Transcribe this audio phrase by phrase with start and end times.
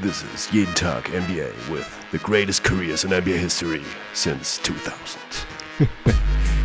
[0.00, 3.82] This is Jeden Tag NBA with the greatest careers in NBA history
[4.14, 5.20] since 2000.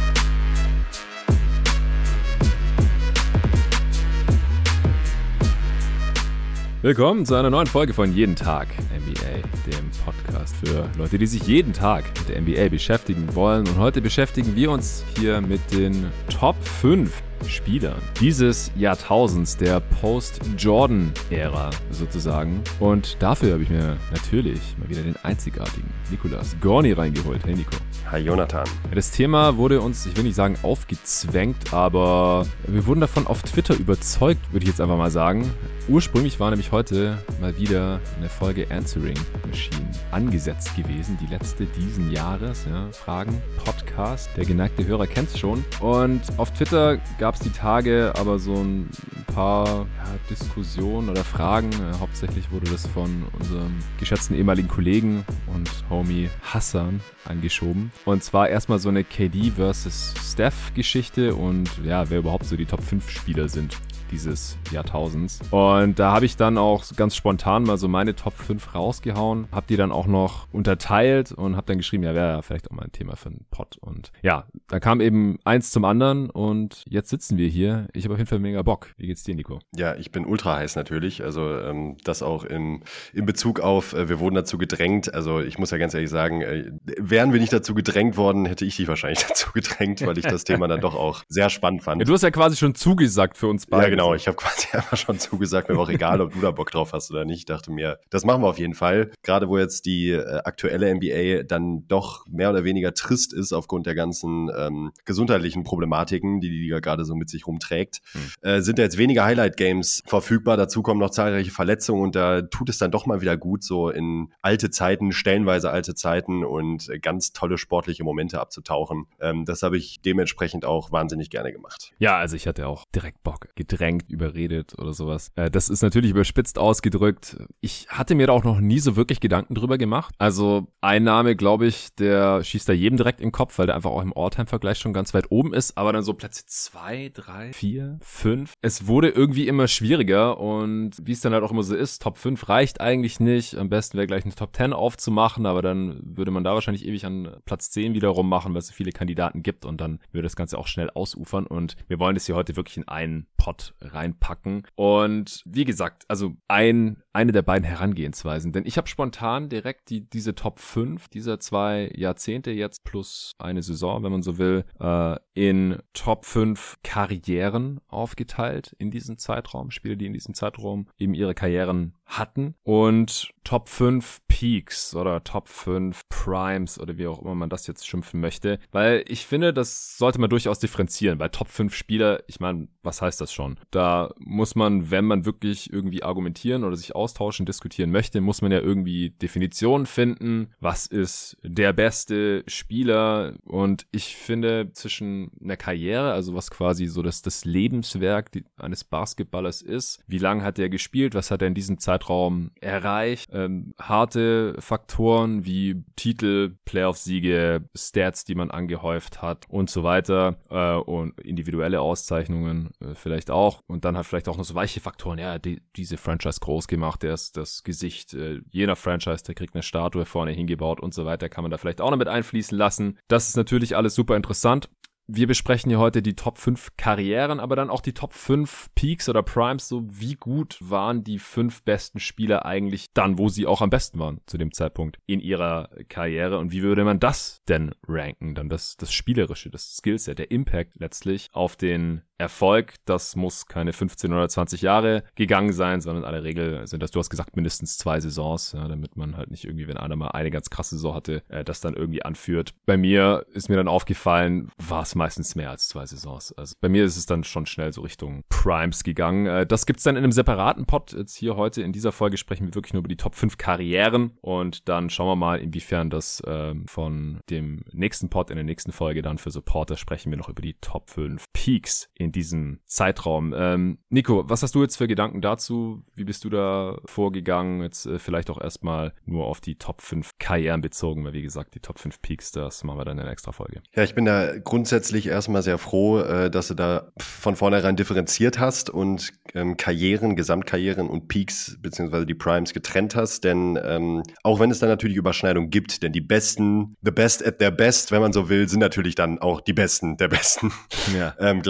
[6.85, 11.41] Willkommen zu einer neuen Folge von Jeden Tag NBA, dem Podcast für Leute, die sich
[11.47, 13.68] jeden Tag mit der NBA beschäftigen wollen.
[13.68, 17.11] Und heute beschäftigen wir uns hier mit den Top 5
[17.47, 22.61] Spielern dieses Jahrtausends, der Post-Jordan-Ära sozusagen.
[22.79, 27.43] Und dafür habe ich mir natürlich mal wieder den einzigartigen Nikolas Gorni reingeholt.
[27.47, 27.77] Hey Nico.
[28.11, 28.65] Hi Jonathan.
[28.93, 33.75] Das Thema wurde uns, ich will nicht sagen aufgezwängt, aber wir wurden davon auf Twitter
[33.75, 35.52] überzeugt, würde ich jetzt einfach mal sagen.
[35.88, 42.11] Ursprünglich war nämlich heute mal wieder eine Folge Answering Machine angesetzt gewesen, die letzte diesen
[42.11, 42.66] Jahres.
[42.69, 44.30] Ja, Fragen, Podcast.
[44.38, 45.63] Der geneigte Hörer kennt es schon.
[45.80, 48.89] Und auf Twitter gab es die Tage aber so ein
[49.33, 51.69] paar ja, Diskussionen oder Fragen.
[51.72, 57.91] Äh, hauptsächlich wurde das von unserem geschätzten ehemaligen Kollegen und Homie Hassan angeschoben.
[58.03, 62.65] Und zwar erstmal so eine KD versus Steph Geschichte und ja, wer überhaupt so die
[62.65, 63.77] Top 5 Spieler sind
[64.11, 65.39] dieses Jahrtausends.
[65.52, 69.66] Und da habe ich dann auch ganz spontan mal so meine Top 5 rausgehauen, habe
[69.67, 72.83] die dann auch noch unterteilt und habe dann geschrieben, ja, wäre ja vielleicht auch mal
[72.83, 73.78] ein Thema für einen Pod.
[73.80, 77.88] Und ja, da kam eben eins zum anderen und jetzt sitzen wir hier.
[77.94, 78.94] Ich habe auf jeden Fall mega Bock.
[78.98, 79.59] Wie geht's dir, Nico?
[79.76, 81.23] Ja, ich bin ultra heiß natürlich.
[81.23, 82.83] Also ähm, das auch in,
[83.14, 85.14] in Bezug auf, äh, wir wurden dazu gedrängt.
[85.14, 88.66] Also ich muss ja ganz ehrlich sagen, äh, wären wir nicht dazu gedrängt worden, hätte
[88.66, 92.02] ich dich wahrscheinlich dazu gedrängt, weil ich das Thema dann doch auch sehr spannend fand.
[92.02, 93.92] Ja, du hast ja quasi schon zugesagt für uns beide.
[93.92, 94.13] Ja, genau.
[94.13, 96.93] Ich habe quasi einfach schon zugesagt, mir war auch egal, ob du da Bock drauf
[96.93, 97.39] hast oder nicht.
[97.39, 99.11] Ich dachte mir, das machen wir auf jeden Fall.
[99.23, 103.85] Gerade wo jetzt die äh, aktuelle NBA dann doch mehr oder weniger trist ist aufgrund
[103.85, 108.21] der ganzen ähm, gesundheitlichen Problematiken, die die Liga gerade so mit sich rumträgt, hm.
[108.41, 110.57] äh, sind da jetzt weniger Highlight-Games verfügbar.
[110.57, 113.89] Dazu kommen noch zahlreiche Verletzungen und da tut es dann doch mal wieder gut, so
[113.89, 119.07] in alte Zeiten, stellenweise alte Zeiten und ganz tolle sportliche Momente abzutauchen.
[119.19, 121.93] Ähm, das habe ich dementsprechend auch wahnsinnig gerne gemacht.
[121.99, 123.47] Ja, also ich hatte auch direkt Bock,
[123.85, 125.31] gedrängt, überredet oder sowas.
[125.35, 127.37] Äh, das ist natürlich überspitzt ausgedrückt.
[127.61, 130.13] Ich hatte mir da auch noch nie so wirklich Gedanken drüber gemacht.
[130.18, 133.75] Also ein Name, glaube ich, der schießt da jedem direkt in den Kopf, weil der
[133.75, 137.53] einfach auch im All-Time-Vergleich schon ganz weit oben ist, aber dann so Plätze zwei, drei,
[137.53, 138.53] vier, fünf.
[138.62, 142.17] Es wurde irgendwie immer schwieriger und wie es dann halt auch immer so ist, Top
[142.17, 143.56] 5 reicht eigentlich nicht.
[143.56, 147.06] Am besten wäre gleich eine Top 10 aufzumachen, aber dann würde man da wahrscheinlich ewig
[147.06, 150.35] an Platz 10 wiederum machen, weil es so viele Kandidaten gibt und dann würde das
[150.35, 154.63] Ganze auch schnell ausufern und wir wollen das hier heute wirklich in einen Pot reinpacken.
[154.75, 158.52] Und wie gesagt, also ein, eine der beiden Herangehensweisen.
[158.52, 163.64] Denn ich habe spontan direkt die, diese Top 5 dieser zwei Jahrzehnte jetzt plus eine
[163.64, 169.72] Saison, wenn man so will, äh, in Top 5 Karrieren aufgeteilt in diesem Zeitraum.
[169.72, 172.56] Spiele, die in diesem Zeitraum eben ihre Karrieren hatten.
[172.64, 177.88] Und Top 5 Peaks oder Top 5 Primes oder wie auch immer man das jetzt
[177.88, 178.59] schimpfen möchte.
[178.72, 181.18] Weil ich finde, das sollte man durchaus differenzieren.
[181.18, 183.59] Bei Top 5 Spieler, ich meine, was heißt das schon?
[183.72, 188.52] Da muss man, wenn man wirklich irgendwie argumentieren oder sich austauschen, diskutieren möchte, muss man
[188.52, 190.50] ja irgendwie Definitionen finden.
[190.59, 193.34] Was ist der beste Spieler?
[193.44, 199.62] Und ich finde, zwischen einer Karriere, also was quasi so das, das Lebenswerk eines Basketballers
[199.62, 204.56] ist, wie lange hat er gespielt, was hat er in diesem Zeitraum erreicht, ähm, harte
[204.59, 211.82] Faktoren wie Titel, Playoff-Siege, Stats, die man angehäuft hat und so weiter äh, und individuelle
[211.82, 215.62] Auszeichnungen äh, vielleicht auch und dann halt vielleicht auch noch so weiche Faktoren, ja, die,
[215.76, 220.06] diese Franchise groß gemacht, der ist das Gesicht äh, jener Franchise, der kriegt eine Statue
[220.06, 223.00] vorne hingebaut und so weiter, kann man da vielleicht auch noch mit einfließen lassen.
[223.08, 224.70] Das ist natürlich alles super interessant
[225.08, 229.08] wir besprechen hier heute die Top 5 Karrieren, aber dann auch die Top 5 Peaks
[229.08, 229.68] oder Primes.
[229.68, 234.00] So wie gut waren die fünf besten Spieler eigentlich dann, wo sie auch am besten
[234.00, 238.36] waren zu dem Zeitpunkt in ihrer Karriere und wie würde man das denn ranken?
[238.36, 242.76] Dann das, das Spielerische, das Skillset, der Impact letztlich auf den Erfolg.
[242.86, 246.92] Das muss keine 15 oder 20 Jahre gegangen sein, sondern in aller Regel sind das,
[246.92, 250.09] du hast gesagt, mindestens zwei Saisons, ja, damit man halt nicht irgendwie, wenn einer mal
[250.09, 252.53] eine ganz krasse Saison hatte, äh, das dann irgendwie anführt.
[252.66, 256.31] Bei mir ist mir dann aufgefallen, war es meistens mehr als zwei Saisons.
[256.33, 259.25] Also bei mir ist es dann schon schnell so Richtung Primes gegangen.
[259.25, 260.94] Äh, das gibt's dann in einem separaten Pod.
[260.94, 264.17] Jetzt hier heute in dieser Folge sprechen wir wirklich nur über die Top 5 Karrieren
[264.21, 268.71] und dann schauen wir mal, inwiefern das ähm, von dem nächsten Pod in der nächsten
[268.71, 272.59] Folge dann für Supporter sprechen wir noch über die Top 5 Peaks in in diesem
[272.65, 273.33] Zeitraum.
[273.35, 275.83] Ähm, Nico, was hast du jetzt für Gedanken dazu?
[275.95, 277.61] Wie bist du da vorgegangen?
[277.63, 281.55] Jetzt äh, vielleicht auch erstmal nur auf die Top 5 Karrieren bezogen, weil wie gesagt,
[281.55, 283.61] die Top 5 Peaks, das machen wir dann in einer extra Folge.
[283.75, 288.39] Ja, ich bin da grundsätzlich erstmal sehr froh, äh, dass du da von vornherein differenziert
[288.39, 294.39] hast und ähm, Karrieren, Gesamtkarrieren und Peaks beziehungsweise die Primes getrennt hast, denn ähm, auch
[294.39, 298.01] wenn es da natürlich Überschneidungen gibt, denn die Besten, the best at their best, wenn
[298.01, 300.51] man so will, sind natürlich dann auch die Besten der Besten.
[300.95, 301.15] Ja.
[301.19, 301.41] ähm,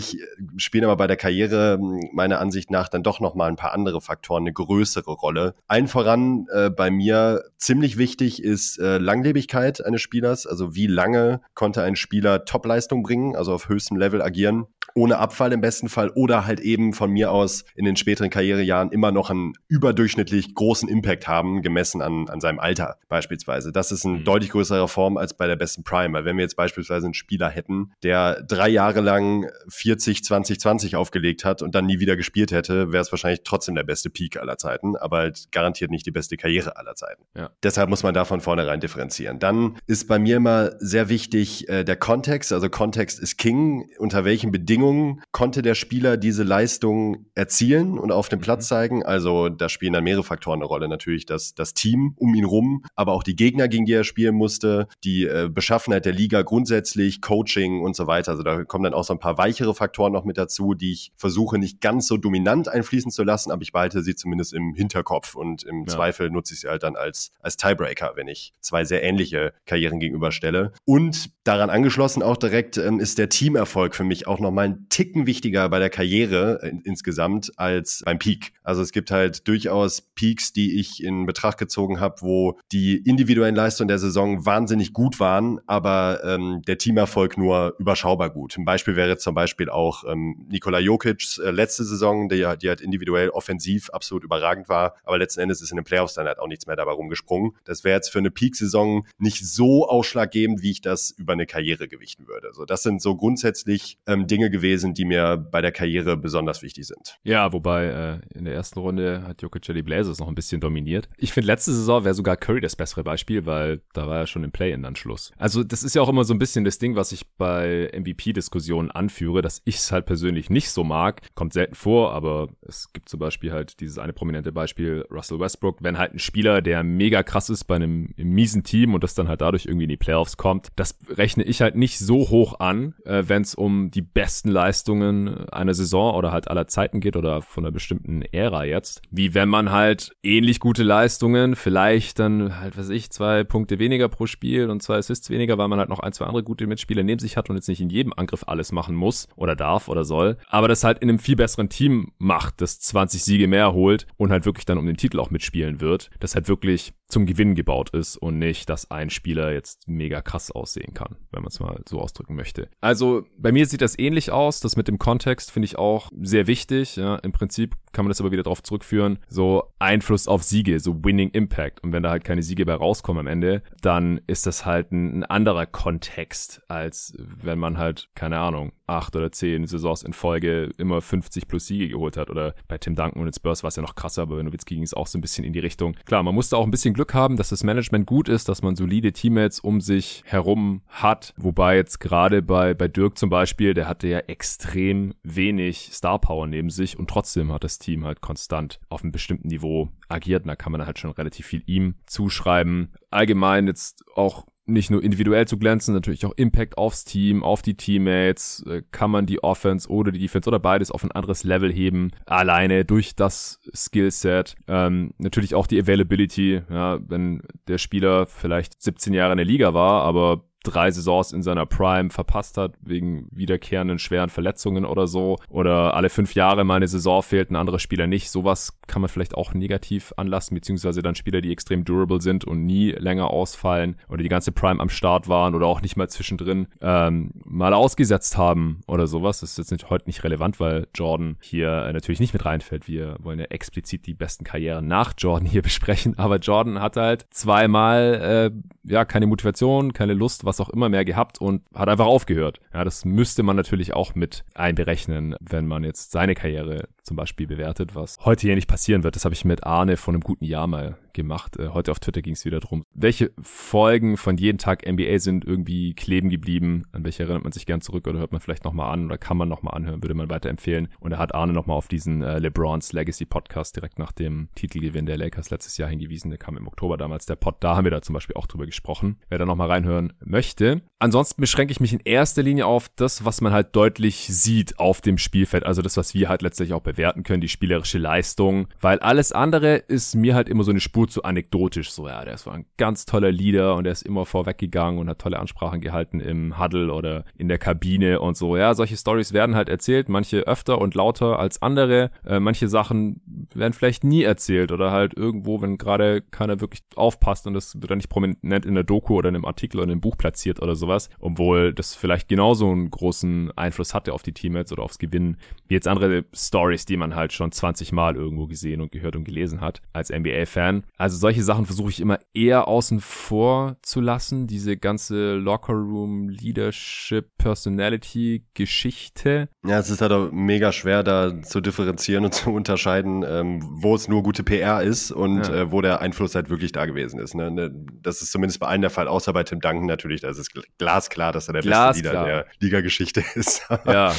[0.00, 0.20] gleichzeitig
[0.56, 1.78] spielen aber bei der Karriere
[2.12, 5.54] meiner Ansicht nach dann doch nochmal ein paar andere Faktoren eine größere Rolle.
[5.66, 11.40] Allen voran äh, bei mir ziemlich wichtig ist äh, Langlebigkeit eines Spielers, also wie lange
[11.54, 16.10] konnte ein Spieler Topleistung bringen, also auf höchstem Level agieren ohne Abfall im besten Fall
[16.10, 20.88] oder halt eben von mir aus in den späteren Karrierejahren immer noch einen überdurchschnittlich großen
[20.88, 23.72] Impact haben, gemessen an, an seinem Alter beispielsweise.
[23.72, 24.24] Das ist eine mhm.
[24.24, 26.12] deutlich größere Form als bei der besten Prime.
[26.12, 30.96] Weil wenn wir jetzt beispielsweise einen Spieler hätten, der drei Jahre lang 40, 20, 20
[30.96, 34.38] aufgelegt hat und dann nie wieder gespielt hätte, wäre es wahrscheinlich trotzdem der beste Peak
[34.38, 37.24] aller Zeiten, aber halt garantiert nicht die beste Karriere aller Zeiten.
[37.36, 37.50] Ja.
[37.62, 39.38] Deshalb muss man da von vornherein differenzieren.
[39.38, 42.52] Dann ist bei mir immer sehr wichtig äh, der Kontext.
[42.52, 43.88] Also Kontext ist King.
[43.98, 48.68] Unter welchen Bedingungen Bedingungen konnte der Spieler diese Leistung erzielen und auf dem Platz mhm.
[48.68, 49.02] zeigen.
[49.02, 50.88] Also da spielen dann mehrere Faktoren eine Rolle.
[50.88, 54.34] Natürlich das, das Team um ihn rum, aber auch die Gegner, gegen die er spielen
[54.34, 58.32] musste, die äh, Beschaffenheit der Liga grundsätzlich, Coaching und so weiter.
[58.32, 61.12] Also da kommen dann auch so ein paar weichere Faktoren noch mit dazu, die ich
[61.16, 65.34] versuche nicht ganz so dominant einfließen zu lassen, aber ich behalte sie zumindest im Hinterkopf
[65.34, 65.86] und im ja.
[65.86, 70.00] Zweifel nutze ich sie halt dann als, als Tiebreaker, wenn ich zwei sehr ähnliche Karrieren
[70.00, 70.72] gegenüberstelle.
[70.84, 75.26] Und daran angeschlossen auch direkt ähm, ist der Teamerfolg für mich auch nochmal ein Ticken
[75.26, 78.52] wichtiger bei der Karriere in, insgesamt als beim Peak.
[78.62, 83.54] Also es gibt halt durchaus Peaks, die ich in Betracht gezogen habe, wo die individuellen
[83.54, 88.56] Leistungen der Saison wahnsinnig gut waren, aber ähm, der Teamerfolg nur überschaubar gut.
[88.56, 92.68] Ein Beispiel wäre jetzt zum Beispiel auch ähm, Nikola Jokic's äh, letzte Saison, die, die
[92.68, 96.38] halt individuell offensiv absolut überragend war, aber letzten Endes ist in den Playoffs dann halt
[96.38, 97.52] auch nichts mehr dabei rumgesprungen.
[97.64, 101.88] Das wäre jetzt für eine Peak-Saison nicht so ausschlaggebend, wie ich das über eine Karriere
[101.88, 102.50] gewichten würde.
[102.52, 106.86] So, das sind so grundsätzlich ähm, Dinge gewesen, die mir bei der Karriere besonders wichtig
[106.86, 107.18] sind.
[107.22, 111.08] Ja, wobei äh, in der ersten Runde hat Jokic die Blazers noch ein bisschen dominiert.
[111.16, 114.44] Ich finde, letzte Saison wäre sogar Curry das bessere Beispiel, weil da war ja schon
[114.44, 115.32] im Play-In dann Schluss.
[115.36, 118.90] Also das ist ja auch immer so ein bisschen das Ding, was ich bei MVP-Diskussionen
[118.90, 121.22] anführe, dass ich es halt persönlich nicht so mag.
[121.34, 125.78] Kommt selten vor, aber es gibt zum Beispiel halt dieses eine prominente Beispiel Russell Westbrook,
[125.80, 129.28] wenn halt ein Spieler, der mega krass ist bei einem miesen Team und das dann
[129.28, 132.94] halt dadurch irgendwie in die Playoffs kommt, das rechne ich halt nicht so hoch an,
[133.04, 137.42] äh, wenn es um die besten Leistungen einer Saison oder halt aller Zeiten geht oder
[137.42, 142.78] von einer bestimmten Ära jetzt, wie wenn man halt ähnlich gute Leistungen, vielleicht dann halt,
[142.78, 146.00] weiß ich, zwei Punkte weniger pro Spiel und zwei Assists weniger, weil man halt noch
[146.00, 148.72] ein, zwei andere gute Mitspieler neben sich hat und jetzt nicht in jedem Angriff alles
[148.72, 152.60] machen muss oder darf oder soll, aber das halt in einem viel besseren Team macht,
[152.60, 156.10] das 20 Siege mehr holt und halt wirklich dann um den Titel auch mitspielen wird,
[156.20, 160.50] das halt wirklich zum Gewinn gebaut ist und nicht, dass ein Spieler jetzt mega krass
[160.50, 162.68] aussehen kann, wenn man es mal so ausdrücken möchte.
[162.80, 164.60] Also bei mir sieht das ähnlich aus aus.
[164.60, 166.96] Das mit dem Kontext finde ich auch sehr wichtig.
[166.96, 171.04] Ja, Im Prinzip kann man das aber wieder darauf zurückführen, so Einfluss auf Siege, so
[171.04, 171.82] Winning Impact.
[171.82, 175.20] Und wenn da halt keine Siege bei rauskommen am Ende, dann ist das halt ein,
[175.20, 180.70] ein anderer Kontext, als wenn man halt, keine Ahnung, acht oder zehn Saisons in Folge
[180.76, 182.28] immer 50 plus Siege geholt hat.
[182.30, 184.74] Oder bei Tim Duncan und den Spurs war es ja noch krasser, aber bei Nowitzki
[184.74, 185.94] ging es auch so ein bisschen in die Richtung.
[186.04, 188.76] Klar, man musste auch ein bisschen Glück haben, dass das Management gut ist, dass man
[188.76, 191.32] solide Teammates um sich herum hat.
[191.36, 196.46] Wobei jetzt gerade bei, bei Dirk zum Beispiel, der hatte ja extrem wenig Star Power
[196.46, 200.42] neben sich und trotzdem hat das Team halt konstant auf einem bestimmten Niveau agiert.
[200.42, 202.92] Und da kann man halt schon relativ viel ihm zuschreiben.
[203.10, 207.74] Allgemein jetzt auch nicht nur individuell zu glänzen, natürlich auch Impact aufs Team, auf die
[207.74, 211.72] Teammates, äh, kann man die Offense oder die Defense oder beides auf ein anderes Level
[211.72, 214.56] heben, alleine durch das Skillset.
[214.68, 219.74] Ähm, natürlich auch die Availability, ja, wenn der Spieler vielleicht 17 Jahre in der Liga
[219.74, 225.38] war, aber drei Saisons in seiner Prime verpasst hat, wegen wiederkehrenden schweren Verletzungen oder so.
[225.48, 228.30] Oder alle fünf Jahre mal eine Saison fehlt, ein anderer Spieler nicht.
[228.30, 232.66] Sowas kann man vielleicht auch negativ anlassen, beziehungsweise dann Spieler, die extrem durable sind und
[232.66, 236.66] nie länger ausfallen oder die ganze Prime am Start waren oder auch nicht mal zwischendrin
[236.80, 239.40] ähm, mal ausgesetzt haben oder sowas.
[239.40, 242.88] Das ist jetzt nicht, heute nicht relevant, weil Jordan hier äh, natürlich nicht mit reinfällt.
[242.88, 247.26] Wir wollen ja explizit die besten Karrieren nach Jordan hier besprechen, aber Jordan hat halt
[247.30, 252.06] zweimal äh, ja keine Motivation, keine Lust, was auch immer mehr gehabt und hat einfach
[252.06, 252.60] aufgehört.
[252.74, 257.48] Ja, das müsste man natürlich auch mit einberechnen, wenn man jetzt seine Karriere zum Beispiel
[257.48, 259.16] bewertet, was heute hier nicht passieren wird.
[259.16, 261.58] Das habe ich mit Arne von einem guten Jahr mal gemacht.
[261.58, 262.84] Äh, heute auf Twitter ging es wieder drum.
[262.94, 266.84] Welche Folgen von jeden Tag NBA sind irgendwie kleben geblieben?
[266.92, 269.36] An welche erinnert man sich gern zurück oder hört man vielleicht nochmal an oder kann
[269.36, 270.86] man nochmal anhören, würde man weiterempfehlen.
[271.00, 275.06] Und da hat Arne nochmal auf diesen äh, LeBrons Legacy Podcast direkt nach dem Titelgewinn
[275.06, 276.30] der Lakers letztes Jahr hingewiesen.
[276.30, 277.56] Der kam im Oktober damals der Pod.
[277.58, 279.16] Da haben wir da zum Beispiel auch drüber gesprochen.
[279.28, 280.82] Wer da nochmal reinhören möchte.
[281.00, 285.00] Ansonsten beschränke ich mich in erster Linie auf das, was man halt deutlich sieht auf
[285.00, 285.66] dem Spielfeld.
[285.66, 288.68] Also das, was wir halt letztlich auch bewerten können, die spielerische Leistung.
[288.80, 291.90] Weil alles andere ist mir halt immer so eine Spur zu anekdotisch.
[291.90, 295.20] So, ja, der ist ein ganz toller Leader und der ist immer vorweggegangen und hat
[295.20, 298.56] tolle Ansprachen gehalten im Huddle oder in der Kabine und so.
[298.56, 302.10] Ja, solche Stories werden halt erzählt, manche öfter und lauter als andere.
[302.24, 303.20] Äh, manche Sachen
[303.54, 307.90] werden vielleicht nie erzählt oder halt irgendwo, wenn gerade keiner wirklich aufpasst und das wird
[307.90, 310.60] dann nicht prominent in der Doku oder in einem Artikel oder in einem Buch platziert
[310.62, 314.98] oder sowas, obwohl das vielleicht genauso einen großen Einfluss hatte auf die Teammates oder aufs
[314.98, 315.36] Gewinnen,
[315.68, 319.24] wie jetzt andere Stories, die man halt schon 20 Mal irgendwo gesehen und gehört und
[319.24, 320.84] gelesen hat als NBA-Fan.
[320.96, 327.36] Also solche Sachen versuche ich immer eher außen vor zu lassen, diese ganze Locker-Room, Leadership,
[327.38, 329.48] Personality-Geschichte.
[329.66, 333.94] Ja, es ist halt auch mega schwer, da zu differenzieren und zu unterscheiden, ähm, wo
[333.94, 335.54] es nur gute PR ist und ja.
[335.54, 337.34] äh, wo der Einfluss halt wirklich da gewesen ist.
[337.34, 337.50] Ne?
[337.50, 337.70] ne
[338.02, 340.20] das ist zumindest bei allen der Fall, außer bei Tim Duncan natürlich.
[340.20, 341.92] Da ist es glasklar, dass er der glasklar.
[341.92, 343.66] beste Leader der Liga-Geschichte ist.
[343.86, 344.14] ja,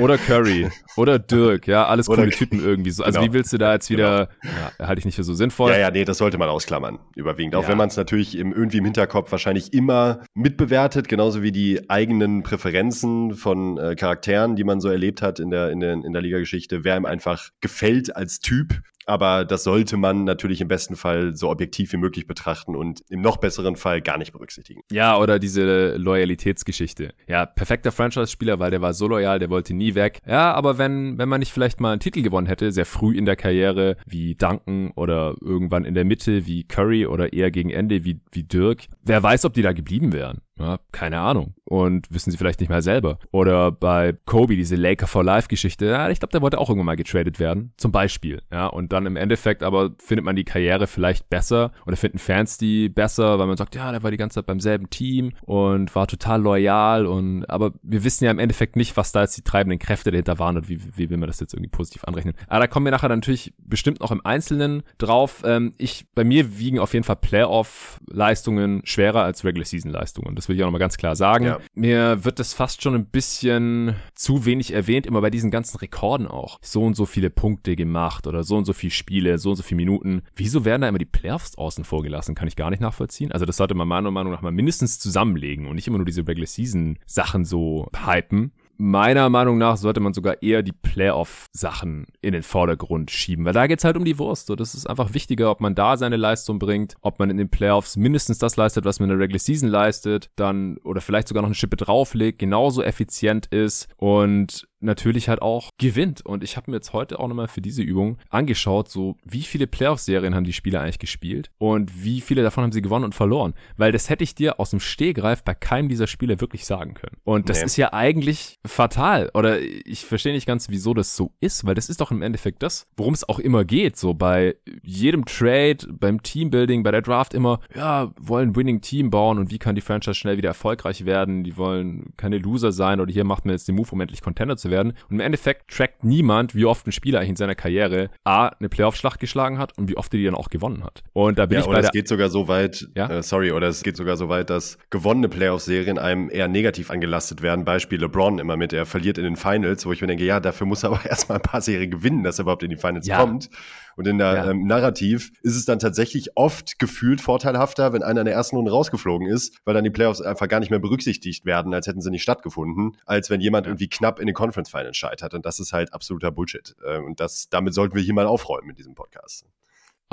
[0.00, 3.04] oder Curry, oder Dirk, ja, alles coole Typen irgendwie so.
[3.04, 3.30] Also genau.
[3.30, 4.54] wie willst du da jetzt wieder, genau.
[4.78, 5.72] ja, halte ich nicht für so sinnvoll.
[5.72, 7.54] Ja, ja, nee, das sollte man ausklammern, überwiegend.
[7.54, 7.68] Auch ja.
[7.68, 12.42] wenn man es natürlich im, irgendwie im Hinterkopf wahrscheinlich immer mitbewertet, genauso wie die eigenen
[12.42, 16.22] Präferenzen von äh, Charakteren, die man so erlebt hat in der, in der, in der
[16.22, 21.34] Liga-Geschichte, wer ihm einfach gefällt als Typ aber das sollte man natürlich im besten Fall
[21.34, 24.82] so objektiv wie möglich betrachten und im noch besseren Fall gar nicht berücksichtigen.
[24.90, 27.14] Ja, oder diese Loyalitätsgeschichte.
[27.26, 30.20] Ja, perfekter Franchise-Spieler, weil der war so loyal, der wollte nie weg.
[30.26, 33.24] Ja, aber wenn, wenn man nicht vielleicht mal einen Titel gewonnen hätte, sehr früh in
[33.24, 38.04] der Karriere, wie Duncan oder irgendwann in der Mitte, wie Curry oder eher gegen Ende,
[38.04, 40.40] wie, wie Dirk, wer weiß, ob die da geblieben wären.
[40.58, 41.54] Ja, keine Ahnung.
[41.64, 43.18] Und wissen sie vielleicht nicht mal selber.
[43.30, 45.86] Oder bei Kobe, diese Laker for Life Geschichte.
[45.86, 47.72] Ja, ich glaube, der wollte auch irgendwann mal getradet werden.
[47.78, 48.42] Zum Beispiel.
[48.52, 52.58] Ja, und dann im Endeffekt aber findet man die Karriere vielleicht besser oder finden Fans
[52.58, 55.94] die besser, weil man sagt, ja, der war die ganze Zeit beim selben Team und
[55.94, 59.42] war total loyal und, aber wir wissen ja im Endeffekt nicht, was da jetzt die
[59.42, 62.34] treibenden Kräfte dahinter waren und wie, wie will man das jetzt irgendwie positiv anrechnen.
[62.48, 65.42] Aber da kommen wir nachher natürlich bestimmt noch im Einzelnen drauf.
[65.44, 70.36] Ähm, ich, bei mir wiegen auf jeden Fall Playoff-Leistungen schwerer als Regular-Season-Leistungen.
[70.36, 71.46] Das will ich auch nochmal ganz klar sagen.
[71.46, 71.58] Ja.
[71.74, 76.26] Mir wird das fast schon ein bisschen zu wenig erwähnt, immer bei diesen ganzen Rekorden
[76.26, 76.58] auch.
[76.62, 79.62] So und so viele Punkte gemacht oder so und so viele Spiele, so und so
[79.62, 80.22] viele Minuten.
[80.36, 82.34] Wieso werden da immer die Playoffs außen vor gelassen?
[82.34, 83.32] Kann ich gar nicht nachvollziehen.
[83.32, 86.26] Also das sollte man meiner Meinung nach mal mindestens zusammenlegen und nicht immer nur diese
[86.26, 92.32] Regular Season Sachen so hypen meiner Meinung nach sollte man sogar eher die Playoff-Sachen in
[92.32, 94.46] den Vordergrund schieben, weil da geht's halt um die Wurst.
[94.46, 97.48] So, das ist einfach wichtiger, ob man da seine Leistung bringt, ob man in den
[97.48, 101.42] Playoffs mindestens das leistet, was man in der Regular Season leistet, dann oder vielleicht sogar
[101.42, 106.24] noch eine Schippe drauflegt, genauso effizient ist und natürlich halt auch gewinnt.
[106.24, 109.66] Und ich habe mir jetzt heute auch nochmal für diese Übung angeschaut, so wie viele
[109.66, 113.54] Playoff-Serien haben die Spieler eigentlich gespielt und wie viele davon haben sie gewonnen und verloren.
[113.76, 117.16] Weil das hätte ich dir aus dem Stehgreif bei keinem dieser Spiele wirklich sagen können.
[117.24, 117.66] Und das nee.
[117.66, 119.30] ist ja eigentlich fatal.
[119.34, 122.62] Oder ich verstehe nicht ganz, wieso das so ist, weil das ist doch im Endeffekt
[122.62, 123.96] das, worum es auch immer geht.
[123.96, 129.38] So bei jedem Trade, beim Teambuilding, bei der Draft immer, ja, wollen Winning Team bauen
[129.38, 131.44] und wie kann die Franchise schnell wieder erfolgreich werden.
[131.44, 134.56] Die wollen keine Loser sein oder hier macht man jetzt den Move, um endlich Contender
[134.56, 134.94] zu werden.
[135.08, 138.68] Und im Endeffekt trackt niemand, wie oft ein Spieler eigentlich in seiner Karriere A, eine
[138.68, 141.04] Playoff-Schlacht geschlagen hat und wie oft er die dann auch gewonnen hat.
[141.12, 143.08] Und da bin ja, ich bei oder es geht sogar so weit, ja?
[143.08, 147.42] äh, sorry, oder es geht sogar so weit, dass gewonnene Playoff-Serien einem eher negativ angelastet
[147.42, 147.64] werden.
[147.64, 150.66] Beispiel LeBron immer mit, er verliert in den Finals, wo ich mir denke, ja, dafür
[150.66, 153.18] muss er aber erstmal ein paar Serien gewinnen, dass er überhaupt in die Finals ja.
[153.18, 153.48] kommt.
[153.96, 154.50] Und in der ja.
[154.50, 158.70] ähm, Narrativ ist es dann tatsächlich oft gefühlt vorteilhafter, wenn einer in der ersten Runde
[158.70, 162.10] rausgeflogen ist, weil dann die Playoffs einfach gar nicht mehr berücksichtigt werden, als hätten sie
[162.10, 165.34] nicht stattgefunden, als wenn jemand irgendwie knapp in den Conference Finals scheitert.
[165.34, 166.74] Und das ist halt absoluter Bullshit.
[166.84, 169.46] Äh, und das, damit sollten wir hier mal aufräumen in diesem Podcast.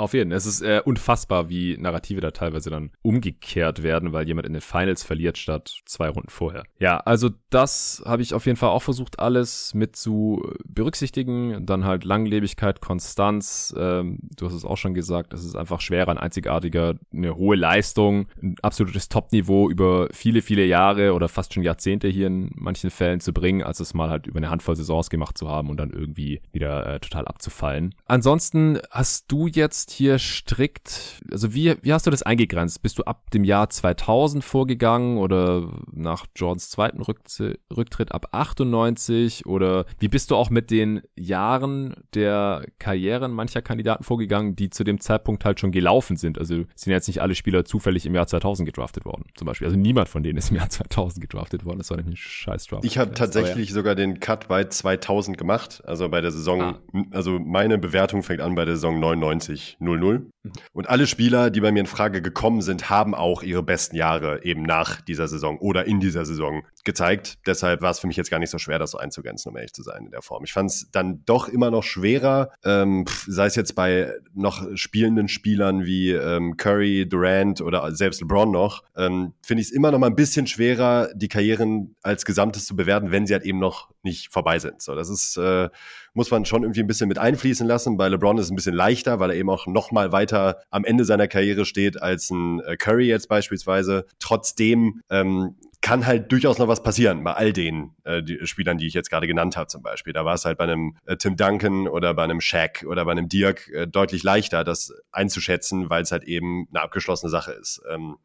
[0.00, 0.38] Auf jeden Fall.
[0.38, 4.62] Es ist äh, unfassbar, wie Narrative da teilweise dann umgekehrt werden, weil jemand in den
[4.62, 6.62] Finals verliert statt zwei Runden vorher.
[6.78, 11.66] Ja, also das habe ich auf jeden Fall auch versucht, alles mit zu berücksichtigen.
[11.66, 13.74] Dann halt Langlebigkeit, Konstanz.
[13.76, 17.56] Ähm, du hast es auch schon gesagt, es ist einfach schwerer, ein einzigartiger, eine hohe
[17.56, 22.88] Leistung, ein absolutes Top-Niveau über viele, viele Jahre oder fast schon Jahrzehnte hier in manchen
[22.88, 25.76] Fällen zu bringen, als es mal halt über eine Handvoll Saisons gemacht zu haben und
[25.76, 27.94] dann irgendwie wieder äh, total abzufallen.
[28.06, 32.82] Ansonsten hast du jetzt jetzt hier strikt, also wie, wie hast du das eingegrenzt?
[32.82, 39.84] Bist du ab dem Jahr 2000 vorgegangen oder nach Jordans zweiten Rücktritt ab 98 oder
[39.98, 45.00] wie bist du auch mit den Jahren der Karrieren mancher Kandidaten vorgegangen, die zu dem
[45.00, 46.38] Zeitpunkt halt schon gelaufen sind?
[46.38, 49.66] Also sind jetzt nicht alle Spieler zufällig im Jahr 2000 gedraftet worden, zum Beispiel.
[49.66, 51.78] Also niemand von denen ist im Jahr 2000 gedraftet worden.
[51.78, 52.84] Das war nämlich ein scheiß Draft.
[52.84, 53.74] Ich habe tatsächlich ja.
[53.74, 56.80] sogar den Cut bei 2000 gemacht, also bei der Saison, ah.
[57.10, 60.20] also meine Bewertung fängt an bei der Saison 99 00.
[60.42, 60.52] Mhm.
[60.72, 64.44] Und alle Spieler, die bei mir in Frage gekommen sind, haben auch ihre besten Jahre
[64.44, 67.38] eben nach dieser Saison oder in dieser Saison gezeigt.
[67.46, 69.72] Deshalb war es für mich jetzt gar nicht so schwer, das so einzugrenzen, um ehrlich
[69.72, 70.44] zu sein in der Form.
[70.44, 75.28] Ich fand es dann doch immer noch schwerer, ähm, sei es jetzt bei noch spielenden
[75.28, 79.98] Spielern wie ähm, Curry, Durant oder selbst LeBron noch, ähm, finde ich es immer noch
[79.98, 83.90] mal ein bisschen schwerer, die Karrieren als Gesamtes zu bewerten, wenn sie halt eben noch
[84.02, 84.80] nicht vorbei sind.
[84.80, 85.68] So, das ist äh,
[86.14, 87.96] muss man schon irgendwie ein bisschen mit einfließen lassen.
[87.96, 90.84] Bei LeBron ist es ein bisschen leichter, weil er eben auch noch mal weiter am
[90.84, 94.06] Ende seiner Karriere steht als ein äh, Curry jetzt beispielsweise.
[94.18, 98.86] Trotzdem ähm, kann halt durchaus noch was passieren bei all den äh, die Spielern, die
[98.86, 100.12] ich jetzt gerade genannt habe zum Beispiel.
[100.12, 103.12] Da war es halt bei einem äh, Tim Duncan oder bei einem Shaq oder bei
[103.12, 107.80] einem Dirk äh, deutlich leichter, das einzuschätzen, weil es halt eben eine abgeschlossene Sache ist.
[107.90, 108.16] Ähm,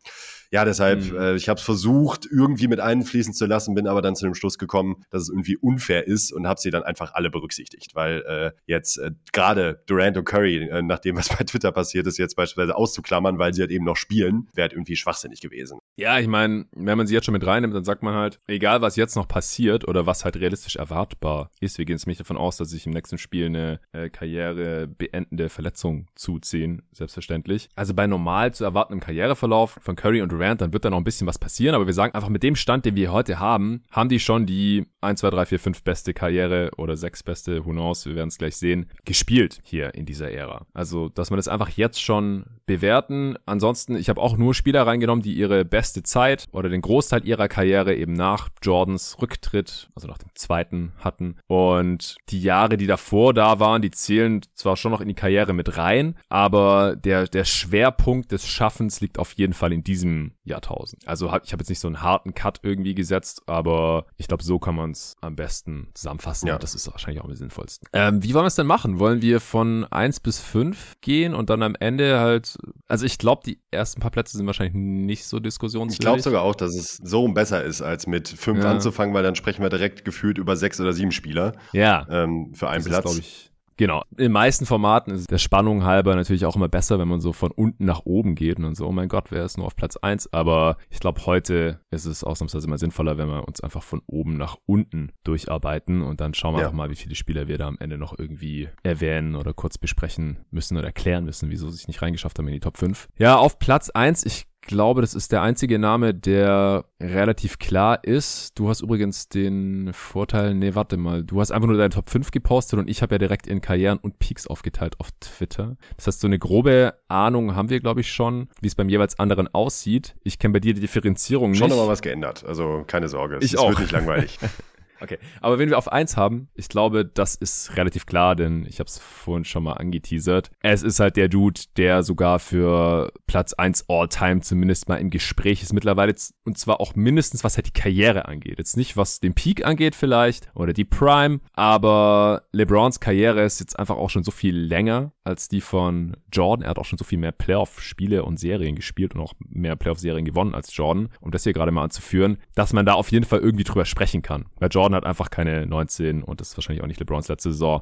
[0.55, 1.17] ja, deshalb, mhm.
[1.17, 4.35] äh, ich habe es versucht, irgendwie mit einfließen zu lassen, bin aber dann zu dem
[4.35, 8.23] Schluss gekommen, dass es irgendwie unfair ist und habe sie dann einfach alle berücksichtigt, weil
[8.25, 12.17] äh, jetzt äh, gerade Durant und Curry, äh, nach dem, was bei Twitter passiert ist,
[12.17, 15.77] jetzt beispielsweise auszuklammern, weil sie halt eben noch spielen, wäre halt irgendwie schwachsinnig gewesen.
[15.97, 18.81] Ja, ich meine, wenn man sie jetzt schon mit reinnimmt, dann sagt man halt, egal
[18.81, 22.37] was jetzt noch passiert oder was halt realistisch erwartbar ist, wir gehen jetzt nicht davon
[22.37, 27.67] aus, dass sich im nächsten Spiel eine äh, Karriere beendende Verletzung zuziehen, selbstverständlich.
[27.75, 31.03] Also bei normal zu erwartendem Karriereverlauf von Curry und Durant, dann wird da noch ein
[31.03, 34.09] bisschen was passieren, aber wir sagen einfach mit dem Stand, den wir heute haben, haben
[34.09, 38.05] die schon die 1, 2, 3, 4, 5 beste Karriere oder 6 beste, who knows,
[38.05, 40.65] wir werden es gleich sehen, gespielt hier in dieser Ära.
[40.73, 43.35] Also, dass man das einfach jetzt schon bewerten.
[43.45, 47.47] Ansonsten, ich habe auch nur Spieler reingenommen, die ihre beste Zeit oder den Großteil ihrer
[47.47, 51.37] Karriere eben nach Jordans Rücktritt, also nach dem zweiten hatten.
[51.47, 55.53] Und die Jahre, die davor da waren, die zählen zwar schon noch in die Karriere
[55.53, 61.07] mit rein, aber der, der Schwerpunkt des Schaffens liegt auf jeden Fall in diesem Jahrtausend.
[61.07, 64.59] Also ich habe jetzt nicht so einen harten Cut irgendwie gesetzt, aber ich glaube, so
[64.59, 66.47] kann man es am besten zusammenfassen.
[66.47, 66.57] Ja.
[66.57, 67.87] Das ist wahrscheinlich auch am sinnvollsten.
[67.93, 68.99] Ähm, wie wollen wir es denn machen?
[68.99, 73.41] Wollen wir von eins bis fünf gehen und dann am Ende halt, also ich glaube,
[73.45, 75.99] die ersten paar Plätze sind wahrscheinlich nicht so diskussionswürdig.
[75.99, 78.71] Ich glaube sogar auch, dass es so besser ist, als mit fünf ja.
[78.71, 81.53] anzufangen, weil dann sprechen wir direkt gefühlt über sechs oder sieben Spieler.
[81.73, 82.05] Ja.
[82.09, 83.17] Ähm, für einen das Platz.
[83.17, 84.03] Ist, Genau.
[84.11, 87.33] In den meisten Formaten ist der Spannung halber natürlich auch immer besser, wenn man so
[87.33, 89.97] von unten nach oben geht und so, oh mein Gott, wer ist nur auf Platz
[89.97, 90.31] eins?
[90.31, 94.37] Aber ich glaube, heute ist es ausnahmsweise immer sinnvoller, wenn wir uns einfach von oben
[94.37, 96.69] nach unten durcharbeiten und dann schauen wir ja.
[96.69, 100.39] auch mal, wie viele Spieler wir da am Ende noch irgendwie erwähnen oder kurz besprechen
[100.51, 103.09] müssen oder erklären müssen, wieso sie sich nicht reingeschafft haben in die Top 5.
[103.17, 108.57] Ja, auf Platz eins ich glaube, das ist der einzige Name, der relativ klar ist.
[108.57, 112.31] Du hast übrigens den Vorteil, nee, warte mal, du hast einfach nur deine Top 5
[112.31, 115.77] gepostet und ich habe ja direkt in Karrieren und Peaks aufgeteilt auf Twitter.
[115.97, 119.19] Das heißt, so eine grobe Ahnung haben wir, glaube ich, schon, wie es beim jeweils
[119.19, 120.15] anderen aussieht.
[120.23, 121.59] Ich kenne bei dir die Differenzierung nicht.
[121.59, 123.69] Schon aber was geändert, also keine Sorge, es, ich es auch.
[123.69, 124.39] wird nicht langweilig.
[125.01, 128.79] Okay, aber wenn wir auf eins haben, ich glaube, das ist relativ klar, denn ich
[128.79, 130.51] habe es vorhin schon mal angeteasert.
[130.61, 135.61] Es ist halt der Dude, der sogar für Platz eins All-Time zumindest mal im Gespräch
[135.61, 138.57] ist mittlerweile und zwar auch mindestens was halt die Karriere angeht.
[138.57, 143.77] Jetzt nicht was den Peak angeht vielleicht oder die Prime, aber LeBrons Karriere ist jetzt
[143.77, 146.63] einfach auch schon so viel länger als die von Jordan.
[146.63, 150.25] Er hat auch schon so viel mehr Playoff-Spiele und Serien gespielt und auch mehr Playoff-Serien
[150.25, 153.39] gewonnen als Jordan, um das hier gerade mal anzuführen, dass man da auf jeden Fall
[153.39, 154.45] irgendwie drüber sprechen kann.
[154.57, 157.51] Weil Jordan Jordan hat einfach keine 19 und das ist wahrscheinlich auch nicht LeBrons letzte
[157.51, 157.81] Saison,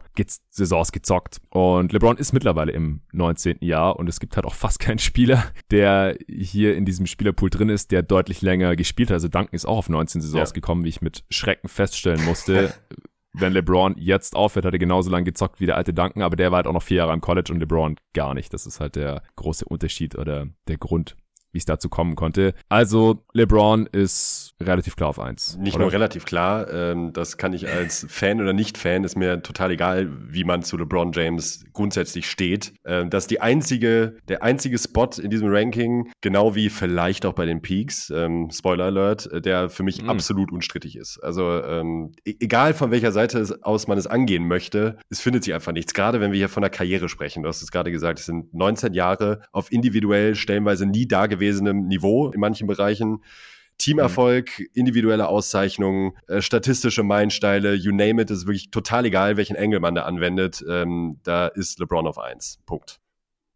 [0.49, 1.41] Saisons gezockt.
[1.49, 3.57] Und LeBron ist mittlerweile im 19.
[3.59, 7.69] Jahr und es gibt halt auch fast keinen Spieler, der hier in diesem Spielerpool drin
[7.69, 9.15] ist, der deutlich länger gespielt hat.
[9.15, 10.53] Also Duncan ist auch auf 19 Saisons ja.
[10.53, 12.73] gekommen, wie ich mit Schrecken feststellen musste.
[13.33, 16.51] wenn LeBron jetzt aufhört, hat er genauso lange gezockt wie der alte Duncan, aber der
[16.51, 18.53] war halt auch noch vier Jahre im College und LeBron gar nicht.
[18.53, 21.17] Das ist halt der große Unterschied oder der Grund,
[21.53, 22.53] wie es dazu kommen konnte.
[22.67, 25.57] Also LeBron ist relativ klar auf eins.
[25.57, 25.85] Nicht oder?
[25.85, 30.09] nur relativ klar, ähm, das kann ich als Fan oder Nicht-Fan, ist mir total egal,
[30.27, 32.73] wie man zu LeBron James grundsätzlich steht.
[32.85, 37.33] Ähm, das ist die einzige, der einzige Spot in diesem Ranking, genau wie vielleicht auch
[37.33, 40.09] bei den Peaks, ähm, Spoiler Alert, äh, der für mich mhm.
[40.09, 41.19] absolut unstrittig ist.
[41.19, 45.53] Also ähm, e-, egal von welcher Seite aus man es angehen möchte, es findet sich
[45.53, 45.93] einfach nichts.
[45.93, 48.53] Gerade wenn wir hier von der Karriere sprechen, du hast es gerade gesagt, es sind
[48.53, 51.07] 19 Jahre auf individuell stellenweise nie
[51.43, 53.23] dagewesenem gewesenem Niveau in manchen Bereichen.
[53.79, 59.79] Teamerfolg, individuelle Auszeichnungen, äh, statistische Meilensteine, you name it, ist wirklich total egal, welchen Engel
[59.79, 60.63] man da anwendet.
[60.69, 62.59] Ähm, da ist LeBron auf eins.
[62.65, 62.99] Punkt.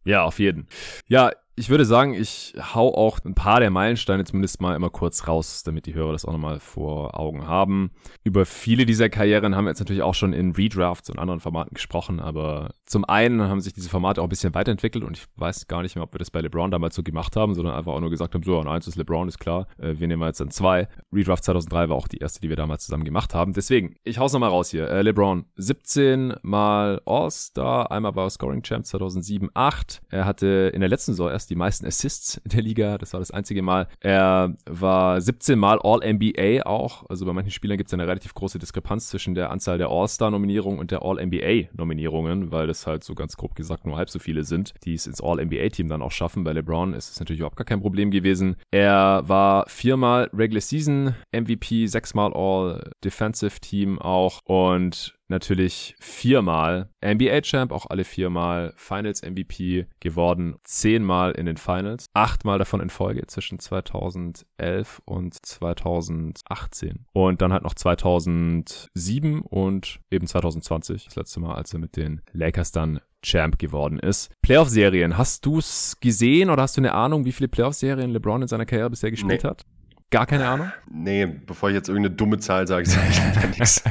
[0.06, 0.67] Ja, auf jeden.
[1.08, 5.28] Ja, ich würde sagen, ich hau auch ein paar der Meilensteine zumindest mal immer kurz
[5.28, 7.89] raus, damit die Hörer das auch nochmal vor Augen haben.
[8.24, 11.74] Über viele dieser Karrieren haben wir jetzt natürlich auch schon in Redrafts und anderen Formaten
[11.74, 15.67] gesprochen, aber zum einen haben sich diese Formate auch ein bisschen weiterentwickelt und ich weiß
[15.67, 18.02] gar nicht mehr, ob wir das bei LeBron damals so gemacht haben, sondern einfach auch
[18.02, 20.52] nur gesagt haben, so, an eins ist LeBron, ist klar, äh, wir nehmen jetzt dann
[20.52, 20.88] zwei.
[21.12, 23.54] Redraft 2003 war auch die erste, die wir damals zusammen gemacht haben.
[23.54, 24.88] Deswegen, ich hau's nochmal raus hier.
[24.89, 30.02] Äh, LeBron, 17 mal All-Star, einmal war er Scoring Champ 2007, 8.
[30.10, 32.98] Er hatte in der letzten Saison erst die meisten Assists in der Liga.
[32.98, 33.88] Das war das einzige Mal.
[34.00, 37.10] Er war 17 Mal All-NBA auch.
[37.10, 40.80] Also bei manchen Spielern gibt es eine relativ große Diskrepanz zwischen der Anzahl der All-Star-Nominierungen
[40.80, 44.74] und der All-NBA-Nominierungen, weil das halt so ganz grob gesagt nur halb so viele sind,
[44.84, 46.44] die es ins All-NBA-Team dann auch schaffen.
[46.44, 48.56] Bei LeBron ist es natürlich überhaupt gar kein Problem gewesen.
[48.72, 57.86] Er war viermal Regular Season MVP, sechsmal All-Defensive Team auch und natürlich viermal NBA-Champ, auch
[57.90, 65.46] alle viermal Finals-MVP geworden, zehnmal in den Finals, achtmal davon in Folge zwischen 2011 und
[65.46, 67.06] 2018.
[67.13, 72.22] Und dann halt noch 2007 und eben 2020, das letzte Mal, als er mit den
[72.32, 74.32] Lakers dann Champ geworden ist.
[74.42, 78.48] Playoff-Serien, hast du es gesehen oder hast du eine Ahnung, wie viele Playoff-Serien LeBron in
[78.48, 79.50] seiner Karriere bisher gespielt nee.
[79.50, 79.66] hat?
[80.10, 80.72] Gar keine Ahnung?
[80.89, 83.84] Nee, bevor ich jetzt irgendeine dumme Zahl sage, sage ich leider nichts.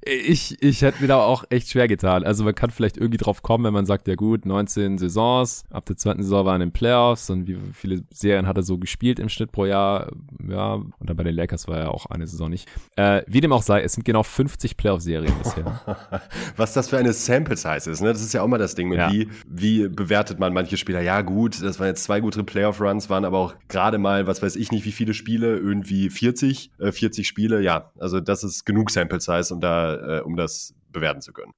[0.00, 2.24] Ich, ich hätte mir da auch echt schwer getan.
[2.24, 5.84] Also man kann vielleicht irgendwie drauf kommen, wenn man sagt, ja gut, 19 Saisons, ab
[5.84, 9.18] der zweiten Saison waren in den Playoffs und wie viele Serien hat er so gespielt
[9.18, 10.10] im Schnitt pro Jahr?
[10.48, 12.66] Ja, und dann bei den Lakers war er auch eine Saison nicht.
[12.96, 15.82] Äh, wie dem auch sei, es sind genau 50 Playoff-Serien bisher.
[16.56, 18.10] Was das für eine Sample-Size ist, ne?
[18.10, 19.12] Das ist ja auch mal das Ding mit ja.
[19.12, 21.02] wie, wie bewertet man manche Spieler?
[21.02, 24.56] Ja gut, das waren jetzt zwei gute Playoff-Runs, waren aber auch gerade mal, was weiß
[24.56, 28.64] ich nicht, wie viele Spiele Spiele, irgendwie 40, äh, 40 Spiele, ja, also das ist
[28.64, 31.52] genug Sample Size, um da, äh, um das bewerten zu können.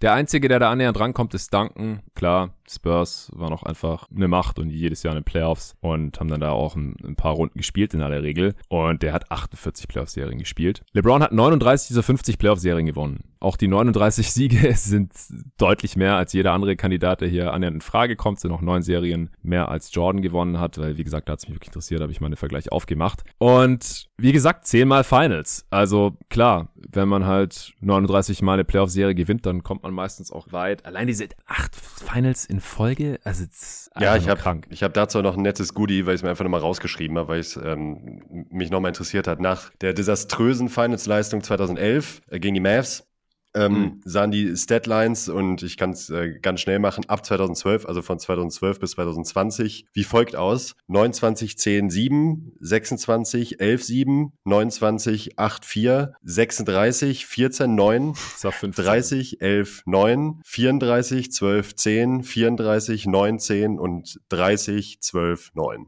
[0.00, 2.00] Der Einzige, der da annähernd rankommt, ist Duncan.
[2.14, 6.28] Klar, Spurs war noch einfach eine Macht und jedes Jahr in den Playoffs und haben
[6.28, 8.54] dann da auch ein, ein paar Runden gespielt in aller Regel.
[8.68, 10.82] Und der hat 48 Playoff-Serien gespielt.
[10.92, 13.32] LeBron hat 39 dieser 50 Playoff-Serien gewonnen.
[13.42, 15.12] Auch die 39 Siege sind
[15.58, 18.38] deutlich mehr als jeder andere Kandidat, der hier annähernd in Frage kommt.
[18.38, 21.48] Sind noch neun Serien mehr als Jordan gewonnen hat, weil wie gesagt, da hat es
[21.48, 23.24] mich wirklich interessiert, habe ich mal einen Vergleich aufgemacht.
[23.38, 25.66] Und wie gesagt, zehnmal Finals.
[25.70, 30.52] Also klar, wenn man halt 39 Mal eine Playoff-Serie gewinnt, dann kommt man meistens auch
[30.52, 30.86] weit.
[30.86, 33.44] Allein diese acht Finals in Folge, also
[33.98, 36.44] ja, ich habe ich habe dazu noch ein nettes Goodie, weil ich es mir einfach
[36.44, 39.40] nochmal rausgeschrieben habe, weil es ähm, mich nochmal interessiert hat.
[39.40, 43.11] Nach der desaströsen Finals-Leistung 2011 äh, gegen die Mavs
[43.54, 44.00] ähm, mhm.
[44.04, 48.18] sahen die Statlines und ich kann es äh, ganz schnell machen, ab 2012, also von
[48.18, 50.74] 2012 bis 2020, wie folgt aus.
[50.88, 60.40] 29, 10, 7, 26, 11, 7, 29, 8, 4, 36, 14, 9, 30, 11, 9,
[60.44, 65.86] 34, 12, 10, 34, 9, 10 und 30, 12, 9.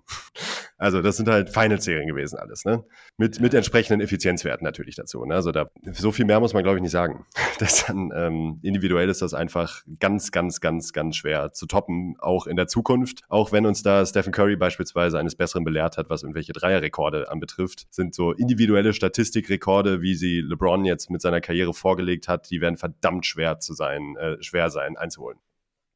[0.77, 2.85] Also das sind halt Final-Serien gewesen alles, ne?
[3.16, 5.24] Mit, mit entsprechenden Effizienzwerten natürlich dazu.
[5.24, 5.35] Ne?
[5.35, 7.24] Also da so viel mehr muss man, glaube ich, nicht sagen.
[7.61, 12.48] Das dann ähm, individuell ist das einfach ganz, ganz, ganz, ganz schwer zu toppen, auch
[12.48, 13.20] in der Zukunft.
[13.29, 17.87] Auch wenn uns da Stephen Curry beispielsweise eines Besseren belehrt hat, was irgendwelche Dreierrekorde anbetrifft,
[17.90, 22.77] sind so individuelle Statistikrekorde, wie sie LeBron jetzt mit seiner Karriere vorgelegt hat, die werden
[22.77, 25.38] verdammt schwer zu sein, äh, schwer sein einzuholen.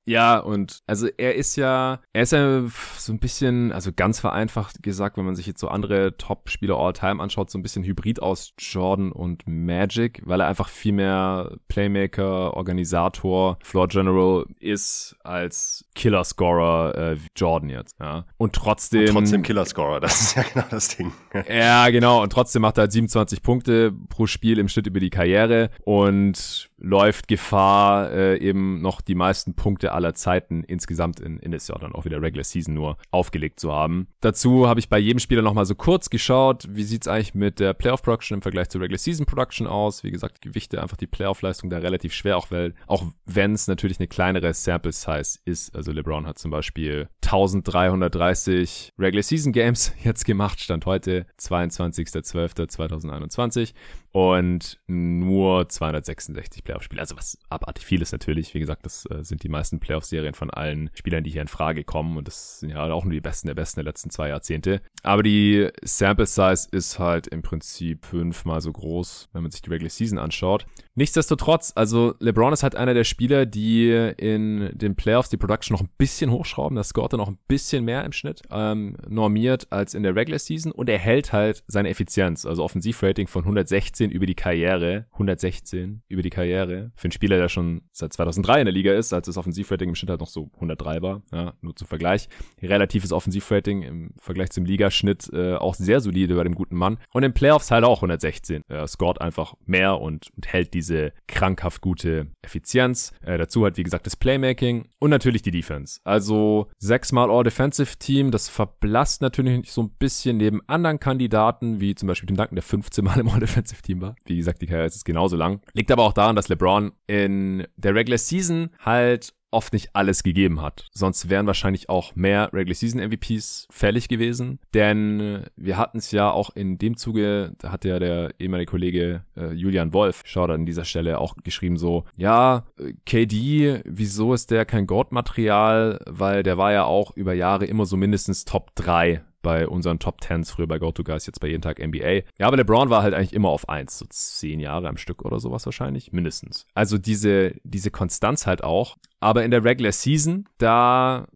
[0.08, 2.62] Ja, und also er ist ja, er ist ja
[2.96, 7.22] so ein bisschen, also ganz vereinfacht gesagt, wenn man sich jetzt so andere Top-Spieler all-time
[7.22, 12.54] anschaut, so ein bisschen Hybrid aus Jordan und Magic, weil er einfach viel mehr Playmaker,
[12.54, 18.24] Organisator, Floor General ist als Killer-Scorer äh, Jordan jetzt, ja.
[18.38, 19.08] Und trotzdem.
[19.08, 21.12] Und trotzdem Killer-Scorer, das ist ja genau das Ding.
[21.50, 25.10] ja, genau, und trotzdem macht er halt 27 Punkte pro Spiel im Schnitt über die
[25.10, 31.50] Karriere und läuft Gefahr, äh, eben noch die meisten Punkte aller Zeiten insgesamt in, in
[31.50, 34.08] das Jahr dann auch wieder Regular Season nur aufgelegt zu haben.
[34.20, 37.74] Dazu habe ich bei jedem Spieler nochmal so kurz geschaut, wie sieht's eigentlich mit der
[37.74, 40.04] Playoff Production im Vergleich zur Regular Season Production aus.
[40.04, 43.66] Wie gesagt, Gewichte einfach die Playoff Leistung da relativ schwer, auch weil, auch wenn es
[43.66, 45.74] natürlich eine kleinere Sample Size ist.
[45.74, 53.74] Also LeBron hat zum Beispiel 1330 Regular Season Games jetzt gemacht, stand heute 22.12.2021
[54.12, 57.00] und nur 266 Playoff-Spiele.
[57.00, 58.54] Also was abartig viel ist natürlich.
[58.54, 61.84] Wie gesagt, das äh, sind die meisten Playoff-Serien von allen Spielern, die hier in Frage
[61.84, 62.16] kommen.
[62.16, 64.80] Und das sind ja auch nur die besten der besten der letzten zwei Jahrzehnte.
[65.02, 69.70] Aber die Sample Size ist halt im Prinzip fünfmal so groß, wenn man sich die
[69.70, 70.66] Regular Season anschaut.
[70.98, 75.80] Nichtsdestotrotz, also LeBron ist halt einer der Spieler, die in den Playoffs die Production noch
[75.80, 76.74] ein bisschen hochschrauben.
[76.74, 80.72] Das scoret noch ein bisschen mehr im Schnitt ähm, normiert als in der Regular Season
[80.72, 85.06] und er hält halt seine Effizienz, also Offensivrating von 116 über die Karriere.
[85.12, 86.90] 116 über die Karriere.
[86.96, 89.94] Für einen Spieler, der schon seit 2003 in der Liga ist, als das Offensivrating im
[89.94, 91.22] Schnitt halt noch so 103 war.
[91.30, 92.28] Ja, nur zum Vergleich.
[92.60, 96.98] Relatives Offensivrating im Vergleich zum Ligaschnitt äh, auch sehr solide bei dem guten Mann.
[97.12, 98.62] Und in Playoffs halt auch 116.
[98.66, 103.12] Er scoret einfach mehr und, und hält diese diese krankhaft gute Effizienz.
[103.22, 106.00] Äh, dazu halt, wie gesagt, das Playmaking und natürlich die Defense.
[106.04, 112.06] Also sechsmal All-Defensive Team, das verblasst natürlich so ein bisschen neben anderen Kandidaten, wie zum
[112.08, 114.16] Beispiel dem Duncan, der 15 Mal im All-Defensive Team war.
[114.24, 115.60] Wie gesagt, die Karriere ist genauso lang.
[115.74, 120.60] Liegt aber auch daran, dass LeBron in der Regular Season halt oft nicht alles gegeben
[120.60, 120.86] hat.
[120.92, 124.58] Sonst wären wahrscheinlich auch mehr Regular Season MVPs fällig gewesen.
[124.74, 128.70] Denn äh, wir hatten es ja auch in dem Zuge, da hat ja der ehemalige
[128.70, 134.34] Kollege äh, Julian Wolf, schaut an dieser Stelle auch geschrieben so, ja, äh, KD, wieso
[134.34, 136.00] ist der kein Goat-Material?
[136.06, 140.20] Weil der war ja auch über Jahre immer so mindestens Top 3 bei unseren Top
[140.20, 142.22] Tens, früher bei GoToGuys, jetzt bei jeden Tag NBA.
[142.38, 145.24] Ja, aber der Brown war halt eigentlich immer auf eins, so zehn Jahre am Stück
[145.24, 146.66] oder sowas wahrscheinlich, mindestens.
[146.74, 148.96] Also diese, diese Konstanz halt auch.
[149.20, 151.26] Aber in der Regular Season, da,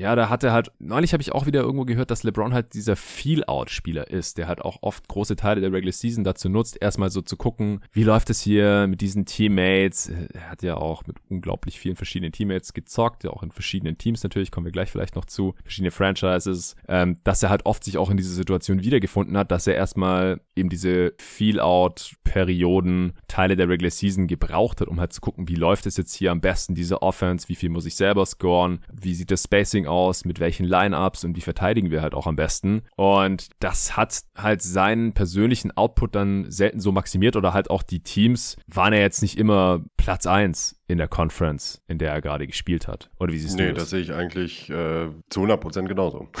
[0.00, 2.74] ja, da hat er halt, neulich habe ich auch wieder irgendwo gehört, dass LeBron halt
[2.74, 7.10] dieser Feel-Out-Spieler ist, der halt auch oft große Teile der Regular Season dazu nutzt, erstmal
[7.10, 10.10] so zu gucken, wie läuft es hier mit diesen Teammates.
[10.32, 14.22] Er hat ja auch mit unglaublich vielen verschiedenen Teammates gezockt, ja auch in verschiedenen Teams
[14.22, 17.96] natürlich, kommen wir gleich vielleicht noch zu, verschiedene Franchises, ähm, dass er halt oft sich
[17.98, 23.90] auch in diese Situation wiedergefunden hat, dass er erstmal eben diese Feel-Out-Perioden, Teile der Regular
[23.90, 27.02] Season gebraucht hat, um halt zu gucken, wie läuft es jetzt hier am besten, diese
[27.02, 30.64] Off Offense, wie viel muss ich selber scoren, wie sieht das Spacing aus, mit welchen
[30.64, 32.82] Lineups und wie verteidigen wir halt auch am besten.
[32.96, 38.02] Und das hat halt seinen persönlichen Output dann selten so maximiert oder halt auch die
[38.02, 42.46] Teams waren ja jetzt nicht immer Platz eins in der Conference, in der er gerade
[42.46, 43.10] gespielt hat.
[43.18, 43.74] Oder wie siehst nee, du das?
[43.74, 46.28] Nee, das sehe ich eigentlich äh, zu 100% genauso.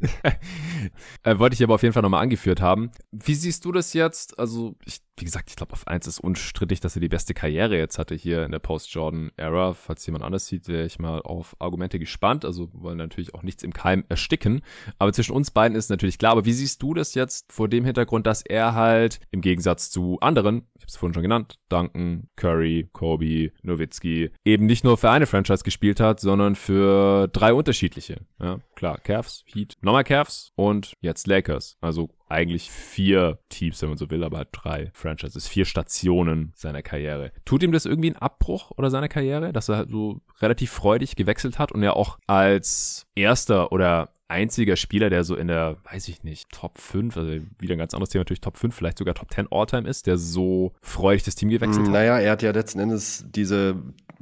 [1.24, 2.90] äh, wollte ich aber auf jeden Fall nochmal angeführt haben.
[3.10, 4.38] Wie siehst du das jetzt?
[4.38, 7.76] Also, ich wie gesagt, ich glaube, auf eins ist unstrittig, dass er die beste Karriere
[7.76, 9.74] jetzt hatte hier in der Post-Jordan-Era.
[9.74, 12.44] Falls jemand anders sieht, wäre ich mal auf Argumente gespannt.
[12.44, 14.62] Also wollen natürlich auch nichts im Keim ersticken.
[14.98, 16.32] Aber zwischen uns beiden ist natürlich klar.
[16.32, 20.18] Aber wie siehst du das jetzt vor dem Hintergrund, dass er halt im Gegensatz zu
[20.20, 25.10] anderen, ich habe es vorhin schon genannt, Duncan, Curry, Kobe, Nowitzki, eben nicht nur für
[25.10, 28.20] eine Franchise gespielt hat, sondern für drei unterschiedliche.
[28.40, 31.76] Ja, klar, Cavs, Heat, nochmal Cavs und jetzt Lakers.
[31.80, 36.82] Also eigentlich vier Teams, wenn man so will, aber halt drei Franchises, vier Stationen seiner
[36.82, 37.32] Karriere.
[37.44, 41.16] Tut ihm das irgendwie einen Abbruch oder seiner Karriere, dass er halt so relativ freudig
[41.16, 46.08] gewechselt hat und er auch als erster oder einziger Spieler, der so in der, weiß
[46.08, 49.14] ich nicht, Top 5, also wieder ein ganz anderes Thema, natürlich Top 5, vielleicht sogar
[49.14, 51.92] Top 10 All-Time ist, der so freudig das Team gewechselt hat?
[51.92, 53.76] Naja, er hat ja letzten Endes diese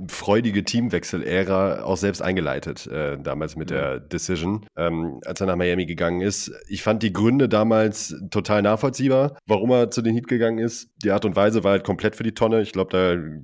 [0.08, 5.86] freudige Teamwechsel-Ära auch selbst eingeleitet, äh, damals mit der Decision, ähm, als er nach Miami
[5.86, 6.52] gegangen ist.
[6.68, 10.90] Ich fand die Gründe damals total nachvollziehbar, warum er zu den Heat gegangen ist.
[11.02, 12.60] Die Art und Weise war halt komplett für die Tonne.
[12.60, 12.90] Ich glaube,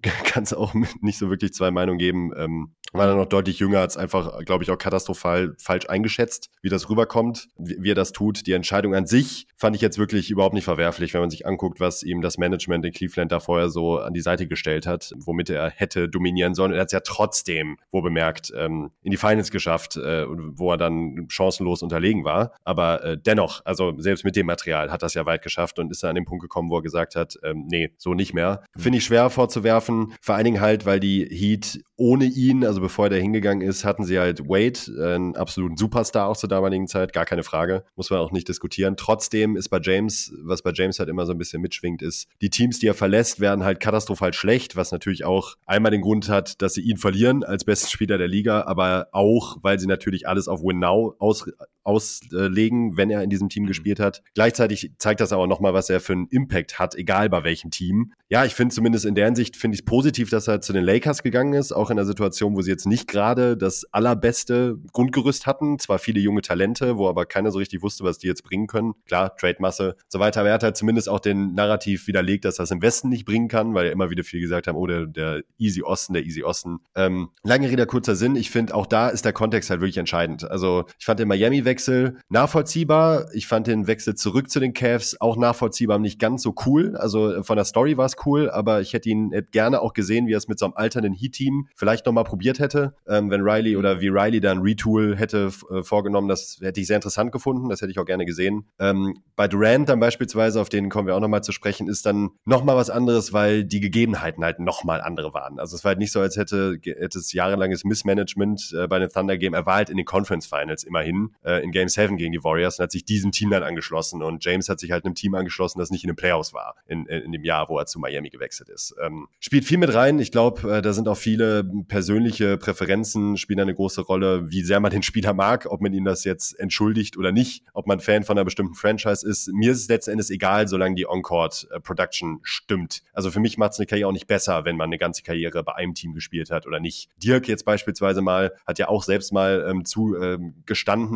[0.02, 2.32] da kann es auch nicht so wirklich zwei Meinungen geben.
[2.36, 6.50] Ähm, war er noch deutlich jünger, hat es einfach, glaube ich, auch katastrophal falsch eingeschätzt,
[6.60, 8.46] wie das rüberkommt, wie, wie, er das tut.
[8.46, 11.80] Die Entscheidung an sich fand ich jetzt wirklich überhaupt nicht verwerflich, wenn man sich anguckt,
[11.80, 15.48] was ihm das Management in Cleveland da vorher so an die Seite gestellt hat, womit
[15.48, 16.08] er hätte
[16.42, 16.72] dominieren sollen.
[16.72, 20.76] Er hat es ja trotzdem, wo bemerkt, ähm, in die Finals geschafft, äh, wo er
[20.76, 22.52] dann chancenlos unterlegen war.
[22.64, 26.02] Aber äh, dennoch, also selbst mit dem Material hat das ja weit geschafft und ist
[26.02, 28.62] da an den Punkt gekommen, wo er gesagt hat, ähm, nee, so nicht mehr.
[28.76, 33.08] Finde ich schwer vorzuwerfen, vor allen Dingen halt, weil die Heat ohne ihn, also bevor
[33.10, 37.24] er hingegangen ist, hatten sie halt Wade, einen absoluten Superstar auch zur damaligen Zeit, gar
[37.24, 38.96] keine Frage, muss man auch nicht diskutieren.
[38.96, 42.50] Trotzdem ist bei James, was bei James halt immer so ein bisschen mitschwingt, ist, die
[42.50, 46.60] Teams, die er verlässt, werden halt katastrophal schlecht, was natürlich auch einmal den Grund hat,
[46.62, 50.48] dass sie ihn verlieren als besten Spieler der Liga, aber auch, weil sie natürlich alles
[50.48, 51.48] auf Win Now aus,
[51.84, 53.68] auslegen, wenn er in diesem Team mhm.
[53.68, 54.22] gespielt hat.
[54.34, 58.12] Gleichzeitig zeigt das aber nochmal, was er für einen Impact hat, egal bei welchem Team.
[58.28, 60.84] Ja, ich finde zumindest in der Hinsicht, finde ich es positiv, dass er zu den
[60.84, 65.46] Lakers gegangen ist, auch in einer Situation, wo sie jetzt nicht gerade das allerbeste Grundgerüst
[65.46, 65.78] hatten.
[65.78, 68.94] Zwar viele junge Talente, wo aber keiner so richtig wusste, was die jetzt bringen können.
[69.06, 70.40] Klar, Trade-Masse so weiter.
[70.40, 73.24] Aber er hat halt zumindest auch den Narrativ widerlegt, dass er es im Westen nicht
[73.24, 76.24] bringen kann, weil ja immer wieder viele gesagt haben, oh, der, der Easy Osten, der
[76.24, 76.78] Easy Osten.
[76.94, 78.36] Ähm, lange Rede, kurzer Sinn.
[78.36, 80.50] Ich finde, auch da ist der Kontext halt wirklich entscheidend.
[80.50, 83.28] Also ich fand den Miami weg Wechsel nachvollziehbar.
[83.32, 86.96] Ich fand den Wechsel zurück zu den Cavs auch nachvollziehbar, nicht ganz so cool.
[86.96, 90.26] Also von der Story war es cool, aber ich hätte ihn hätte gerne auch gesehen,
[90.26, 92.94] wie er es mit so einem alternden Heat-Team vielleicht nochmal probiert hätte.
[93.08, 96.86] Ähm, wenn Riley oder wie Riley da ein Retool hätte äh, vorgenommen, das hätte ich
[96.86, 97.70] sehr interessant gefunden.
[97.70, 98.66] Das hätte ich auch gerne gesehen.
[98.78, 102.30] Ähm, bei Durant dann beispielsweise, auf den kommen wir auch nochmal zu sprechen, ist dann
[102.44, 105.58] nochmal was anderes, weil die Gegebenheiten halt nochmal andere waren.
[105.58, 109.08] Also es war halt nicht so, als hätte, hätte es jahrelanges Missmanagement äh, bei den
[109.08, 109.54] Thunder Game.
[109.54, 112.78] Er war halt in den Conference Finals immerhin, äh, in Game 7 gegen die Warriors
[112.78, 114.22] und hat sich diesem Team dann angeschlossen.
[114.22, 117.06] Und James hat sich halt einem Team angeschlossen, das nicht in den Playoffs war, in,
[117.06, 118.94] in dem Jahr, wo er zu Miami gewechselt ist.
[119.02, 120.18] Ähm, spielt viel mit rein.
[120.18, 124.80] Ich glaube, äh, da sind auch viele persönliche Präferenzen, spielen eine große Rolle, wie sehr
[124.80, 128.24] man den Spieler mag, ob man ihn das jetzt entschuldigt oder nicht, ob man Fan
[128.24, 129.48] von einer bestimmten Franchise ist.
[129.52, 133.02] Mir ist es letzten Endes egal, solange die On-Court äh, Production stimmt.
[133.12, 135.62] Also für mich macht es eine Karriere auch nicht besser, wenn man eine ganze Karriere
[135.62, 137.08] bei einem Team gespielt hat oder nicht.
[137.22, 140.54] Dirk jetzt beispielsweise mal hat ja auch selbst mal ähm, zu ähm,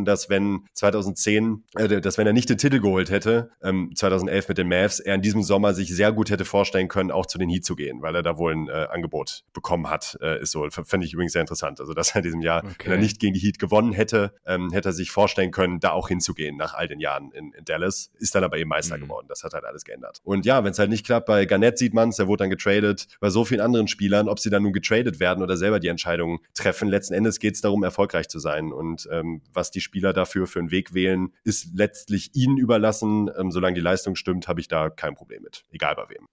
[0.04, 0.35] dass wenn
[0.74, 5.00] 2010, äh, dass wenn er nicht den Titel geholt hätte, ähm, 2011 mit den Mavs,
[5.00, 7.76] er in diesem Sommer sich sehr gut hätte vorstellen können, auch zu den Heat zu
[7.76, 10.18] gehen, weil er da wohl ein äh, Angebot bekommen hat.
[10.20, 11.80] Äh, ist so, fände ich übrigens sehr interessant.
[11.80, 12.74] Also dass er in diesem Jahr, okay.
[12.86, 15.90] wenn er nicht gegen die Heat gewonnen hätte, ähm, hätte er sich vorstellen können, da
[15.90, 18.10] auch hinzugehen nach all den Jahren in, in Dallas.
[18.18, 19.02] Ist dann aber eben Meister mhm.
[19.02, 19.26] geworden.
[19.28, 20.20] Das hat halt alles geändert.
[20.24, 22.50] Und ja, wenn es halt nicht klappt, bei Garnett sieht man es, der wurde dann
[22.50, 25.88] getradet, bei so vielen anderen Spielern, ob sie dann nun getradet werden oder selber die
[25.88, 26.88] Entscheidung treffen.
[26.88, 28.72] Letzten Endes geht es darum, erfolgreich zu sein.
[28.72, 33.30] Und ähm, was die Spieler dafür für einen Weg wählen, ist letztlich ihnen überlassen.
[33.38, 35.64] Ähm, solange die Leistung stimmt, habe ich da kein Problem mit.
[35.70, 36.26] Egal bei wem.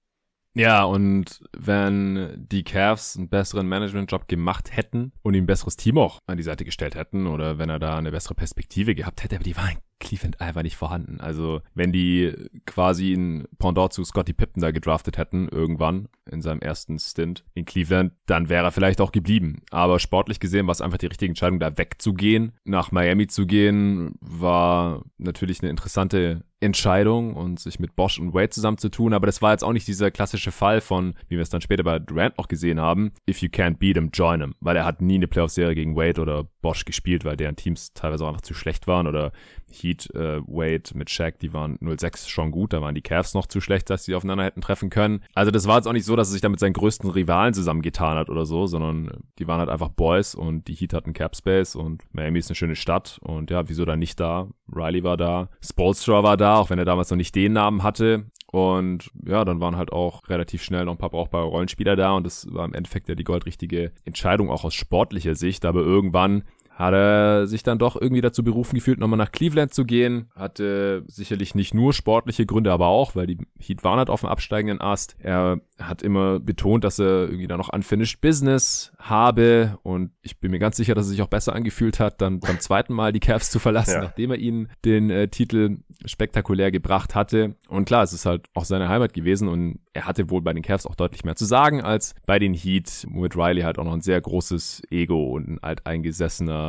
[0.56, 5.98] Ja, und wenn die Cavs einen besseren Management-Job gemacht hätten und ihm ein besseres Team
[5.98, 9.36] auch an die Seite gestellt hätten oder wenn er da eine bessere Perspektive gehabt hätte,
[9.36, 11.20] aber die waren Cleveland einfach nicht vorhanden.
[11.20, 12.34] Also wenn die
[12.66, 17.66] quasi ein Pendant zu Scotty Pippen da gedraftet hätten, irgendwann in seinem ersten Stint in
[17.66, 19.62] Cleveland, dann wäre er vielleicht auch geblieben.
[19.72, 22.54] Aber sportlich gesehen war es einfach die richtige Entscheidung, da wegzugehen.
[22.66, 28.50] Nach Miami zu gehen, war natürlich eine interessante Entscheidung und sich mit Bosch und Wade
[28.50, 31.60] zusammenzutun, aber das war jetzt auch nicht dieser klassische Fall von, wie wir es dann
[31.60, 34.86] später bei Durant noch gesehen haben, if you can't beat him, join him, weil er
[34.86, 38.42] hat nie eine Playoff-Serie gegen Wade oder Bosch gespielt, weil deren Teams teilweise auch einfach
[38.42, 39.34] zu schlecht waren oder
[39.74, 43.48] Heat, äh, Wade mit Shaq, die waren 0-6 schon gut, da waren die Cavs noch
[43.48, 45.24] zu schlecht, dass sie aufeinander hätten treffen können.
[45.34, 47.54] Also das war jetzt auch nicht so, dass er sich da mit seinen größten Rivalen
[47.54, 51.36] zusammengetan hat oder so, sondern die waren halt einfach Boys und die Heat hatten Cap
[51.36, 54.48] Space und Miami ist eine schöne Stadt und ja, wieso da nicht da?
[54.74, 58.26] Riley war da, Spolstra war da, auch wenn er damals noch nicht den Namen hatte.
[58.54, 62.24] Und ja, dann waren halt auch relativ schnell noch ein paar brauchbare Rollenspieler da und
[62.24, 65.66] das war im Endeffekt ja die goldrichtige Entscheidung auch aus sportlicher Sicht.
[65.66, 66.44] Aber irgendwann
[66.76, 70.30] hat er sich dann doch irgendwie dazu berufen gefühlt, nochmal nach Cleveland zu gehen.
[70.36, 74.30] Hatte sicherlich nicht nur sportliche Gründe, aber auch, weil die Heat waren halt auf dem
[74.30, 75.16] absteigenden Ast.
[75.20, 80.52] Er hat immer betont, dass er irgendwie da noch unfinished Business habe und ich bin
[80.52, 83.20] mir ganz sicher, dass es sich auch besser angefühlt hat, dann beim zweiten Mal die
[83.20, 84.02] Cavs zu verlassen, ja.
[84.02, 87.56] nachdem er ihnen den äh, Titel spektakulär gebracht hatte.
[87.68, 90.64] Und klar, es ist halt auch seine Heimat gewesen und er hatte wohl bei den
[90.64, 93.94] Cavs auch deutlich mehr zu sagen als bei den Heat, womit Riley halt auch noch
[93.94, 96.63] ein sehr großes Ego und ein alteingesessener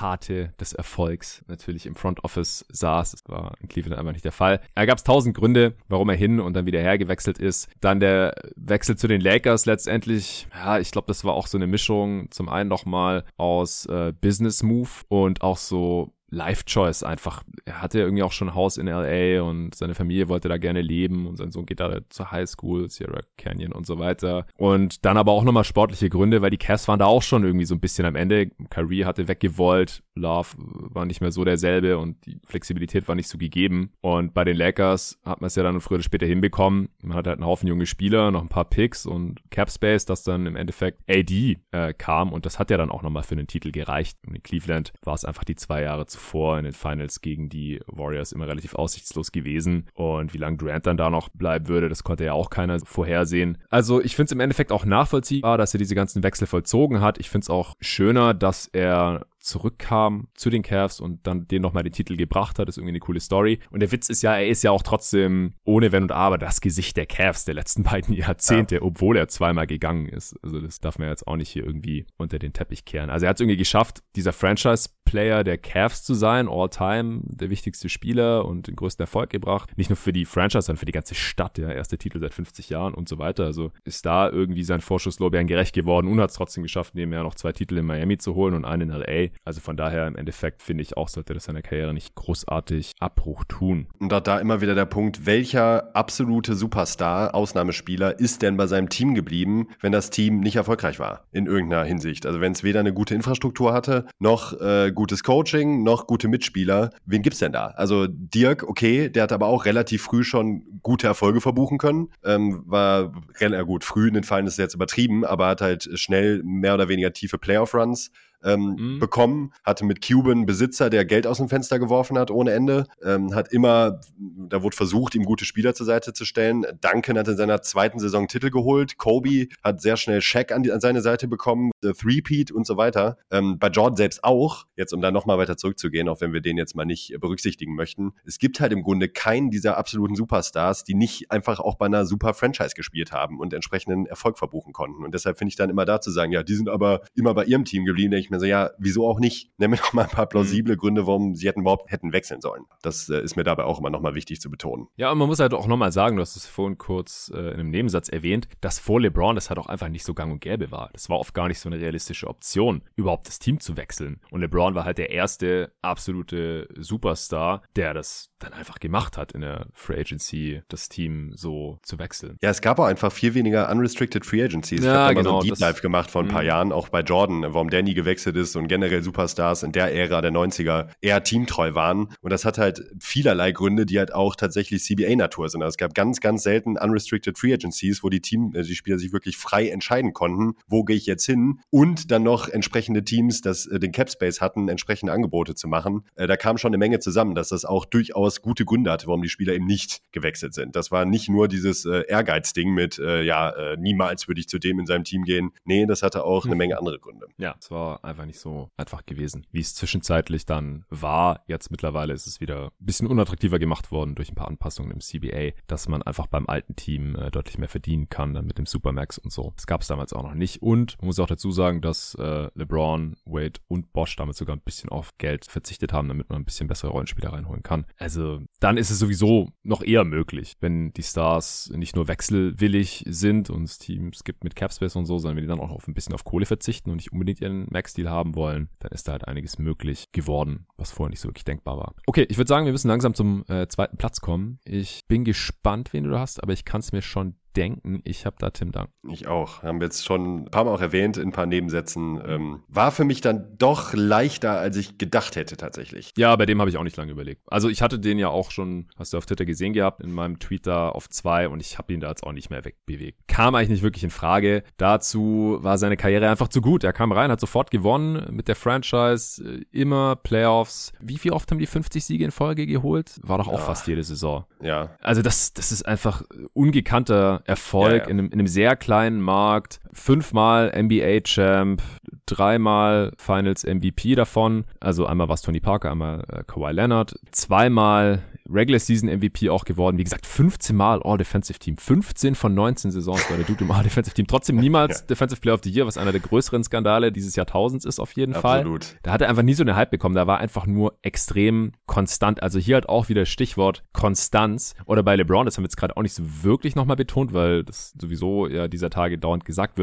[0.00, 3.10] Pate des Erfolgs natürlich im Front Office saß.
[3.10, 4.62] Das war in Cleveland einfach nicht der Fall.
[4.74, 7.68] Da gab es tausend Gründe, warum er hin und dann wieder hergewechselt ist.
[7.82, 10.46] Dann der Wechsel zu den Lakers letztendlich.
[10.54, 12.30] Ja, ich glaube, das war auch so eine Mischung.
[12.30, 17.42] Zum einen nochmal aus äh, Business Move und auch so Life Choice einfach.
[17.64, 20.80] Er hatte irgendwie auch schon ein Haus in LA und seine Familie wollte da gerne
[20.80, 24.46] leben und sein Sohn geht da zur High School, Sierra Canyon und so weiter.
[24.56, 27.64] Und dann aber auch nochmal sportliche Gründe, weil die Cavs waren da auch schon irgendwie
[27.64, 28.50] so ein bisschen am Ende.
[28.70, 33.38] Kyrie hatte weggewollt, Love war nicht mehr so derselbe und die Flexibilität war nicht so
[33.38, 33.92] gegeben.
[34.00, 36.90] Und bei den Lakers hat man es ja dann früher oder später hinbekommen.
[37.02, 40.22] Man hat halt einen Haufen junge Spieler, noch ein paar Picks und Cap Space, dass
[40.22, 43.46] dann im Endeffekt AD äh, kam und das hat ja dann auch nochmal für den
[43.46, 44.18] Titel gereicht.
[44.26, 47.48] Und in Cleveland war es einfach die zwei Jahre zu zuvor in den Finals gegen
[47.48, 49.86] die Warriors immer relativ aussichtslos gewesen.
[49.94, 53.58] Und wie lange Durant dann da noch bleiben würde, das konnte ja auch keiner vorhersehen.
[53.70, 57.18] Also ich finde es im Endeffekt auch nachvollziehbar, dass er diese ganzen Wechsel vollzogen hat.
[57.18, 61.82] Ich finde es auch schöner, dass er zurückkam zu den Cavs und dann den nochmal
[61.82, 63.58] den Titel gebracht hat, ist irgendwie eine coole Story.
[63.70, 66.60] Und der Witz ist ja, er ist ja auch trotzdem ohne Wenn und Aber das
[66.60, 68.82] Gesicht der Cavs der letzten beiden Jahrzehnte, ja.
[68.82, 70.36] obwohl er zweimal gegangen ist.
[70.42, 73.10] Also das darf man jetzt auch nicht hier irgendwie unter den Teppich kehren.
[73.10, 77.50] Also er hat es irgendwie geschafft, dieser Franchise-Player der Cavs zu sein, all time, der
[77.50, 79.76] wichtigste Spieler und den größten Erfolg gebracht.
[79.76, 82.68] Nicht nur für die Franchise, sondern für die ganze Stadt, der erste Titel seit 50
[82.68, 83.44] Jahren und so weiter.
[83.44, 87.34] Also ist da irgendwie sein Vorschusslorbeeren gerecht geworden und hat es trotzdem geschafft, nebenher noch
[87.34, 89.30] zwei Titel in Miami zu holen und einen in LA.
[89.44, 93.44] Also von daher im Endeffekt finde ich auch, sollte das seiner Karriere nicht großartig Abbruch
[93.44, 93.86] tun.
[93.98, 98.88] Und auch da immer wieder der Punkt, welcher absolute Superstar, Ausnahmespieler ist denn bei seinem
[98.88, 102.26] Team geblieben, wenn das Team nicht erfolgreich war in irgendeiner Hinsicht?
[102.26, 106.90] Also wenn es weder eine gute Infrastruktur hatte, noch äh, gutes Coaching, noch gute Mitspieler,
[107.06, 107.68] wen gibt's denn da?
[107.68, 112.62] Also Dirk, okay, der hat aber auch relativ früh schon gute Erfolge verbuchen können, ähm,
[112.66, 116.74] war relativ gut, früh in den Fallen ist jetzt übertrieben, aber hat halt schnell mehr
[116.74, 118.10] oder weniger tiefe Playoff-Runs
[118.44, 118.98] ähm, mhm.
[118.98, 123.34] bekommen, hatte mit Cuban Besitzer, der Geld aus dem Fenster geworfen hat ohne Ende, ähm,
[123.34, 126.64] hat immer, da wurde versucht, ihm gute Spieler zur Seite zu stellen.
[126.80, 130.72] Duncan hat in seiner zweiten Saison Titel geholt, Kobe hat sehr schnell Shaq an, die,
[130.72, 133.18] an seine Seite bekommen, The Three-Peat und so weiter.
[133.30, 136.56] Ähm, bei Jordan selbst auch, jetzt um da nochmal weiter zurückzugehen, auch wenn wir den
[136.56, 140.94] jetzt mal nicht berücksichtigen möchten, es gibt halt im Grunde keinen dieser absoluten Superstars, die
[140.94, 145.04] nicht einfach auch bei einer super Franchise gespielt haben und entsprechenden Erfolg verbuchen konnten.
[145.04, 147.44] Und deshalb finde ich dann immer da zu sagen, ja, die sind aber immer bei
[147.44, 149.50] ihrem Team geblieben, denke ich mir so, ja, wieso auch nicht?
[149.58, 150.78] Nenn mir doch mal ein paar plausible mhm.
[150.78, 152.64] Gründe, warum sie hätten überhaupt hätten wechseln sollen.
[152.82, 154.88] Das äh, ist mir dabei auch immer nochmal wichtig zu betonen.
[154.96, 157.54] Ja, und man muss halt auch nochmal sagen, du hast es vorhin kurz äh, in
[157.54, 160.70] einem Nebensatz erwähnt, dass vor LeBron das halt auch einfach nicht so gang und gäbe
[160.70, 160.90] war.
[160.92, 164.20] Das war oft gar nicht so eine realistische Option, überhaupt das Team zu wechseln.
[164.30, 169.42] Und LeBron war halt der erste absolute Superstar, der das dann einfach gemacht hat in
[169.42, 172.38] der Free Agency, das Team so zu wechseln.
[172.40, 174.82] Ja, es gab auch einfach viel weniger unrestricted Free Agencies.
[174.82, 176.48] Ja, ich habe genau, mal so ein Deep Dive gemacht vor ein paar mhm.
[176.48, 180.20] Jahren, auch bei Jordan, warum der nie gewechselt ist und generell Superstars in der Ära
[180.20, 182.08] der 90er eher teamtreu waren.
[182.20, 185.62] Und das hat halt vielerlei Gründe, die halt auch tatsächlich CBA-Natur sind.
[185.62, 188.98] Also es gab ganz, ganz selten unrestricted Free Agencies, wo die Team, äh, die Spieler
[188.98, 193.40] sich wirklich frei entscheiden konnten, wo gehe ich jetzt hin und dann noch entsprechende Teams,
[193.40, 196.04] das äh, den Cap Space hatten, entsprechende Angebote zu machen.
[196.14, 199.22] Äh, da kam schon eine Menge zusammen, dass das auch durchaus gute Gründe hatte, warum
[199.22, 200.76] die Spieler eben nicht gewechselt sind.
[200.76, 204.58] Das war nicht nur dieses äh, Ehrgeiz-Ding mit, äh, ja, äh, niemals würde ich zu
[204.58, 205.52] dem in seinem Team gehen.
[205.64, 207.26] Nee, das hatte auch eine Menge andere Gründe.
[207.38, 211.42] Ja, es war einfach nicht so einfach gewesen, wie es zwischenzeitlich dann war.
[211.46, 215.00] Jetzt mittlerweile ist es wieder ein bisschen unattraktiver gemacht worden durch ein paar Anpassungen im
[215.00, 218.66] CBA, dass man einfach beim alten Team äh, deutlich mehr verdienen kann, dann mit dem
[218.66, 219.52] Supermax und so.
[219.56, 220.62] Das gab es damals auch noch nicht.
[220.62, 224.62] Und man muss auch dazu sagen, dass äh, LeBron, Wade und Bosch damit sogar ein
[224.62, 227.86] bisschen auf Geld verzichtet haben, damit man ein bisschen bessere Rollenspieler reinholen kann.
[227.98, 233.50] Also dann ist es sowieso noch eher möglich, wenn die Stars nicht nur wechselwillig sind
[233.50, 235.94] und es Teams gibt mit Capspace und so, sondern wenn die dann auch auf ein
[235.94, 237.66] bisschen auf Kohle verzichten und nicht unbedingt ihren
[238.00, 241.44] Max-Deal haben wollen, dann ist da halt einiges möglich geworden, was vorher nicht so wirklich
[241.44, 241.94] denkbar war.
[242.06, 244.58] Okay, ich würde sagen, wir müssen langsam zum äh, zweiten Platz kommen.
[244.64, 248.26] Ich bin gespannt, wen du da hast, aber ich kann es mir schon denken, ich
[248.26, 248.90] habe da Tim Dank.
[249.08, 249.62] Ich auch.
[249.62, 252.20] Haben wir jetzt schon ein paar Mal auch erwähnt in ein paar Nebensätzen.
[252.26, 256.12] Ähm, war für mich dann doch leichter, als ich gedacht hätte tatsächlich.
[256.16, 257.42] Ja, bei dem habe ich auch nicht lange überlegt.
[257.46, 260.38] Also ich hatte den ja auch schon, hast du auf Twitter gesehen gehabt, in meinem
[260.38, 263.26] Tweet da auf zwei und ich habe ihn da jetzt auch nicht mehr wegbewegt.
[263.26, 264.62] Kam eigentlich nicht wirklich in Frage.
[264.76, 266.84] Dazu war seine Karriere einfach zu gut.
[266.84, 270.92] Er kam rein, hat sofort gewonnen mit der Franchise, äh, immer Playoffs.
[271.00, 273.18] Wie viel oft haben die 50 Siege in Folge geholt?
[273.22, 273.64] War doch auch ja.
[273.64, 274.44] fast jede Saison.
[274.62, 274.96] Ja.
[275.00, 276.22] Also das, das ist einfach
[276.52, 278.04] ungekannter Erfolg ja, ja.
[278.04, 279.80] In, einem, in einem sehr kleinen Markt.
[279.92, 281.82] Fünfmal NBA-Champ,
[282.26, 284.64] dreimal Finals MVP davon.
[284.80, 287.14] Also einmal war es Tony Parker, einmal äh, Kawhi Leonard.
[287.32, 289.98] Zweimal Regular Season MVP auch geworden.
[289.98, 291.76] Wie gesagt, 15 Mal All-Defensive Team.
[291.76, 294.26] 15 von 19 Saisons war der Dude im All-Defensive Team.
[294.26, 295.06] Trotzdem niemals ja.
[295.06, 298.34] Defensive Player of the Year, was einer der größeren Skandale dieses Jahrtausends ist auf jeden
[298.34, 298.84] Absolut.
[298.84, 298.98] Fall.
[299.02, 300.14] Da hat er einfach nie so eine Hype bekommen.
[300.14, 302.42] Da war einfach nur extrem konstant.
[302.42, 304.74] Also hier halt auch wieder Stichwort Konstanz.
[304.84, 307.62] Oder bei LeBron, das haben wir jetzt gerade auch nicht so wirklich nochmal betont, weil
[307.62, 309.79] das sowieso ja dieser Tage dauernd gesagt wird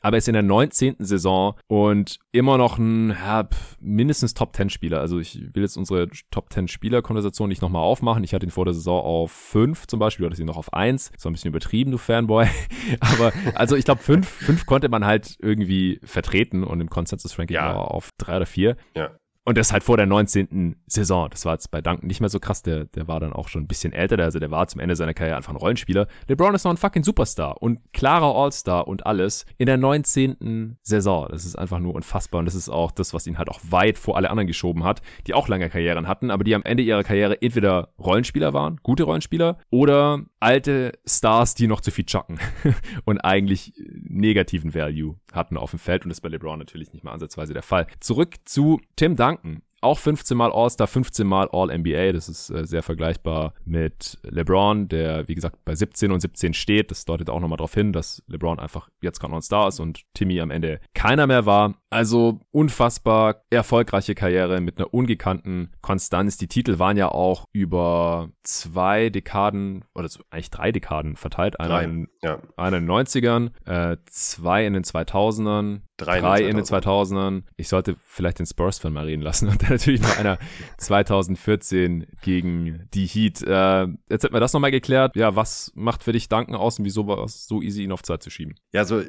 [0.00, 0.96] aber ist in der 19.
[1.00, 3.48] Saison und immer noch ein ja,
[3.80, 5.00] mindestens Top 10 Spieler.
[5.00, 8.24] Also ich will jetzt unsere Top 10 Spieler Konversation nicht nochmal aufmachen.
[8.24, 10.72] Ich hatte ihn vor der Saison auf 5 zum Beispiel, du hattest ihn noch auf
[10.72, 11.12] 1.
[11.16, 12.46] So ein bisschen übertrieben, du Fanboy.
[13.00, 17.56] Aber also ich glaube 5, 5 konnte man halt irgendwie vertreten und im Consensus Ranking
[17.56, 17.74] ja.
[17.74, 18.76] war auf 3 oder 4.
[18.96, 19.10] Ja.
[19.48, 20.76] Und das halt vor der 19.
[20.86, 21.30] Saison.
[21.30, 22.62] Das war jetzt bei Duncan nicht mehr so krass.
[22.62, 24.22] Der, der war dann auch schon ein bisschen älter.
[24.22, 26.06] Also der war zum Ende seiner Karriere einfach ein Rollenspieler.
[26.26, 30.76] LeBron ist noch ein fucking Superstar und klarer All-Star und alles in der 19.
[30.82, 31.28] Saison.
[31.30, 32.40] Das ist einfach nur unfassbar.
[32.40, 35.00] Und das ist auch das, was ihn halt auch weit vor alle anderen geschoben hat,
[35.26, 39.04] die auch lange Karrieren hatten, aber die am Ende ihrer Karriere entweder Rollenspieler waren, gute
[39.04, 42.38] Rollenspieler, oder alte Stars, die noch zu viel chucken
[43.06, 43.72] und eigentlich
[44.02, 46.04] negativen Value hatten auf dem Feld.
[46.04, 47.86] Und das ist bei LeBron natürlich nicht mal ansatzweise der Fall.
[48.00, 52.12] Zurück zu Tim Duncan auch 15 Mal All-Star, 15 Mal All-NBA.
[52.12, 56.90] Das ist äh, sehr vergleichbar mit LeBron, der, wie gesagt, bei 17 und 17 steht.
[56.90, 59.80] Das deutet auch nochmal darauf hin, dass LeBron einfach jetzt gerade noch ein Star ist
[59.80, 61.74] und Timmy am Ende keiner mehr war.
[61.90, 66.36] Also unfassbar erfolgreiche Karriere mit einer ungekannten Konstanz.
[66.36, 71.60] Die Titel waren ja auch über zwei Dekaden, oder so, eigentlich drei Dekaden verteilt.
[71.60, 72.40] Einer, in, ja.
[72.56, 77.42] einer in den 90ern, äh, zwei in den 2000ern, drei, drei in den 2000ern.
[77.56, 80.38] Ich sollte vielleicht den Spurs-Fan mal reden lassen und dann natürlich noch einer
[80.78, 83.42] 2014 gegen die Heat.
[83.42, 85.14] Äh, jetzt hätten wir das nochmal geklärt.
[85.16, 88.02] Ja, was macht für dich Duncan aus und wieso war es so easy, ihn auf
[88.02, 88.54] Zeit zu schieben?
[88.72, 89.02] Ja, also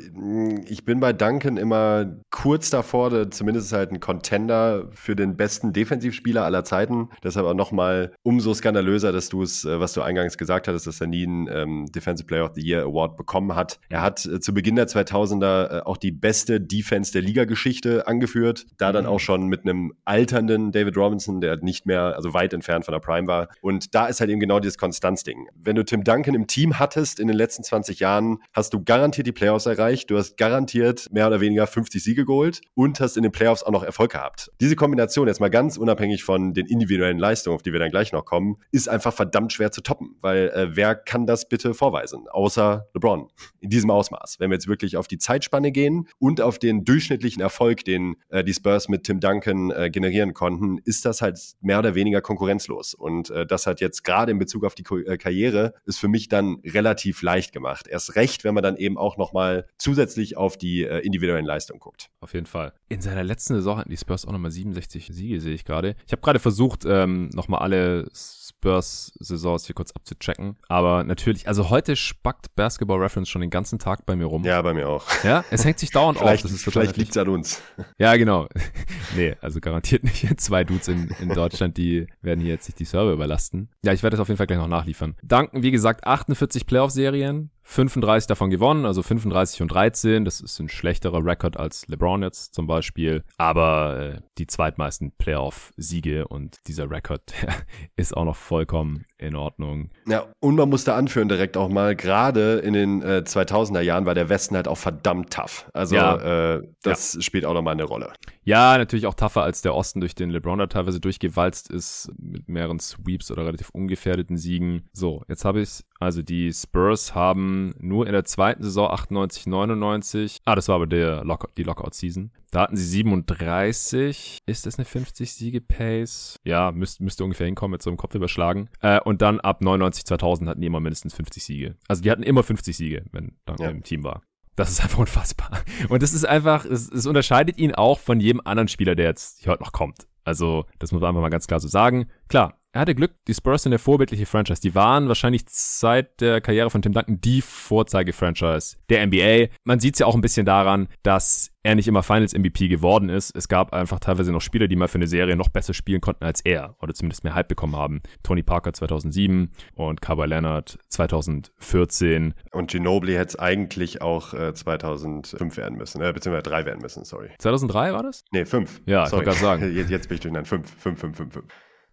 [0.65, 6.43] ich bin bei Duncan immer kurz davor, zumindest halt ein Contender für den besten Defensivspieler
[6.43, 7.09] aller Zeiten.
[7.23, 10.99] Deshalb auch nochmal umso skandalöser, dass du es, äh, was du eingangs gesagt hattest, dass
[10.99, 13.79] er nie einen ähm, Defensive Player of the Year Award bekommen hat.
[13.89, 18.65] Er hat äh, zu Beginn der 2000er äh, auch die beste Defense der Liga-Geschichte angeführt.
[18.77, 19.09] Da dann mhm.
[19.09, 22.99] auch schon mit einem alternden David Robinson, der nicht mehr, also weit entfernt von der
[22.99, 23.49] Prime war.
[23.61, 25.47] Und da ist halt eben genau dieses Konstanzding.
[25.55, 29.27] Wenn du Tim Duncan im Team hattest in den letzten 20 Jahren, hast du garantiert
[29.27, 30.09] die Playoffs erreicht.
[30.09, 33.71] Du hast garantiert mehr oder weniger 50 Siege geholt und hast in den Playoffs auch
[33.71, 34.51] noch Erfolg gehabt.
[34.61, 38.13] Diese Kombination, jetzt mal ganz unabhängig von den individuellen Leistungen, auf die wir dann gleich
[38.13, 42.27] noch kommen, ist einfach verdammt schwer zu toppen, weil äh, wer kann das bitte vorweisen,
[42.29, 43.27] außer LeBron
[43.59, 44.37] in diesem Ausmaß?
[44.39, 48.43] Wenn wir jetzt wirklich auf die Zeitspanne gehen und auf den durchschnittlichen Erfolg, den äh,
[48.43, 52.93] die Spurs mit Tim Duncan äh, generieren konnten, ist das halt mehr oder weniger konkurrenzlos.
[52.93, 56.07] Und äh, das hat jetzt gerade in Bezug auf die Ko äh, Karriere ist für
[56.07, 57.87] mich dann relativ leicht gemacht.
[57.87, 62.09] Erst recht, wenn man dann eben auch nochmal zusätzlich auf die äh, individuellen Leistungen guckt.
[62.21, 62.73] Auf jeden Fall.
[62.89, 65.95] In seiner letzten Saison hatten die Spurs auch nochmal 67 Siege, sehe ich gerade.
[66.05, 70.57] Ich habe gerade versucht, ähm, nochmal alle Spurs-Saisons hier kurz abzuchecken.
[70.67, 74.43] Aber natürlich, also heute spackt Basketball Reference schon den ganzen Tag bei mir rum.
[74.43, 75.05] Ja, bei mir auch.
[75.23, 76.19] Ja, es hängt sich dauernd
[76.63, 76.83] vielleicht, auf.
[76.83, 77.61] vielleicht liegt es an uns.
[77.97, 78.47] Ja, genau.
[79.15, 80.25] nee, also garantiert nicht.
[80.39, 83.69] Zwei Dudes in, in Deutschland, die werden hier jetzt sich die Server überlasten.
[83.83, 85.15] Ja, ich werde das auf jeden Fall gleich noch nachliefern.
[85.21, 90.25] Danken, wie gesagt, 48 Playoff-Serien, 35 davon gewonnen, also 35 und 13.
[90.25, 93.23] Das ist ein schlechterer Rekord als LeBron jetzt zum Beispiel.
[93.37, 97.31] Aber äh, die zweitmeisten Playoff-Siege und dieser Rekord
[97.95, 99.91] ist auch noch vollkommen in Ordnung.
[100.07, 104.07] Ja, und man muss da anführen direkt auch mal, gerade in den äh, 2000er Jahren
[104.07, 105.69] war der Westen halt auch verdammt tough.
[105.71, 106.55] Also ja.
[106.55, 107.21] äh, das ja.
[107.21, 108.13] spielt auch nochmal eine Rolle.
[108.43, 112.49] Ja, natürlich auch tougher als der Osten, durch den LeBron da teilweise durchgewalzt ist, mit
[112.49, 114.89] mehreren Sweeps oder relativ ungefährdeten Siegen.
[114.91, 120.37] So, jetzt habe ich also die Spurs haben nur in der zweiten Saison 98, 99,
[120.45, 122.31] ah, das war aber der Lock die Lockout-Season.
[122.51, 124.39] Da hatten sie 37.
[124.45, 126.37] Ist das eine 50-Siege-Pace?
[126.43, 128.69] Ja, müsst, müsste ungefähr hinkommen mit so einem Kopf überschlagen.
[128.81, 131.75] Äh, und dann ab 99, 2000 hatten die immer mindestens 50 Siege.
[131.87, 133.71] Also die hatten immer 50 Siege, wenn Duncan ja.
[133.71, 134.21] im Team war.
[134.55, 135.63] Das ist einfach unfassbar.
[135.89, 139.41] Und das ist einfach, es, es unterscheidet ihn auch von jedem anderen Spieler, der jetzt
[139.41, 140.07] hier heute noch kommt.
[140.23, 142.07] Also, das muss man einfach mal ganz klar so sagen.
[142.27, 144.61] Klar, er hatte Glück, die Spurs sind eine vorbildliche Franchise.
[144.61, 149.47] Die waren wahrscheinlich seit der Karriere von Tim Duncan die Vorzeige-Franchise der NBA.
[149.63, 153.35] Man sieht es ja auch ein bisschen daran, dass er nicht immer Finals-MVP geworden ist.
[153.35, 156.23] Es gab einfach teilweise noch Spieler, die mal für eine Serie noch besser spielen konnten
[156.23, 158.01] als er oder zumindest mehr Hype bekommen haben.
[158.21, 162.35] Tony Parker 2007 und Kawhi Leonard 2014.
[162.51, 167.03] Und Ginobili hätte es eigentlich auch äh, 2005 werden müssen, äh, beziehungsweise 3 werden müssen,
[167.03, 167.29] sorry.
[167.39, 168.23] 2003 war das?
[168.31, 168.81] Nee, 5.
[168.85, 169.07] Ja, sorry.
[169.07, 169.75] ich wollte gerade sagen.
[169.79, 170.47] Jetzt, jetzt bin ich durcheinander.
[170.47, 171.45] 5, 5, 5, 5, 5.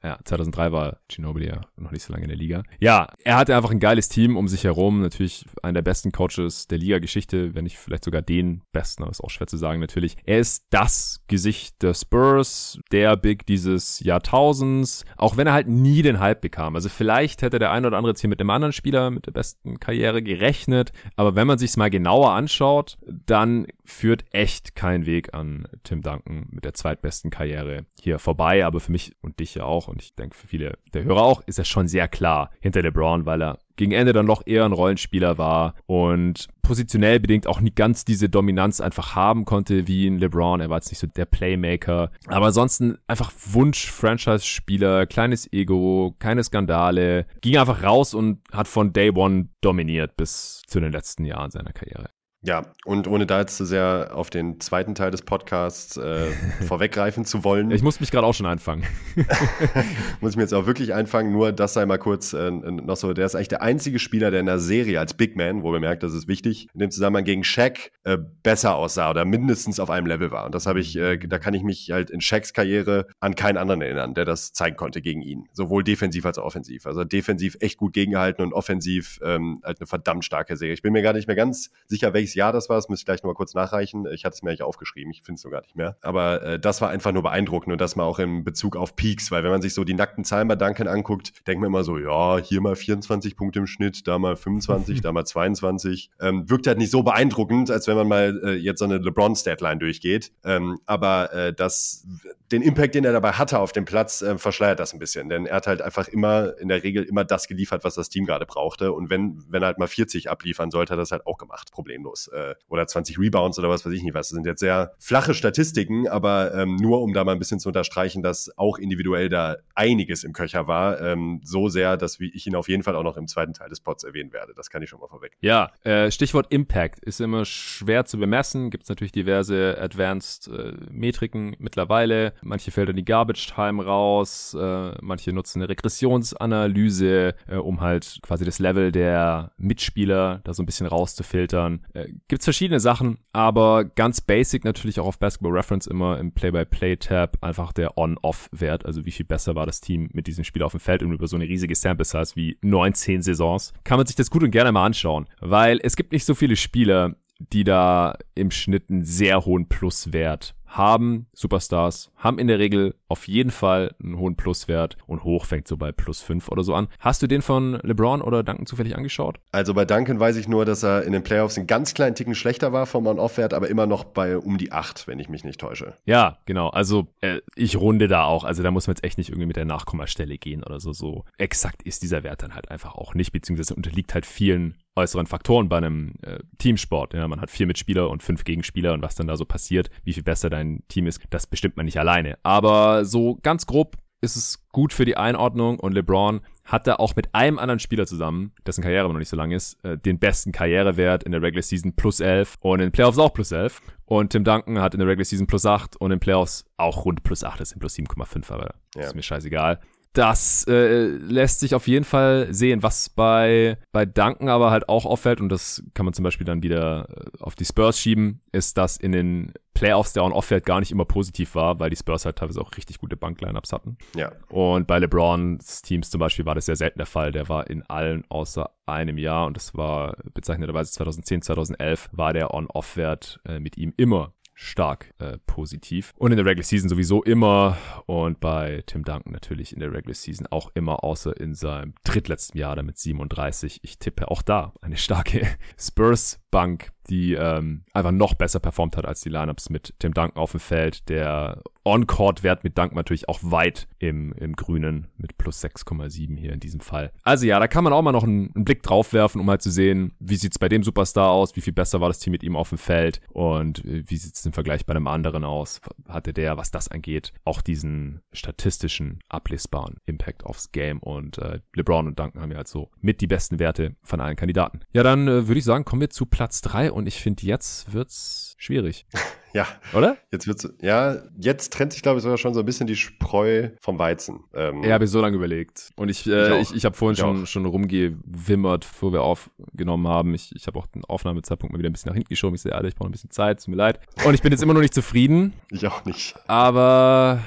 [0.07, 2.63] Ja, 2003 war Ginobili ja noch nicht so lange in der Liga.
[2.79, 5.01] Ja, er hatte einfach ein geiles Team um sich herum.
[5.01, 9.21] Natürlich einer der besten Coaches der Liga-Geschichte, wenn nicht vielleicht sogar den besten, aber ist
[9.21, 10.17] auch schwer zu sagen natürlich.
[10.25, 16.03] Er ist das Gesicht der Spurs, der Big dieses Jahrtausends, auch wenn er halt nie
[16.03, 16.77] den Hype bekam.
[16.77, 19.33] Also vielleicht hätte der ein oder andere jetzt hier mit einem anderen Spieler mit der
[19.33, 25.35] besten Karriere gerechnet, aber wenn man sich's mal genauer anschaut, dann führt echt kein Weg
[25.35, 29.65] an Tim Duncan mit der zweitbesten Karriere hier vorbei, aber für mich und dich ja
[29.65, 32.83] auch und ich denke für viele der Hörer auch, ist er schon sehr klar hinter
[32.83, 37.61] LeBron, weil er gegen Ende dann noch eher ein Rollenspieler war und positionell bedingt auch
[37.61, 40.61] nicht ganz diese Dominanz einfach haben konnte wie ein LeBron.
[40.61, 42.11] Er war jetzt nicht so der Playmaker.
[42.27, 47.25] Aber ansonsten einfach Wunsch-Franchise-Spieler, kleines Ego, keine Skandale.
[47.41, 51.73] Ging einfach raus und hat von Day One dominiert bis zu den letzten Jahren seiner
[51.73, 52.11] Karriere.
[52.47, 56.27] Ja, und ohne da jetzt zu sehr auf den zweiten Teil des Podcasts äh,
[56.69, 57.73] vorweggreifen zu wollen.
[57.73, 58.85] Ich muss mich gerade auch schon einfangen.
[60.21, 63.13] muss ich mir jetzt auch wirklich einfangen, nur das sei mal kurz äh, noch so.
[63.15, 66.05] Der ist eigentlich der einzige Spieler, der in der Serie als Big Man, wo bemerkt,
[66.05, 70.07] das ist wichtig, in dem Zusammenhang gegen Shaq äh, besser aussah oder mindestens auf einem
[70.07, 70.47] Level war.
[70.47, 73.57] Und das habe ich, äh, da kann ich mich halt in Shaqs Karriere an keinen
[73.57, 75.49] anderen erinnern, der das zeigen konnte gegen ihn.
[75.53, 76.87] Sowohl defensiv als auch offensiv.
[76.87, 80.75] Also defensiv echt gut gegengehalten und offensiv ähm, halt eine verdammt starke Serie.
[80.75, 83.07] Ich bin mir gar nicht mehr ganz sicher, welches Jahr das war, das müsste ich
[83.07, 84.07] gleich nochmal kurz nachreichen.
[84.13, 85.97] Ich hatte es mir eigentlich aufgeschrieben, ich finde es so gar nicht mehr.
[86.03, 89.31] Aber äh, das war einfach nur beeindruckend und das mal auch in Bezug auf Peaks,
[89.31, 91.99] weil wenn man sich so die nackten Zahlen bei Duncan anguckt, denkt man immer so,
[91.99, 96.11] ja, hier mal 24 Punkte im Schnitt, da mal 25, da mal 22.
[96.21, 99.79] Ähm, wirkt halt nicht so beeindruckend, als wenn man mal äh, jetzt so eine LeBron-Statline
[99.79, 100.33] durchgeht.
[100.45, 102.07] Ähm, aber äh, das,
[102.53, 105.29] den Impact, den er dabei hatte auf dem Platz, äh, verschleiert das ein bisschen.
[105.29, 108.25] Denn er hat halt einfach immer, in der Regel immer das geliefert, was das Team
[108.25, 108.93] gerade brauchte.
[108.93, 111.73] Und wenn, wenn er halt mal 40 abliefern sollte, hat er das halt auch gemacht,
[111.73, 112.29] problemlos.
[112.29, 114.29] Äh, oder 20 Rebounds oder was weiß ich nicht was.
[114.29, 117.69] Das sind jetzt sehr flache Statistiken, aber ähm, nur um da mal ein bisschen zu
[117.69, 121.01] unterstreichen, dass auch individuell da einiges im Köcher war.
[121.01, 123.81] Ähm, so sehr, dass ich ihn auf jeden Fall auch noch im zweiten Teil des
[123.81, 124.53] Pods erwähnen werde.
[124.55, 125.37] Das kann ich schon mal vorweg.
[125.41, 128.71] Ja, äh, Stichwort Impact ist immer schwer zu bemessen.
[128.71, 132.36] Gibt es natürlich diverse Advanced äh, Metriken mittlerweile.
[132.43, 138.19] Manche fällt in die Garbage Time raus, äh, manche nutzen eine Regressionsanalyse, äh, um halt
[138.23, 141.85] quasi das Level der Mitspieler da so ein bisschen rauszufiltern.
[141.93, 147.39] Äh, gibt's verschiedene Sachen, aber ganz basic natürlich auch auf Basketball Reference immer im Play-by-Play-Tab
[147.41, 150.81] einfach der On-Off-Wert, also wie viel besser war das Team mit diesem Spiel auf dem
[150.81, 154.31] Feld und über so eine riesige Sample Size wie 19 Saisons, kann man sich das
[154.31, 158.51] gut und gerne mal anschauen, weil es gibt nicht so viele Spieler, die da im
[158.51, 164.19] Schnitt einen sehr hohen Pluswert haben Superstars, haben in der Regel auf jeden Fall einen
[164.19, 166.89] hohen Pluswert und hoch fängt so bei plus 5 oder so an.
[167.01, 169.39] Hast du den von LeBron oder Duncan zufällig angeschaut?
[169.53, 172.35] Also bei Duncan weiß ich nur, dass er in den Playoffs einen ganz kleinen Ticken
[172.35, 175.61] schlechter war vom On-Off-Wert, aber immer noch bei um die 8, wenn ich mich nicht
[175.61, 175.95] täusche.
[176.05, 176.69] Ja, genau.
[176.69, 178.45] Also äh, ich runde da auch.
[178.45, 180.93] Also da muss man jetzt echt nicht irgendwie mit der Nachkommastelle gehen oder so.
[180.93, 185.27] So exakt ist dieser Wert dann halt einfach auch nicht, beziehungsweise unterliegt halt vielen äußeren
[185.27, 187.15] Faktoren bei einem äh, Teamsport.
[187.15, 190.15] Ja, man hat vier Mitspieler und fünf Gegenspieler und was dann da so passiert, wie
[190.15, 192.39] viel besser dein Team ist, das bestimmt man nicht alleine.
[192.43, 197.15] Aber so ganz grob ist es gut für die Einordnung und LeBron hat da auch
[197.15, 200.53] mit einem anderen Spieler zusammen, dessen Karriere noch nicht so lang ist, äh, den besten
[200.53, 203.81] Karrierewert in der Regular Season plus 11 und in den Playoffs auch plus 11.
[204.07, 207.05] Und Tim Duncan hat in der Regular Season plus 8 und in den Playoffs auch
[207.05, 209.03] rund plus 8, das sind plus 7,5, aber ja.
[209.03, 209.81] ist mir scheißegal
[210.17, 212.83] das äh, lässt sich auf jeden Fall sehen.
[212.83, 216.63] Was bei, bei Duncan aber halt auch auffällt, und das kann man zum Beispiel dann
[216.63, 220.91] wieder äh, auf die Spurs schieben, ist, dass in den Playoffs der On-Off-Wert gar nicht
[220.91, 223.99] immer positiv war, weil die Spurs halt teilweise auch richtig gute Bank-Lineups hatten.
[224.15, 224.33] Ja.
[224.49, 227.31] Und bei LeBrons Teams zum Beispiel war das sehr selten der Fall.
[227.31, 232.55] Der war in allen außer einem Jahr, und das war bezeichneterweise 2010, 2011, war der
[232.55, 236.13] On-Off-Wert äh, mit ihm immer stark äh, positiv.
[236.17, 237.77] Und in der Regular Season sowieso immer.
[238.07, 242.59] Und bei Tim Duncan natürlich in der Regular Season auch immer, außer in seinem drittletzten
[242.59, 243.81] Jahr damit 37.
[243.83, 245.47] Ich tippe auch da eine starke
[245.79, 250.41] Spurs Bank, die ähm, einfach noch besser performt hat als die Lineups mit Tim Duncan
[250.41, 251.09] auf dem Feld.
[251.09, 256.61] Der On-Court-Wert mit Duncan natürlich auch weit im, im Grünen mit plus 6,7 hier in
[256.61, 257.13] diesem Fall.
[257.23, 259.63] Also ja, da kann man auch mal noch einen, einen Blick drauf werfen, um halt
[259.63, 262.43] zu sehen, wie sieht's bei dem Superstar aus, wie viel besser war das Team mit
[262.43, 265.81] ihm auf dem Feld und äh, wie sieht's im Vergleich bei einem anderen aus.
[266.09, 272.09] Hatte der, was das angeht, auch diesen statistischen, ablesbaren Impact aufs Game und äh, LeBron
[272.09, 274.81] und Duncan haben ja halt so mit die besten Werte von allen Kandidaten.
[274.93, 277.93] Ja, dann äh, würde ich sagen, kommen wir zu Platz 3 und ich finde, jetzt
[277.93, 279.05] wird's schwierig.
[279.57, 279.67] Ja.
[279.95, 280.19] Oder?
[280.31, 283.71] Jetzt wird's, ja, jetzt trennt sich, glaube ich, sogar schon so ein bisschen die Spreu
[283.81, 284.41] vom Weizen.
[284.53, 285.93] Ähm, ja, habe ich so lange überlegt.
[285.97, 290.09] Und ich, äh, ich, ich, ich habe vorhin ich schon, schon rumgewimmert, bevor wir aufgenommen
[290.09, 290.35] haben.
[290.35, 292.55] Ich, ich habe auch den Aufnahmezeitpunkt mal wieder ein bisschen nach hinten geschoben.
[292.55, 293.99] Ich sehe, Alter, ich brauche ein bisschen Zeit, tut mir leid.
[294.27, 295.55] Und ich bin jetzt immer noch nicht zufrieden.
[295.71, 296.35] Ich auch nicht.
[296.49, 297.41] Aber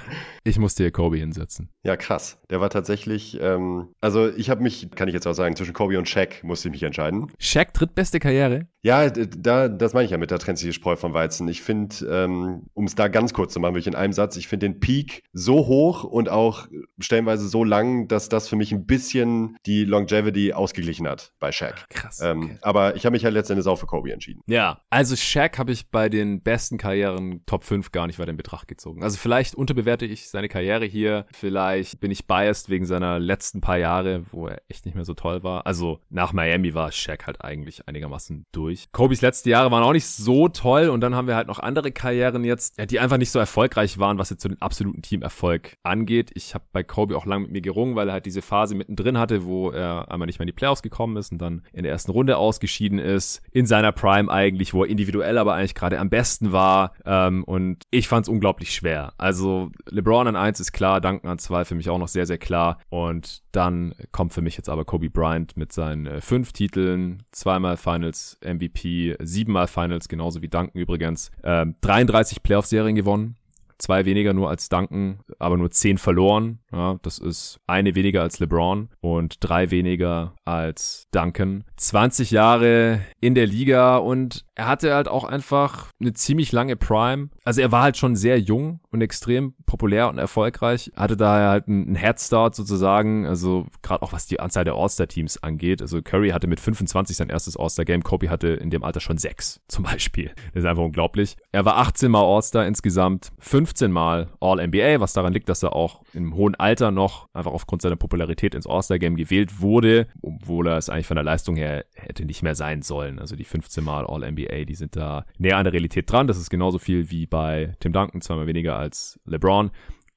[0.44, 1.70] ich musste hier Kobe hinsetzen.
[1.84, 2.40] Ja, krass.
[2.50, 5.98] Der war tatsächlich, ähm, also ich habe mich, kann ich jetzt auch sagen, zwischen Kobe
[5.98, 7.32] und Shaq musste ich mich entscheiden.
[7.38, 8.68] Shaq drittbeste Karriere?
[8.82, 11.48] Ja, da, das meine ich ja mit der trennt sich die Spreu vom Weizen.
[11.50, 14.48] Ich finde, ähm, um es da ganz kurz zu machen, wirklich in einem Satz, ich
[14.48, 16.68] finde den Peak so hoch und auch
[17.00, 21.90] stellenweise so lang, dass das für mich ein bisschen die Longevity ausgeglichen hat bei Shaq.
[21.90, 22.22] Krass.
[22.22, 22.58] Ähm, okay.
[22.62, 24.42] Aber ich habe mich halt letztendlich auch für Kobe entschieden.
[24.48, 28.38] Ja, also Shaq habe ich bei den besten Karrieren Top 5 gar nicht weiter in
[28.38, 29.04] Betracht gezogen.
[29.04, 33.78] Also vielleicht unterbewerte ich seine Karriere hier, vielleicht bin ich biased wegen seiner letzten paar
[33.78, 35.66] Jahre, wo er echt nicht mehr so toll war.
[35.66, 38.92] Also nach Miami war Shaq halt eigentlich einigermaßen durch.
[38.92, 41.89] Kobe's letzte Jahre waren auch nicht so toll und dann haben wir halt noch andere
[41.92, 46.32] Karrieren jetzt, die einfach nicht so erfolgreich waren, was jetzt so den absoluten Teamerfolg angeht.
[46.34, 49.18] Ich habe bei Kobe auch lang mit mir gerungen, weil er halt diese Phase mittendrin
[49.18, 51.92] hatte, wo er einmal nicht mehr in die Playoffs gekommen ist und dann in der
[51.92, 53.42] ersten Runde ausgeschieden ist.
[53.52, 56.94] In seiner Prime eigentlich, wo er individuell aber eigentlich gerade am besten war.
[57.06, 59.14] Ähm, und ich fand es unglaublich schwer.
[59.18, 62.38] Also LeBron an 1 ist klar, Duncan an 2 für mich auch noch sehr, sehr
[62.38, 62.80] klar.
[62.90, 67.78] Und dann kommt für mich jetzt aber Kobe Bryant mit seinen äh, fünf Titeln, zweimal
[67.78, 71.32] Finals MVP, siebenmal Finals, genauso wie Duncan übrigens.
[71.44, 73.36] Ähm, 33 Playoff-Serien gewonnen.
[73.80, 76.60] Zwei weniger nur als Duncan, aber nur zehn verloren.
[76.72, 81.64] Ja, das ist eine weniger als LeBron und drei weniger als Duncan.
[81.78, 87.30] 20 Jahre in der Liga und er hatte halt auch einfach eine ziemlich lange Prime.
[87.46, 90.92] Also er war halt schon sehr jung und extrem populär und erfolgreich.
[90.98, 93.26] Hatte daher halt einen Headstart sozusagen.
[93.26, 95.82] Also gerade auch was die Anzahl der All-Star-Teams angeht.
[95.82, 98.04] Also Curry hatte mit 25 sein erstes All-Star-Game.
[98.04, 100.34] Kobe hatte in dem Alter schon sechs zum Beispiel.
[100.54, 101.38] Das ist einfach unglaublich.
[101.54, 103.32] Er war 18 Mal All-Star insgesamt.
[103.40, 107.52] Fünf 15 Mal All-NBA, was daran liegt, dass er auch im hohen Alter noch einfach
[107.52, 111.86] aufgrund seiner Popularität ins All-Star-Game gewählt wurde, obwohl er es eigentlich von der Leistung her
[111.94, 113.20] hätte nicht mehr sein sollen.
[113.20, 116.26] Also die 15 Mal All-NBA, die sind da näher an der Realität dran.
[116.26, 119.70] Das ist genauso viel wie bei Tim Duncan, zweimal weniger als LeBron.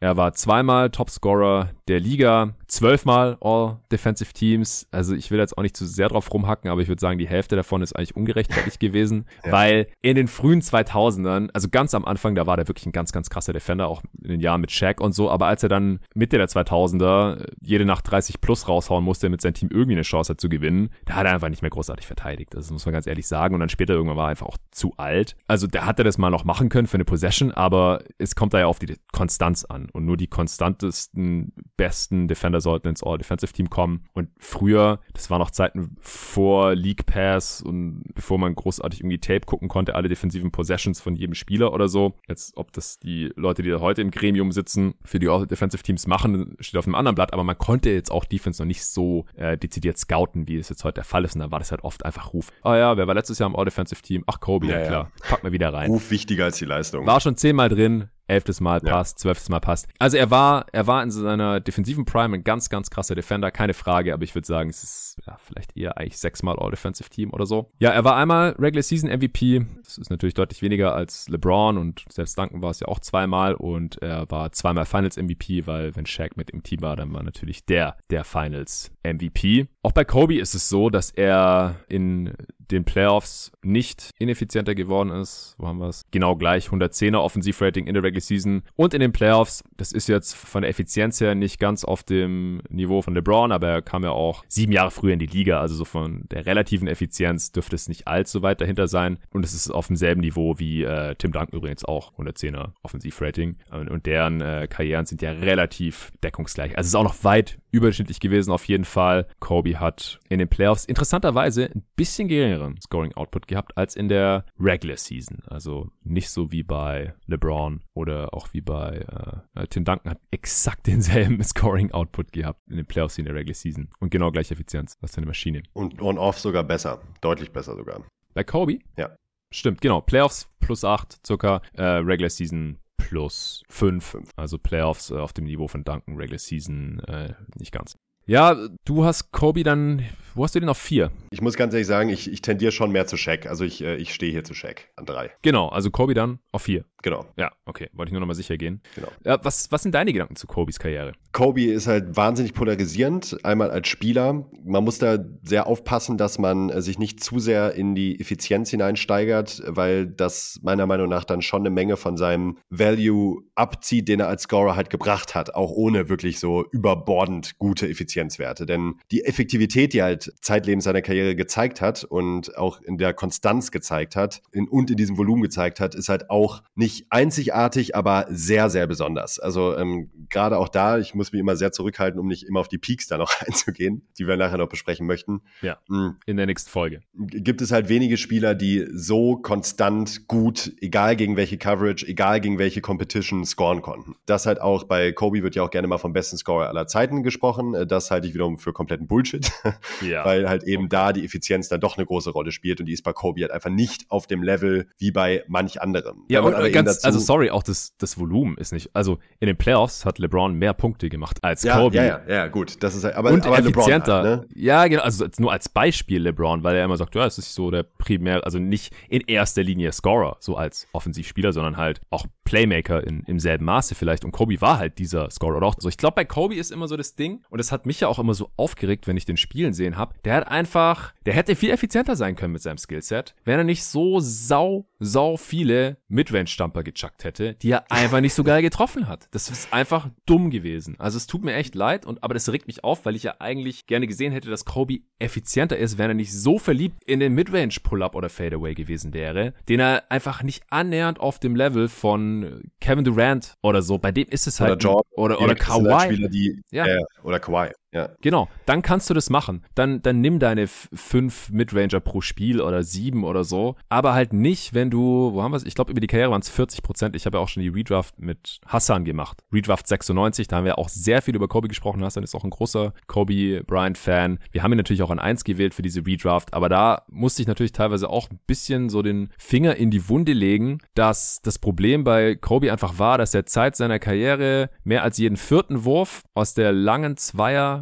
[0.03, 4.88] Er war zweimal Topscorer der Liga, zwölfmal All Defensive Teams.
[4.90, 7.28] Also ich will jetzt auch nicht zu sehr drauf rumhacken, aber ich würde sagen, die
[7.28, 9.53] Hälfte davon ist eigentlich ungerechtfertigt gewesen, ja.
[9.53, 13.12] weil in den frühen 2000ern, also ganz am Anfang, da war der wirklich ein ganz,
[13.12, 15.30] ganz krasser Defender, auch in den Jahren mit Shaq und so.
[15.30, 19.55] Aber als er dann Mitte der 2000er jede Nacht 30 plus raushauen musste, mit seinem
[19.55, 22.55] Team irgendwie eine Chance hat zu gewinnen, da hat er einfach nicht mehr großartig verteidigt.
[22.55, 23.55] Das muss man ganz ehrlich sagen.
[23.55, 25.36] Und dann später irgendwann war er einfach auch zu alt.
[25.46, 28.59] Also der hatte das mal noch machen können für eine Possession, aber es kommt da
[28.59, 34.05] ja auf die Konstanz an und nur die konstantesten, besten Defender sollten ins All-Defensive-Team kommen.
[34.12, 39.47] Und früher, das war noch Zeiten vor League Pass und bevor man großartig irgendwie Tape
[39.47, 42.14] gucken konnte, alle defensiven Possessions von jedem Spieler oder so.
[42.28, 46.57] Jetzt, ob das die Leute, die da heute im Gremium sitzen, für die All-Defensive-Teams machen,
[46.61, 49.57] steht auf einem anderen Blatt, aber man konnte jetzt auch Defense noch nicht so äh,
[49.57, 51.34] dezidiert scouten, wie es jetzt heute der Fall ist.
[51.34, 52.51] Und da war das halt oft einfach Ruf.
[52.62, 54.24] Ah oh ja, wer war letztes Jahr im All-Defensive-Team?
[54.26, 55.12] Ach, Kobe, ja, ja klar.
[55.28, 55.90] Pack mal wieder rein.
[55.90, 57.07] Ruf wichtiger als die Leistung.
[57.07, 59.22] War schon zehnmal drin, elftes Mal passt, ja.
[59.22, 59.88] zwölftes Mal passt.
[59.98, 63.74] Also er war, er war in seiner defensiven Prime ein ganz, ganz krasser Defender, keine
[63.74, 67.46] Frage, aber ich würde sagen, es ist ja, vielleicht eher eigentlich sechsmal All-Defensive Team oder
[67.46, 67.70] so.
[67.78, 69.64] Ja, er war einmal Regular Season MVP.
[69.84, 73.54] Das ist natürlich deutlich weniger als LeBron und selbst Duncan war es ja auch zweimal
[73.54, 77.22] und er war zweimal Finals MVP, weil wenn Shaq mit im Team war, dann war
[77.22, 79.68] natürlich der der Finals MVP.
[79.82, 82.32] Auch bei Kobe ist es so, dass er in
[82.72, 85.54] den Playoffs nicht ineffizienter geworden ist.
[85.58, 86.04] Wo haben wir es?
[86.10, 89.62] Genau gleich 110er Offensivrating in der Regular Season und in den Playoffs.
[89.76, 93.68] Das ist jetzt von der Effizienz her nicht ganz auf dem Niveau von LeBron, aber
[93.68, 95.60] er kam ja auch sieben Jahre früher in die Liga.
[95.60, 99.18] Also so von der relativen Effizienz dürfte es nicht allzu weit dahinter sein.
[99.30, 103.56] Und es ist auf demselben Niveau wie äh, Tim Duncan übrigens auch 110er Offensivrating.
[103.70, 106.76] Und, deren äh, Karrieren sind ja relativ deckungsgleich.
[106.76, 109.26] Also es ist auch noch weit überdurchschnittlich gewesen auf jeden Fall.
[109.40, 114.44] Kobe hat in den Playoffs interessanterweise ein bisschen geringeren Scoring Output gehabt als in der
[114.60, 115.42] Regular Season.
[115.46, 120.86] Also nicht so wie bei LeBron oder auch wie bei äh, Tim Duncan hat exakt
[120.86, 124.96] denselben Scoring Output gehabt in den Playoffs in der Regular Season und genau gleiche Effizienz.
[125.00, 125.62] Was für eine Maschine.
[125.72, 128.04] Und on-off sogar besser, deutlich besser sogar.
[128.34, 128.78] Bei Kobe?
[128.96, 129.14] Ja.
[129.52, 130.00] Stimmt, genau.
[130.00, 132.78] Playoffs plus 8 circa, äh, Regular Season
[133.09, 134.18] plus 5.
[134.36, 137.96] Also Playoffs äh, auf dem Niveau von Duncan, Regular Season äh, nicht ganz.
[138.24, 141.11] Ja, du hast Kobe dann, wo hast du den auf vier?
[141.30, 143.46] Ich muss ganz ehrlich sagen, ich, ich tendiere schon mehr zu Shaq.
[143.46, 145.32] Also ich, äh, ich stehe hier zu Shaq an drei.
[145.42, 146.84] Genau, also Kobe dann auf vier.
[147.03, 147.26] Genau.
[147.36, 148.80] Ja, okay, wollte ich nur nochmal sicher gehen.
[148.94, 149.09] Genau.
[149.24, 151.12] Ja, was, was sind deine Gedanken zu Kobes Karriere?
[151.32, 154.46] Kobe ist halt wahnsinnig polarisierend, einmal als Spieler.
[154.64, 158.70] Man muss da sehr aufpassen, dass man äh, sich nicht zu sehr in die Effizienz
[158.70, 164.20] hineinsteigert, weil das meiner Meinung nach dann schon eine Menge von seinem Value abzieht, den
[164.20, 168.66] er als Scorer halt gebracht hat, auch ohne wirklich so überbordend gute Effizienzwerte.
[168.66, 173.14] Denn die Effektivität, die er halt zeitlebens seiner Karriere gezeigt hat und auch in der
[173.14, 177.07] Konstanz gezeigt hat in, und in diesem Volumen gezeigt hat, ist halt auch nicht nicht
[177.11, 179.38] einzigartig, aber sehr, sehr besonders.
[179.38, 182.68] Also ähm, gerade auch da, ich muss mich immer sehr zurückhalten, um nicht immer auf
[182.68, 185.43] die Peaks da noch einzugehen, die wir nachher noch besprechen möchten.
[185.62, 186.16] Ja, mhm.
[186.26, 187.01] in der nächsten Folge.
[187.14, 192.59] Gibt es halt wenige Spieler, die so konstant gut, egal gegen welche Coverage, egal gegen
[192.59, 194.16] welche Competition, scoren konnten.
[194.26, 197.22] Das halt auch bei Kobe wird ja auch gerne mal vom besten Scorer aller Zeiten
[197.22, 197.74] gesprochen.
[197.74, 199.51] Äh, das halte ich wiederum für kompletten Bullshit,
[200.07, 200.24] ja.
[200.24, 203.03] weil halt eben da die Effizienz dann doch eine große Rolle spielt und die ist
[203.03, 206.24] bei Kobe halt einfach nicht auf dem Level wie bei manch anderem.
[206.28, 208.90] Ja, und, ganz, dazu, also sorry, auch das, das Volumen ist nicht.
[208.94, 211.96] Also in den Playoffs hat LeBron mehr Punkte gemacht als ja, Kobe.
[211.96, 212.82] Ja, ja, ja, gut.
[212.82, 214.22] Das ist aber, und aber effizienter.
[214.22, 214.48] Halt, ne?
[214.54, 215.02] Ja, genau.
[215.02, 218.44] Also nur als Beispiel LeBron, weil er immer sagt, ja, es ist so der primär,
[218.44, 223.38] also nicht in erster Linie Scorer, so als Offensivspieler, sondern halt auch Playmaker in, im
[223.38, 224.24] selben Maße vielleicht.
[224.24, 225.57] Und Kobe war halt dieser Scorer.
[225.57, 225.88] Oder auch so.
[225.88, 228.18] Ich glaube, bei Kobe ist immer so das Ding, und das hat mich ja auch
[228.18, 230.14] immer so aufgeregt, wenn ich den Spielen sehen habe.
[230.24, 233.84] Der hat einfach, der hätte viel effizienter sein können mit seinem Skillset, wenn er nicht
[233.84, 239.28] so sau, sau viele Midrange-Stamper gechuckt hätte, die er einfach nicht so geil getroffen hat.
[239.30, 240.97] Das ist einfach dumm gewesen.
[240.99, 243.36] Also es tut mir echt leid, und aber das regt mich auf, weil ich ja
[243.38, 247.34] eigentlich gerne gesehen hätte, dass Kobe effizienter ist, wenn er nicht so verliebt in den
[247.34, 252.41] Midrange-Pull-Up oder Fadeaway gewesen wäre, den er einfach nicht annähernd auf dem Level von
[252.80, 254.72] Kevin Durant oder so, bei dem ist es halt.
[254.72, 255.12] Oder Jordan.
[255.16, 256.01] Oder, oder Kawhi.
[256.01, 256.86] Spieler, die, ja.
[256.86, 257.72] Äh, oder Kawhi.
[257.95, 258.09] Ja.
[258.22, 259.62] Genau, dann kannst du das machen.
[259.74, 263.76] Dann, dann nimm deine fünf Midranger pro Spiel oder sieben oder so.
[263.90, 265.64] Aber halt nicht, wenn du, wo haben wir es?
[265.66, 267.14] Ich glaube, über die Karriere waren es 40 Prozent.
[267.16, 269.45] Ich habe ja auch schon die Redraft mit Hassan gemacht.
[269.53, 272.03] Redraft 96, da haben wir auch sehr viel über Kobe gesprochen.
[272.03, 274.38] Hassan ist auch ein großer Kobe Bryant-Fan.
[274.53, 277.49] Wir haben ihn natürlich auch an eins gewählt für diese Redraft, aber da musste ich
[277.49, 282.05] natürlich teilweise auch ein bisschen so den Finger in die Wunde legen, dass das Problem
[282.05, 286.55] bei Kobe einfach war, dass er Zeit seiner Karriere mehr als jeden vierten Wurf aus
[286.55, 287.81] der langen Zweier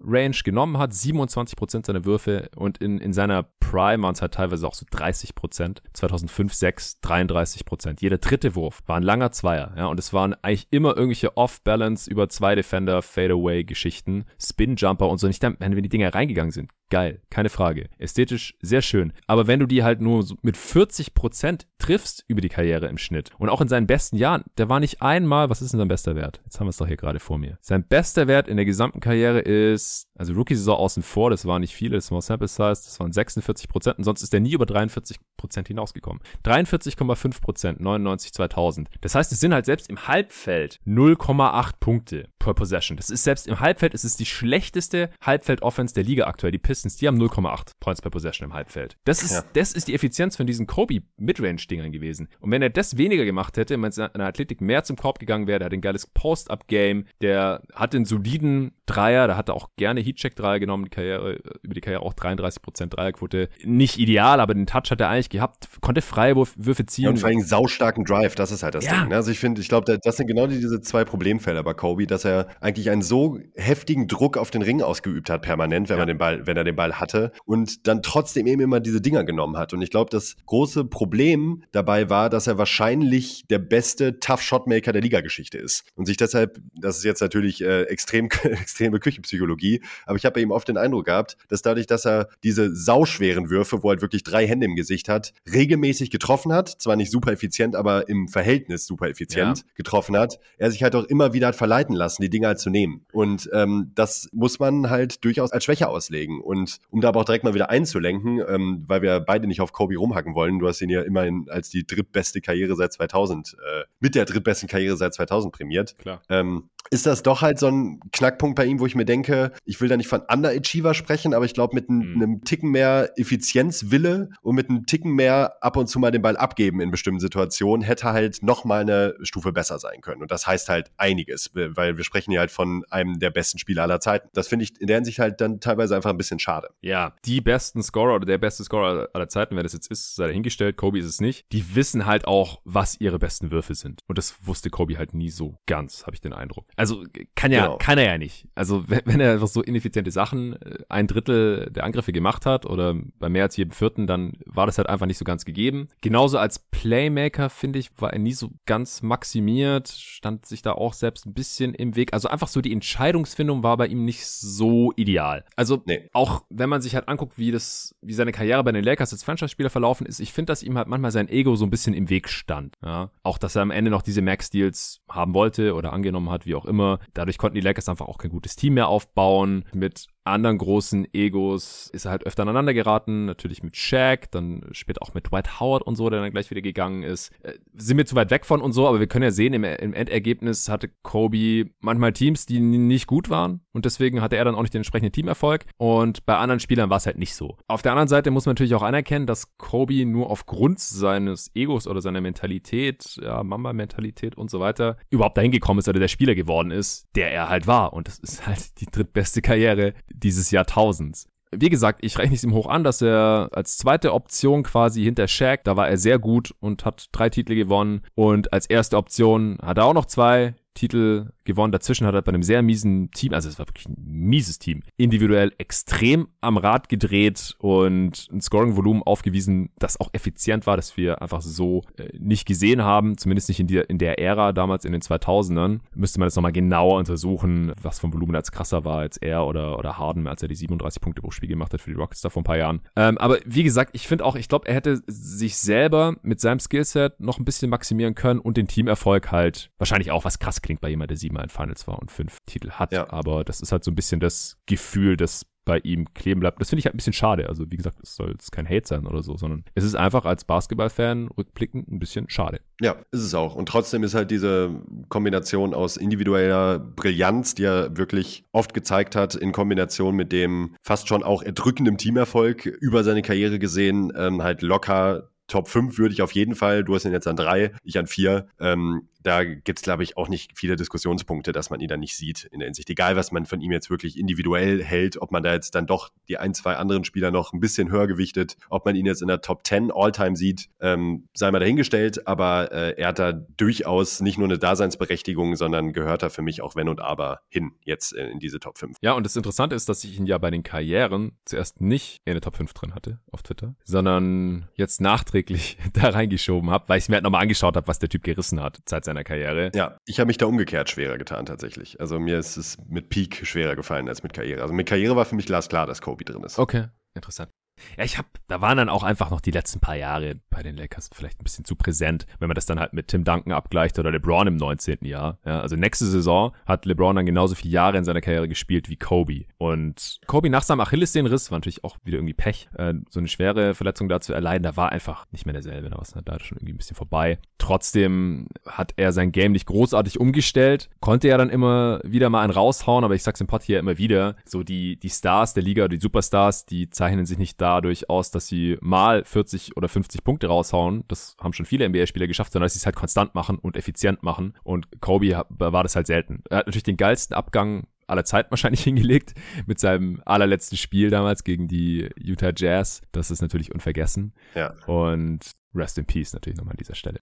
[0.00, 4.66] Range genommen hat, 27% seiner Würfe und in, in seiner Prime waren es halt teilweise
[4.66, 5.78] auch so 30%.
[5.92, 7.96] 2005, 6, 33%.
[8.00, 12.10] Jeder dritte Wurf war ein langer Zweier, ja, und es waren eigentlich immer irgendwelche Off-Balance
[12.10, 15.26] über zwei Defender, Fadeaway-Geschichten, Spin-Jumper und so.
[15.26, 17.88] Nicht, wenn die Dinger reingegangen sind, geil, keine Frage.
[17.98, 19.12] Ästhetisch sehr schön.
[19.26, 23.30] Aber wenn du die halt nur so mit 40% triffst über die Karriere im Schnitt
[23.38, 26.16] und auch in seinen besten Jahren, der war nicht einmal, was ist denn sein bester
[26.16, 26.40] Wert?
[26.44, 27.58] Jetzt haben wir es doch hier gerade vor mir.
[27.60, 31.60] Sein bester Wert in der gesamten Karriere ist, was also Rookie-Saison außen vor, das waren
[31.60, 34.64] nicht viele, das war Sample Size, das waren 46% und sonst ist er nie über
[34.64, 35.18] 43%
[35.66, 36.20] hinausgekommen.
[36.44, 38.90] 43,5%, 99 2000.
[39.00, 42.96] Das heißt, es sind halt selbst im Halbfeld 0,8 Punkte per Possession.
[42.96, 46.52] Das ist selbst im Halbfeld, es ist die schlechteste Halbfeld-Offense der Liga aktuell.
[46.52, 48.96] Die Pistons, die haben 0,8 Points per Possession im Halbfeld.
[49.04, 49.44] Das ist, ja.
[49.52, 52.28] das ist die Effizienz von diesen Kobe Midrange-Dingern gewesen.
[52.40, 55.60] Und wenn er das weniger gemacht hätte, wenn seine Athletik mehr zum Korb gegangen wäre,
[55.60, 60.00] der hat ein geiles Post-Up-Game, der hat einen soliden Dreier, da hat er auch gerne
[60.08, 63.48] Heatcheck-Dreier genommen, die Karriere, über die Karriere auch 33% Dreierquote.
[63.64, 67.04] Nicht ideal, aber den Touch hat er eigentlich gehabt, konnte Freiwürfe ziehen.
[67.04, 69.00] Ja, und vor allem saustarken Drive, das ist halt das ja.
[69.00, 69.08] Ding.
[69.08, 69.16] Ne?
[69.16, 72.48] Also ich finde, ich glaube, das sind genau diese zwei Problemfelder bei Kobe, dass er
[72.60, 76.00] eigentlich einen so heftigen Druck auf den Ring ausgeübt hat, permanent, wenn ja.
[76.00, 79.24] man den Ball, wenn er den Ball hatte und dann trotzdem eben immer diese Dinger
[79.24, 79.72] genommen hat.
[79.72, 84.92] Und ich glaube, das große Problem dabei war, dass er wahrscheinlich der beste Tough Shotmaker
[84.92, 90.16] der Liga-Geschichte ist und sich deshalb, das ist jetzt natürlich äh, extrem, extreme Küchenpsychologie, aber
[90.16, 93.82] ich habe bei ihm oft den Eindruck gehabt, dass dadurch, dass er diese sauschweren Würfe,
[93.82, 97.32] wo er halt wirklich drei Hände im Gesicht hat, regelmäßig getroffen hat, zwar nicht super
[97.32, 99.64] effizient, aber im Verhältnis super effizient ja.
[99.74, 102.70] getroffen hat, er sich halt auch immer wieder hat verleiten lassen, die Dinger halt zu
[102.70, 103.04] nehmen.
[103.12, 106.40] Und ähm, das muss man halt durchaus als Schwäche auslegen.
[106.40, 109.72] Und um da aber auch direkt mal wieder einzulenken, ähm, weil wir beide nicht auf
[109.72, 113.84] Kobe rumhacken wollen, du hast ihn ja immerhin als die drittbeste Karriere seit 2000, äh,
[114.00, 115.96] mit der drittbesten Karriere seit 2000 prämiert.
[115.98, 116.22] Klar.
[116.28, 119.80] Ähm, ist das doch halt so ein Knackpunkt bei ihm, wo ich mir denke, ich
[119.80, 122.14] will da nicht von Underachiever sprechen, aber ich glaube, mit mhm.
[122.14, 126.36] einem Ticken mehr Effizienzwille und mit einem Ticken mehr ab und zu mal den Ball
[126.36, 130.22] abgeben in bestimmten Situationen, hätte halt noch mal eine Stufe besser sein können.
[130.22, 133.82] Und das heißt halt einiges, weil wir sprechen hier halt von einem der besten Spieler
[133.82, 134.28] aller Zeiten.
[134.32, 136.68] Das finde ich in der Hinsicht halt dann teilweise einfach ein bisschen schade.
[136.80, 140.28] Ja, die besten Scorer oder der beste Scorer aller Zeiten, wer das jetzt ist, sei
[140.28, 141.44] dahingestellt, Kobe ist es nicht.
[141.52, 144.02] Die wissen halt auch, was ihre besten Würfe sind.
[144.06, 146.66] Und das wusste Kobe halt nie so ganz, habe ich den Eindruck.
[146.78, 147.04] Also
[147.34, 147.78] kann ja, genau.
[147.78, 148.46] kann er ja nicht.
[148.54, 152.66] Also wenn, wenn er einfach so ineffiziente Sachen äh, ein Drittel der Angriffe gemacht hat
[152.66, 155.88] oder bei mehr als jedem vierten, dann war das halt einfach nicht so ganz gegeben.
[156.00, 160.92] Genauso als Playmaker, finde ich, war er nie so ganz maximiert, stand sich da auch
[160.92, 162.12] selbst ein bisschen im Weg.
[162.12, 165.44] Also einfach so die Entscheidungsfindung war bei ihm nicht so ideal.
[165.56, 166.08] Also nee.
[166.12, 169.24] auch wenn man sich halt anguckt, wie das, wie seine Karriere bei den Lakers als
[169.24, 172.08] Franchise-Spieler verlaufen ist, ich finde, dass ihm halt manchmal sein Ego so ein bisschen im
[172.08, 172.76] Weg stand.
[172.84, 173.10] Ja?
[173.24, 176.66] Auch, dass er am Ende noch diese Max-Deals haben wollte oder angenommen hat, wie auch
[176.66, 176.98] immer.
[177.14, 179.64] Dadurch konnten die Lakers einfach auch kein gutes Team mehr aufbauen.
[179.72, 183.24] Mit anderen großen Egos ist er halt öfter aneinander geraten.
[183.24, 186.60] Natürlich mit Shaq, dann später auch mit Dwight Howard und so, der dann gleich wieder
[186.60, 187.30] gegangen ist.
[187.42, 189.64] Äh, sind wir zu weit weg von und so, aber wir können ja sehen, im,
[189.64, 194.54] im Endergebnis hatte Kobe manchmal Teams, die nicht gut waren und deswegen hatte er dann
[194.54, 197.56] auch nicht den entsprechenden Teamerfolg und bei anderen Spielern war es halt nicht so.
[197.66, 201.86] Auf der anderen Seite muss man natürlich auch anerkennen, dass Kobe nur aufgrund seines Egos
[201.86, 206.34] oder seiner Mentalität, ja, Mamba-Mentalität und so weiter, überhaupt dahin gekommen ist oder der Spieler
[206.34, 211.28] geworden ist, der er halt war und das ist halt die drittbeste Karriere, dieses Jahrtausends.
[211.50, 215.26] Wie gesagt, ich rechne es ihm hoch an, dass er als zweite Option quasi hinter
[215.28, 218.02] Shaq, da war er sehr gut und hat drei Titel gewonnen.
[218.14, 221.72] Und als erste Option hat er auch noch zwei Titel gewonnen.
[221.72, 224.82] Dazwischen hat er bei einem sehr miesen Team, also es war wirklich ein mieses Team,
[224.96, 231.20] individuell extrem am Rad gedreht und ein Scoring-Volumen aufgewiesen, das auch effizient war, das wir
[231.20, 234.92] einfach so äh, nicht gesehen haben, zumindest nicht in, die, in der Ära damals in
[234.92, 235.80] den 2000ern.
[235.94, 239.78] Müsste man das nochmal genauer untersuchen, was vom Volumen als krasser war als er oder,
[239.78, 242.30] oder Harden, als er die 37 Punkte pro Spiel gemacht hat für die Rockets da
[242.30, 242.80] vor ein paar Jahren.
[242.94, 246.60] Ähm, aber wie gesagt, ich finde auch, ich glaube, er hätte sich selber mit seinem
[246.60, 250.82] Skillset noch ein bisschen maximieren können und den Teamerfolg halt wahrscheinlich auch was krass klingt
[250.82, 252.92] bei jemand, der sieben siebenmal in Finals war und fünf Titel hat.
[252.92, 253.10] Ja.
[253.10, 256.60] Aber das ist halt so ein bisschen das Gefühl, das bei ihm kleben bleibt.
[256.60, 257.48] Das finde ich halt ein bisschen schade.
[257.48, 260.26] Also wie gesagt, es soll jetzt kein Hate sein oder so, sondern es ist einfach
[260.26, 262.60] als Basketballfan rückblickend ein bisschen schade.
[262.82, 263.54] Ja, ist es auch.
[263.54, 264.70] Und trotzdem ist halt diese
[265.08, 271.08] Kombination aus individueller Brillanz, die er wirklich oft gezeigt hat, in Kombination mit dem fast
[271.08, 276.22] schon auch erdrückenden Teamerfolg über seine Karriere gesehen, ähm, halt locker Top 5 würde ich
[276.22, 279.78] auf jeden Fall, du hast ihn jetzt an drei, ich an vier, ähm, da gibt
[279.78, 282.66] es, glaube ich, auch nicht viele Diskussionspunkte, dass man ihn dann nicht sieht in der
[282.66, 282.88] Hinsicht.
[282.88, 286.10] Egal, was man von ihm jetzt wirklich individuell hält, ob man da jetzt dann doch
[286.28, 289.28] die ein, zwei anderen Spieler noch ein bisschen höher gewichtet, ob man ihn jetzt in
[289.28, 294.20] der Top 10 All-Time sieht, ähm, sei mal dahingestellt, aber äh, er hat da durchaus
[294.20, 298.12] nicht nur eine Daseinsberechtigung, sondern gehört da für mich auch wenn und aber hin, jetzt
[298.12, 298.96] in, in diese Top 5.
[299.02, 302.32] Ja, und das Interessante ist, dass ich ihn ja bei den Karrieren zuerst nicht in
[302.32, 307.10] der Top 5 drin hatte auf Twitter, sondern jetzt nachträglich da reingeschoben habe, weil ich
[307.10, 309.70] mir halt nochmal angeschaut habe, was der Typ gerissen hat seit seiner seiner Karriere.
[309.74, 312.00] Ja, ich habe mich da umgekehrt schwerer getan tatsächlich.
[312.00, 314.62] Also mir ist es mit Peak schwerer gefallen als mit Karriere.
[314.62, 316.58] Also mit Karriere war für mich glasklar, dass Kobe drin ist.
[316.58, 317.50] Okay, interessant.
[317.96, 320.76] Ja, ich habe, da waren dann auch einfach noch die letzten paar Jahre bei den
[320.76, 323.98] Lakers vielleicht ein bisschen zu präsent, wenn man das dann halt mit Tim Duncan abgleicht
[323.98, 324.98] oder LeBron im 19.
[325.02, 325.38] Jahr.
[325.44, 328.96] Ja, also nächste Saison hat LeBron dann genauso viele Jahre in seiner Karriere gespielt wie
[328.96, 329.44] Kobe.
[329.58, 333.74] Und Kobe nach seinem Achillessehnenriss war natürlich auch wieder irgendwie Pech, äh, so eine schwere
[333.74, 334.62] Verletzung da zu erleiden.
[334.62, 335.90] Da war einfach nicht mehr derselbe.
[335.90, 337.38] Da war es da schon irgendwie ein bisschen vorbei.
[337.58, 342.52] Trotzdem hat er sein Game nicht großartig umgestellt, konnte er dann immer wieder mal einen
[342.52, 345.88] raushauen, aber ich sag's im Pod hier immer wieder, so die, die Stars der Liga,
[345.88, 350.46] die Superstars, die zeichnen sich nicht dadurch aus, dass sie mal 40 oder 50 Punkte
[350.46, 351.04] raushauen.
[351.08, 354.22] Das haben schon viele NBA-Spieler geschafft, sondern dass sie es halt konstant machen und effizient
[354.22, 354.54] machen.
[354.64, 356.42] Und Kobe war das halt selten.
[356.48, 359.34] Er hat natürlich den geilsten Abgang aller Zeit wahrscheinlich hingelegt
[359.66, 363.02] mit seinem allerletzten Spiel damals gegen die Utah Jazz.
[363.12, 364.32] Das ist natürlich unvergessen.
[364.54, 364.74] Ja.
[364.86, 367.20] Und Rest in Peace natürlich nochmal an dieser Stelle.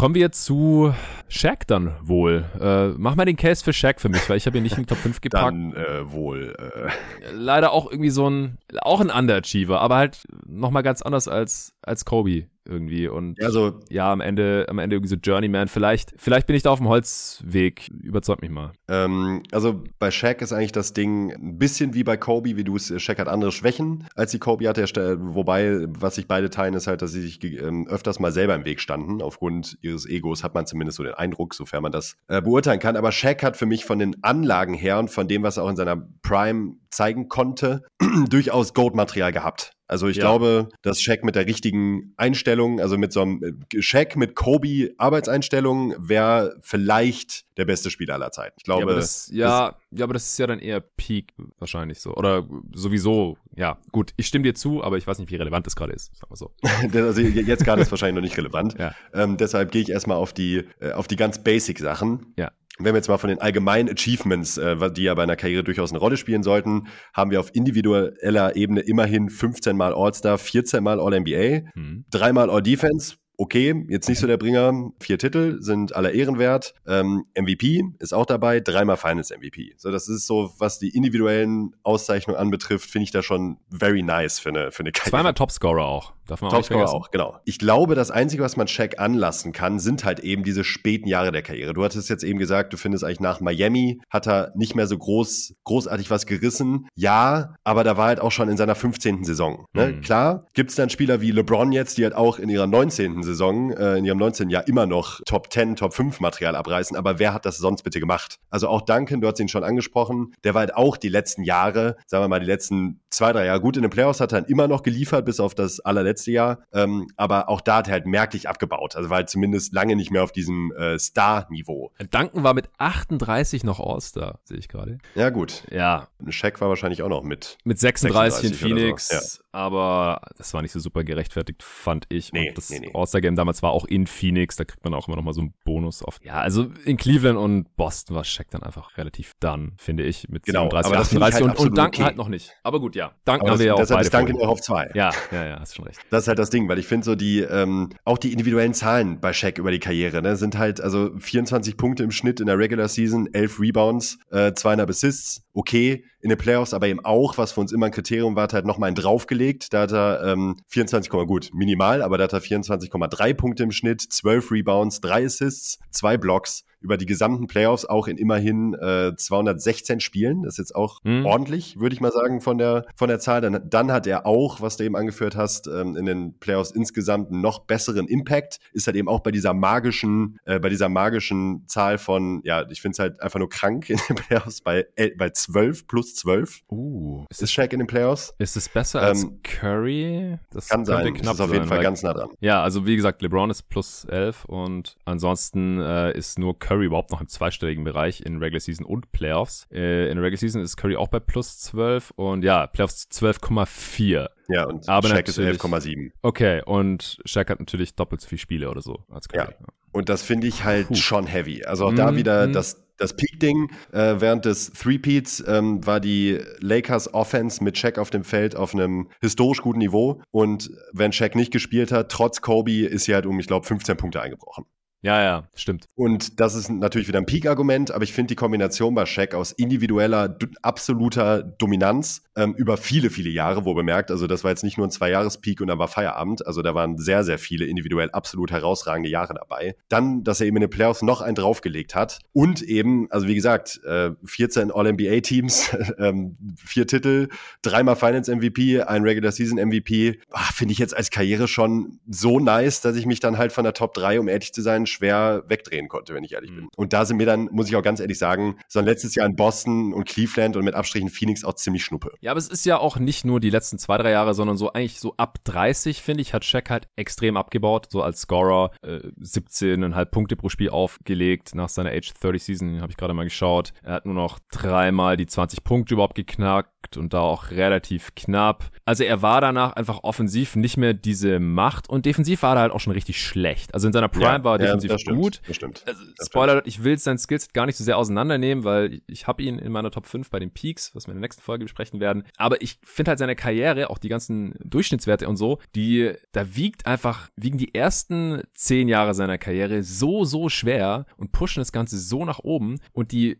[0.00, 0.94] Kommen wir zu
[1.28, 2.46] Shaq dann wohl.
[2.58, 4.84] Äh, mach mal den Case für Shaq für mich, weil ich habe ihn nicht in
[4.84, 5.44] die Top 5 gepackt.
[5.44, 6.56] Dann äh, wohl.
[6.58, 7.34] Äh.
[7.34, 12.06] Leider auch irgendwie so ein, auch ein Underachiever, aber halt nochmal ganz anders als, als
[12.06, 15.68] Kobe irgendwie und also, ja, am Ende, am Ende irgendwie so Journeyman.
[15.68, 17.88] Vielleicht, vielleicht bin ich da auf dem Holzweg.
[17.88, 18.72] Überzeug mich mal.
[18.88, 22.76] Ähm, also bei Shaq ist eigentlich das Ding ein bisschen wie bei Kobe, wie du
[22.76, 22.92] es.
[23.02, 24.80] Shaq hat andere Schwächen, als die Kobe hatte.
[25.20, 28.64] Wobei, was sich beide teilen, ist halt, dass sie sich ähm, öfters mal selber im
[28.64, 29.22] Weg standen.
[29.22, 32.96] Aufgrund ihres Egos hat man zumindest so den Eindruck, sofern man das äh, beurteilen kann.
[32.96, 35.70] Aber Shaq hat für mich von den Anlagen her und von dem, was er auch
[35.70, 37.82] in seiner Prime zeigen konnte,
[38.30, 39.72] durchaus Gold-Material gehabt.
[39.90, 40.22] Also ich ja.
[40.22, 43.42] glaube, dass Shaq mit der richtigen Einstellung, also mit so einem
[43.74, 48.54] äh, Shaq mit Kobe Arbeitseinstellung, wäre vielleicht der beste Spieler aller Zeiten.
[48.56, 48.82] Ich glaube.
[48.82, 52.14] Ja aber, das, ja, ja, aber das ist ja dann eher Peak wahrscheinlich so.
[52.14, 53.78] Oder sowieso, ja.
[53.90, 56.14] Gut, ich stimme dir zu, aber ich weiß nicht, wie relevant das gerade ist.
[56.16, 56.52] Sagen wir so.
[56.96, 58.76] also jetzt gerade ist wahrscheinlich noch nicht relevant.
[58.80, 58.94] Ja.
[59.12, 62.32] Ähm, deshalb gehe ich erstmal auf die, äh, auf die ganz Basic Sachen.
[62.38, 62.50] Ja
[62.84, 65.90] wenn wir jetzt mal von den allgemeinen Achievements, äh, die ja bei einer Karriere durchaus
[65.90, 71.00] eine Rolle spielen sollten, haben wir auf individueller Ebene immerhin 15 Mal All-Star, 14 Mal
[71.00, 72.04] All-NBA, mhm.
[72.10, 74.92] dreimal All-Defense, okay, jetzt nicht so der Bringer.
[75.00, 76.74] Vier Titel sind aller Ehrenwert.
[76.86, 79.72] Ähm, MVP ist auch dabei, dreimal Finals MVP.
[79.78, 84.38] So, das ist so, was die individuellen Auszeichnungen anbetrifft, finde ich da schon very nice
[84.38, 85.10] für eine, für eine Karriere.
[85.10, 86.12] Zweimal Topscorer auch.
[86.30, 87.38] Darf man Topscorer auch, auch, genau.
[87.44, 91.32] Ich glaube, das Einzige, was man Shaq anlassen kann, sind halt eben diese späten Jahre
[91.32, 91.74] der Karriere.
[91.74, 94.96] Du hattest jetzt eben gesagt, du findest eigentlich nach Miami hat er nicht mehr so
[94.96, 96.86] groß, großartig was gerissen.
[96.94, 99.24] Ja, aber da war halt auch schon in seiner 15.
[99.24, 99.64] Saison.
[99.72, 99.88] Ne?
[99.88, 100.00] Mhm.
[100.02, 103.24] Klar, gibt es dann Spieler wie LeBron jetzt, die halt auch in ihrer 19.
[103.24, 104.50] Saison, äh, in ihrem 19.
[104.50, 106.96] Jahr immer noch Top 10, Top 5 Material abreißen.
[106.96, 108.36] Aber wer hat das sonst bitte gemacht?
[108.50, 111.96] Also auch Duncan, du hast ihn schon angesprochen, der war halt auch die letzten Jahre,
[112.06, 114.50] sagen wir mal, die letzten zwei, drei Jahre gut in den Playoffs hat er dann
[114.50, 116.58] immer noch geliefert, bis auf das allerletzte letzte Jahr.
[116.72, 118.96] Ähm, aber auch da hat er halt merklich abgebaut.
[118.96, 121.92] Also war halt zumindest lange nicht mehr auf diesem äh, Star-Niveau.
[122.10, 124.98] Duncan war mit 38 noch All-Star, sehe ich gerade.
[125.14, 125.64] Ja, gut.
[125.70, 126.08] Ja.
[126.28, 127.58] Shaq war wahrscheinlich auch noch mit.
[127.64, 129.08] Mit 36, 36 in Phoenix.
[129.08, 129.14] So.
[129.14, 132.32] Ja aber das war nicht so super gerechtfertigt, fand ich.
[132.32, 132.90] Nee, und das nee, nee.
[132.94, 135.54] All-Star-Game damals war auch in Phoenix, da kriegt man auch immer noch mal so einen
[135.64, 136.18] Bonus auf.
[136.22, 140.44] Ja, also in Cleveland und Boston war Shaq dann einfach relativ done, finde ich, mit
[140.44, 142.02] genau, 37, 38 halt und, und Duncan okay.
[142.04, 142.52] halt noch nicht.
[142.62, 143.12] Aber gut, ja.
[143.24, 143.94] Duncan aber haben wir ja auch beide.
[143.96, 144.90] Das Duncan auch auf zwei.
[144.94, 145.98] Ja, ja, ja, hast schon recht.
[146.10, 149.20] Das ist halt das Ding, weil ich finde so die, ähm, auch die individuellen Zahlen
[149.20, 152.58] bei Shaq über die Karriere, ne, sind halt also 24 Punkte im Schnitt in der
[152.58, 157.52] Regular Season, 11 Rebounds, äh, 200 Assists, okay, in den Playoffs aber eben auch, was
[157.52, 159.39] für uns immer ein Kriterium war, halt nochmal einen draufgelegt.
[159.72, 164.00] Da hat er ähm, 24, gut, minimal, aber da hat er 24,3 Punkte im Schnitt,
[164.00, 166.64] 12 Rebounds, 3 Assists, 2 Blocks.
[166.80, 170.42] Über die gesamten Playoffs auch in immerhin äh, 216 Spielen.
[170.42, 171.26] Das ist jetzt auch mhm.
[171.26, 173.40] ordentlich, würde ich mal sagen, von der, von der Zahl.
[173.40, 177.30] Dann, dann hat er auch, was du eben angeführt hast, ähm, in den Playoffs insgesamt
[177.30, 178.58] einen noch besseren Impact.
[178.72, 182.80] Ist halt eben auch bei dieser magischen, äh, bei dieser magischen Zahl von, ja, ich
[182.80, 186.60] finde es halt einfach nur krank in den Playoffs bei, äh, bei 12 plus 12.
[186.70, 188.34] Uh, ist es Shaq in den Playoffs?
[188.38, 190.38] Ist es besser als ähm, Curry?
[190.50, 191.12] Das kann sein.
[191.14, 192.30] Knapp das ist auf jeden sein, Fall ganz nah dran.
[192.40, 197.10] Ja, also wie gesagt, LeBron ist plus 11 und ansonsten äh, ist nur Curry überhaupt
[197.10, 199.66] noch im zweistelligen Bereich in Regular Season und Playoffs.
[199.72, 204.28] Äh, in Regular Season ist Curry auch bei plus 12 und ja, Playoffs 12,4.
[204.48, 206.12] Ja, und Aber Shaq ist 11,7.
[206.22, 209.52] Okay, und Shaq hat natürlich doppelt so viele Spiele oder so als Curry.
[209.58, 209.66] Ja.
[209.92, 210.94] Und das finde ich halt Puh.
[210.94, 211.64] schon heavy.
[211.64, 212.52] Also auch mm, da wieder mm.
[212.52, 218.10] das das Peak-Ding äh, während des Three-Peats ähm, war die Lakers Offense mit Shaq auf
[218.10, 220.20] dem Feld auf einem historisch guten Niveau.
[220.30, 223.96] Und wenn Shaq nicht gespielt hat, trotz Kobe, ist sie halt um, ich glaube, 15
[223.96, 224.66] Punkte eingebrochen.
[225.02, 225.86] Ja, ja, stimmt.
[225.94, 229.52] Und das ist natürlich wieder ein Peak-Argument, aber ich finde die Kombination bei Shaq aus
[229.52, 234.76] individueller, absoluter Dominanz ähm, über viele, viele Jahre, wo bemerkt, also das war jetzt nicht
[234.76, 238.50] nur ein Zwei-Jahres-Peak und dann war Feierabend, also da waren sehr, sehr viele individuell absolut
[238.50, 239.74] herausragende Jahre dabei.
[239.88, 243.34] Dann, dass er eben in den Playoffs noch einen draufgelegt hat und eben, also wie
[243.34, 247.28] gesagt, äh, 14 All-NBA-Teams, ähm, vier Titel,
[247.62, 253.06] dreimal Finance-MVP, ein Regular-Season-MVP, ah, finde ich jetzt als Karriere schon so nice, dass ich
[253.06, 256.24] mich dann halt von der Top 3, um ehrlich zu sein, schwer wegdrehen konnte, wenn
[256.24, 256.56] ich ehrlich mhm.
[256.56, 256.68] bin.
[256.76, 259.26] Und da sind mir dann, muss ich auch ganz ehrlich sagen, so ein letztes Jahr
[259.26, 262.12] in Boston und Cleveland und mit Abstrichen Phoenix auch ziemlich schnuppe.
[262.20, 264.72] Ja, aber es ist ja auch nicht nur die letzten zwei, drei Jahre, sondern so
[264.72, 269.00] eigentlich so ab 30, finde ich, hat Shaq halt extrem abgebaut, so als Scorer, äh,
[269.20, 273.72] 17,5 Punkte pro Spiel aufgelegt nach seiner Age 30 Season, habe ich gerade mal geschaut.
[273.82, 278.70] Er hat nur noch dreimal die 20 Punkte überhaupt geknackt und da auch relativ knapp.
[278.84, 282.72] Also er war danach einfach offensiv nicht mehr diese Macht und defensiv war er halt
[282.72, 283.74] auch schon richtig schlecht.
[283.74, 285.42] Also in seiner Prime ja, war er defensiv das gut.
[285.46, 285.82] Das stimmt.
[285.86, 286.66] Also, Spoiler, stimmt.
[286.68, 289.72] ich will sein Skillset gar nicht so sehr auseinandernehmen, weil ich, ich habe ihn in
[289.72, 292.24] meiner Top 5 bei den Peaks, was wir in der nächsten Folge besprechen werden.
[292.36, 296.86] Aber ich finde halt seine Karriere, auch die ganzen Durchschnittswerte und so, die, da wiegt
[296.86, 301.98] einfach, wiegen die ersten zehn Jahre seiner Karriere so, so schwer und pushen das Ganze
[301.98, 303.38] so nach oben und die,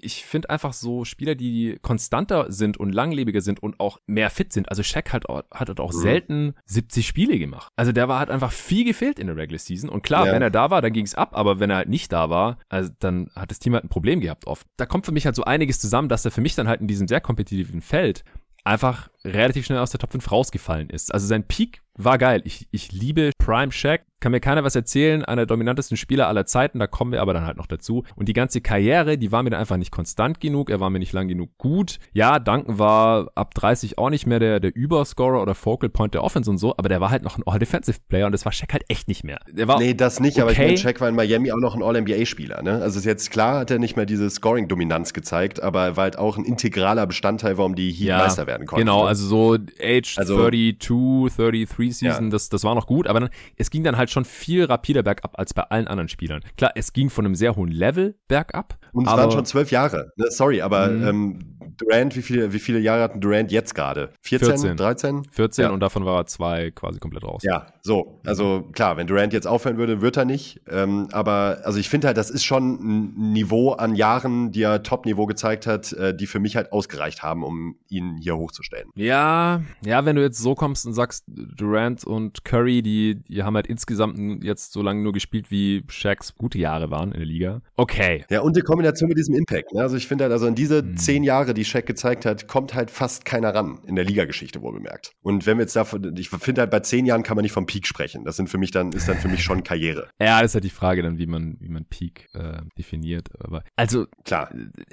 [0.00, 4.52] ich finde einfach so Spieler, die konstanter sind und langlebiger sind und auch mehr fit
[4.52, 4.68] sind.
[4.68, 5.98] Also Shaq hat, hat halt auch mhm.
[5.98, 7.72] selten 70 Spiele gemacht.
[7.76, 9.88] Also der war hat einfach viel gefehlt in der Regular Season.
[9.88, 10.32] Und klar, ja.
[10.32, 12.58] wenn er da war, dann ging es ab, aber wenn er halt nicht da war,
[12.68, 14.66] also dann hat das Team halt ein Problem gehabt oft.
[14.76, 16.88] Da kommt für mich halt so einiges zusammen, dass er für mich dann halt in
[16.88, 18.24] diesem sehr kompetitiven Feld
[18.64, 21.14] einfach relativ schnell aus der Top 5 rausgefallen ist.
[21.14, 22.42] Also sein Peak war geil.
[22.44, 24.02] Ich, ich liebe Prime Shaq.
[24.18, 25.24] Kann mir keiner was erzählen.
[25.24, 26.78] Einer der dominantesten Spieler aller Zeiten.
[26.78, 28.02] Da kommen wir aber dann halt noch dazu.
[28.14, 30.70] Und die ganze Karriere, die war mir dann einfach nicht konstant genug.
[30.70, 31.98] Er war mir nicht lang genug gut.
[32.12, 36.24] Ja, Duncan war ab 30 auch nicht mehr der, der Überscorer oder Focal Point der
[36.24, 36.74] Offense und so.
[36.78, 39.22] Aber der war halt noch ein All-Defensive Player und das war Shaq halt echt nicht
[39.22, 39.38] mehr.
[39.52, 40.38] Der war nee, das nicht.
[40.38, 40.42] Okay.
[40.42, 42.62] Aber ich meine, Shaq war in Miami auch noch ein All-NBA-Spieler.
[42.62, 42.80] Ne?
[42.80, 45.62] Also ist jetzt klar, hat er nicht mehr diese Scoring-Dominanz gezeigt.
[45.62, 48.86] Aber er war halt auch ein integraler Bestandteil, warum die Heat ja, Meister werden konnten.
[48.86, 49.08] Genau, ne?
[49.08, 52.30] also so Age also, 32, 33 Season, ja.
[52.30, 55.38] das, das war noch gut, aber dann, es ging dann halt schon viel rapider bergab
[55.38, 56.42] als bei allen anderen Spielern.
[56.56, 58.78] Klar, es ging von einem sehr hohen Level bergab.
[58.92, 60.12] Und es waren schon zwölf Jahre.
[60.16, 60.26] Ne?
[60.30, 61.06] Sorry, aber mhm.
[61.06, 64.10] ähm, Durant, wie viele, wie viele Jahre hat Durant jetzt gerade?
[64.22, 65.22] 14, 14, 13?
[65.30, 65.70] 14 ja.
[65.70, 67.42] und davon war er zwei quasi komplett raus.
[67.44, 68.20] Ja, so.
[68.24, 70.60] Also klar, wenn Durant jetzt aufhören würde, wird er nicht.
[70.68, 74.82] Ähm, aber also ich finde halt, das ist schon ein Niveau an Jahren, die er
[74.82, 78.88] Top-Niveau gezeigt hat, äh, die für mich halt ausgereicht haben, um ihn hier hochzustellen.
[78.94, 83.54] Ja, ja, wenn du jetzt so kommst und sagst, Durant und Curry, die, die haben
[83.54, 87.62] halt insgesamt jetzt so lange nur gespielt, wie Shaqs gute Jahre waren in der Liga.
[87.76, 88.24] Okay.
[88.30, 89.72] Ja, und die Kombination mit diesem Impact.
[89.72, 89.82] Ne?
[89.82, 90.96] Also ich finde halt, also in diese hm.
[90.96, 94.72] zehn Jahre, die Shaq gezeigt hat, kommt halt fast keiner ran in der Ligageschichte wohl
[94.72, 95.12] bemerkt.
[95.22, 97.66] Und wenn wir jetzt davon, ich finde halt bei zehn Jahren kann man nicht vom
[97.66, 98.24] Peak sprechen.
[98.24, 100.08] Das sind für mich dann, ist dann für mich schon Karriere.
[100.20, 103.28] ja, das ist halt die Frage dann, wie man, wie man Peak äh, definiert.
[103.40, 104.50] Aber also klar,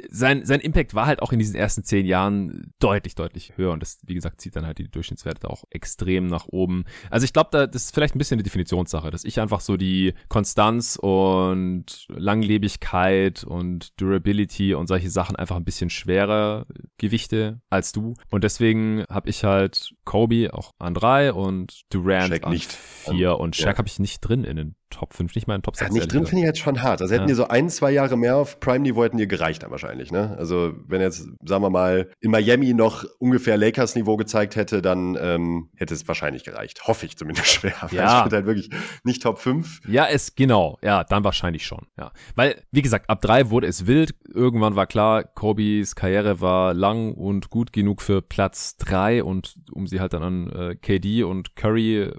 [0.10, 3.72] sein, sein Impact war halt auch in diesen ersten zehn Jahren deutlich, deutlich höher.
[3.72, 6.86] Und das, wie gesagt, zieht dann halt die Durchschnittswerte auch extrem nach oben.
[7.10, 9.78] Also ich glaube, da, das ist vielleicht ein bisschen eine Definitionssache, dass ich einfach so
[9.78, 16.63] die Konstanz und Langlebigkeit und Durability und solche Sachen einfach ein bisschen schwerer
[16.98, 18.14] Gewichte als du.
[18.30, 23.40] Und deswegen habe ich halt Kobe auch an drei und Durant Shaq an vier.
[23.40, 23.78] Und Shaq ja.
[23.78, 25.90] habe ich nicht drin in den Top 5, nicht mal in Top 6.
[25.90, 27.02] Ja, nicht drin finde ich jetzt schon hart.
[27.02, 27.28] Also hätten ja.
[27.28, 30.36] die so ein, zwei Jahre mehr auf Prime-Niveau hätten dir gereicht dann wahrscheinlich, ne?
[30.38, 35.70] Also wenn jetzt, sagen wir mal, in Miami noch ungefähr Lakers-Niveau gezeigt hätte, dann ähm,
[35.76, 36.88] hätte es wahrscheinlich gereicht.
[36.88, 37.74] Hoffe ich zumindest schwer.
[37.92, 38.26] Ja.
[38.26, 38.70] Ich halt wirklich
[39.04, 39.82] nicht Top 5.
[39.88, 40.78] Ja, es, genau.
[40.82, 41.88] Ja, dann wahrscheinlich schon.
[41.98, 42.12] Ja.
[42.36, 44.16] Weil, wie gesagt, ab drei wurde es wild.
[44.34, 49.88] Irgendwann war klar, Kobes Karriere war lang und gut genug für Platz drei und um
[49.88, 52.12] sie halt dann an äh, KD und Curry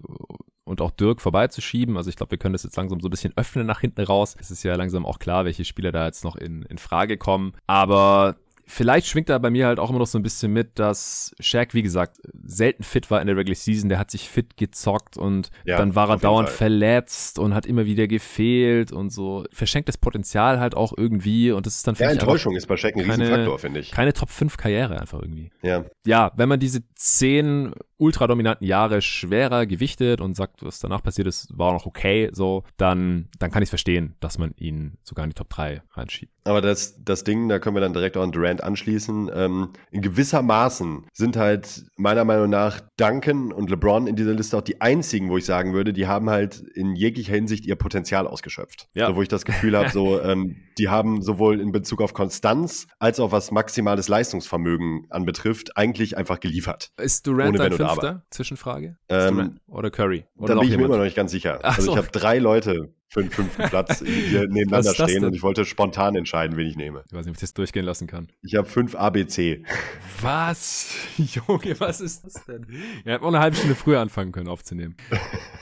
[0.64, 1.96] und auch Dirk vorbeizuschieben.
[1.96, 4.36] Also ich glaube, wir können das jetzt langsam so ein bisschen öffnen nach hinten raus.
[4.38, 7.52] Es ist ja langsam auch klar, welche Spieler da jetzt noch in, in Frage kommen.
[7.66, 8.36] Aber
[8.66, 11.74] Vielleicht schwingt da bei mir halt auch immer noch so ein bisschen mit, dass Shaq,
[11.74, 13.88] wie gesagt, selten fit war in der Regular Season.
[13.88, 16.56] Der hat sich fit gezockt und ja, dann war er dauernd Fall.
[16.56, 19.44] verletzt und hat immer wieder gefehlt und so.
[19.52, 23.06] Verschenktes Potenzial halt auch irgendwie und das ist dann Ja, Enttäuschung ist bei Shaq ein
[23.06, 23.90] keine, Riesenfaktor, finde ich.
[23.90, 25.50] Keine Top 5 Karriere einfach irgendwie.
[25.62, 25.84] Ja.
[26.06, 31.48] Ja, wenn man diese zehn ultradominanten Jahre schwerer gewichtet und sagt, was danach passiert ist,
[31.56, 35.34] war noch okay, so, dann, dann kann ich verstehen, dass man ihn sogar in die
[35.34, 36.32] Top 3 reinschiebt.
[36.44, 39.30] Aber das, das Ding, da können wir dann direkt auch an Durant anschließen.
[39.34, 44.58] Ähm, in gewisser Maßen sind halt meiner Meinung nach Duncan und LeBron in dieser Liste
[44.58, 48.26] auch die einzigen, wo ich sagen würde, die haben halt in jeglicher Hinsicht ihr Potenzial
[48.26, 48.88] ausgeschöpft.
[48.94, 49.06] Ja.
[49.06, 52.88] So, wo ich das Gefühl habe, so, ähm, die haben sowohl in Bezug auf Konstanz
[52.98, 56.90] als auch was maximales Leistungsvermögen anbetrifft, eigentlich einfach geliefert.
[56.98, 58.22] Ist Durant dein Fünfter?
[58.30, 58.96] Zwischenfrage?
[59.08, 60.24] Ähm, oder Curry?
[60.36, 61.60] Oder da bin ich mir immer noch nicht ganz sicher.
[61.62, 61.92] Ach also so.
[61.92, 66.16] ich habe drei Leute für den fünften Platz hier nebeneinander stehen und ich wollte spontan
[66.16, 67.04] entscheiden, wen ich nehme.
[67.06, 68.28] Ich weiß nicht, ob ich das durchgehen lassen kann.
[68.42, 69.62] Ich habe fünf ABC.
[70.20, 70.94] Was?
[71.16, 72.66] Junge, was ist das denn?
[73.04, 74.96] Ihr hättet auch eine halbe Stunde früher anfangen können aufzunehmen.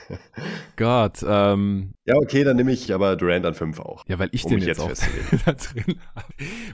[0.76, 1.95] Gott, ähm.
[2.05, 4.05] Ja, okay, dann nehme ich aber Durant an fünf auch.
[4.09, 6.26] Ja, weil ich um den jetzt, jetzt auch da drin habe.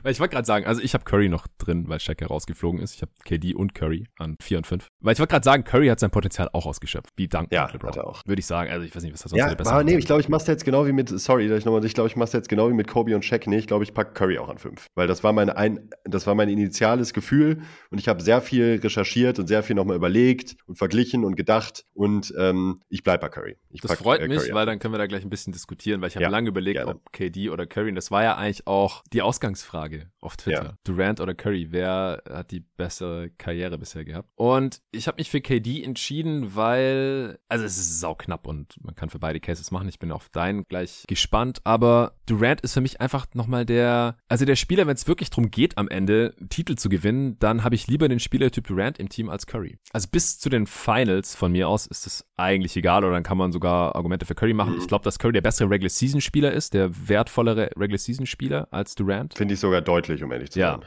[0.03, 2.95] Weil ich wollte gerade sagen, also ich habe Curry noch drin, weil Shaq herausgeflogen ist.
[2.95, 4.89] Ich habe KD und Curry an vier und fünf.
[5.01, 7.13] Weil ich wollte gerade sagen, Curry hat sein Potenzial auch ausgeschöpft.
[7.17, 7.91] Wie Dank ja, LeBron.
[7.91, 8.23] Hat er auch.
[8.27, 8.71] Würde ich sagen.
[8.71, 10.45] Also ich weiß nicht, was das sonst ja, besser aber nee, ich glaube, ich mache
[10.59, 12.89] jetzt genau wie mit, sorry, ich nochmal, ich glaube, ich mache jetzt genau wie mit
[12.89, 13.47] Kobe und Shaq.
[13.47, 14.87] Nee, ich glaube, ich packe Curry auch an fünf.
[14.95, 18.81] Weil das war meine ein, das war mein initiales Gefühl und ich habe sehr viel
[18.83, 23.29] recherchiert und sehr viel nochmal überlegt und verglichen und gedacht und ähm, ich bleibe bei
[23.29, 23.57] Curry.
[23.71, 25.53] Ich das pack, freut äh, mich, Curry weil dann können wir da gleich ein bisschen
[25.53, 26.97] diskutieren, weil ich habe ja, lange überlegt, gerne.
[26.97, 30.65] ob KD oder Curry, und das war ja eigentlich auch die Ausgangsfrage auf Twitter.
[30.65, 30.75] Ja.
[30.85, 34.29] Durant oder Curry, wer hat die bessere Karriere bisher gehabt?
[34.35, 38.95] Und ich habe mich für KD entschieden, weil, also es ist sau knapp und man
[38.95, 39.89] kann für beide Cases machen.
[39.89, 44.45] Ich bin auf deinen gleich gespannt, aber Durant ist für mich einfach nochmal der, also
[44.45, 47.87] der Spieler, wenn es wirklich darum geht, am Ende Titel zu gewinnen, dann habe ich
[47.87, 49.79] lieber den Spielertyp Durant im Team als Curry.
[49.93, 53.39] Also bis zu den Finals von mir aus ist es eigentlich egal oder dann kann
[53.39, 54.75] man sogar Argumente für Curry machen.
[54.75, 54.81] Mhm.
[54.81, 58.69] Ich glaube, dass Curry der bessere Regular Season Spieler ist, der wertvollere Regular Season Spieler
[58.71, 59.35] als Durant.
[59.35, 60.81] Finde ich sogar deutlich, um ehrlich zu sein.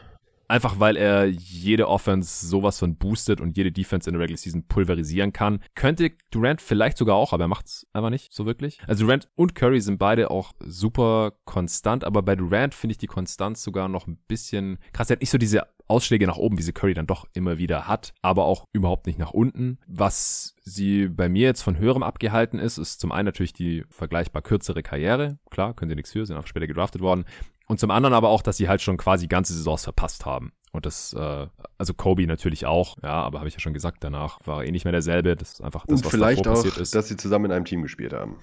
[0.52, 4.68] Einfach weil er jede Offense sowas von boostet und jede Defense in der Regular Season
[4.68, 5.62] pulverisieren kann.
[5.76, 8.78] Könnte Durant vielleicht sogar auch, aber er macht es einfach nicht so wirklich.
[8.86, 13.08] Also Durant und Curry sind beide auch super konstant, aber bei Durant finde ich die
[13.08, 15.10] Konstanz sogar noch ein bisschen krass.
[15.10, 17.88] Er hat nicht so diese Ausschläge nach oben, wie sie Curry dann doch immer wieder
[17.88, 19.80] hat, aber auch überhaupt nicht nach unten.
[19.88, 24.42] Was sie bei mir jetzt von höherem abgehalten ist, ist zum einen natürlich die vergleichbar
[24.42, 25.40] kürzere Karriere.
[25.50, 27.24] Klar, können sie nichts für, sind auch später gedraftet worden.
[27.72, 30.52] Und zum anderen aber auch, dass sie halt schon quasi ganze Saisons verpasst haben.
[30.74, 34.40] Und das, äh, also Kobe natürlich auch, ja, aber habe ich ja schon gesagt, danach
[34.46, 35.36] war er eh nicht mehr derselbe.
[35.36, 36.96] Das ist einfach das, Und was vielleicht auch, passiert ist.
[36.96, 38.36] dass sie zusammen in einem Team gespielt haben.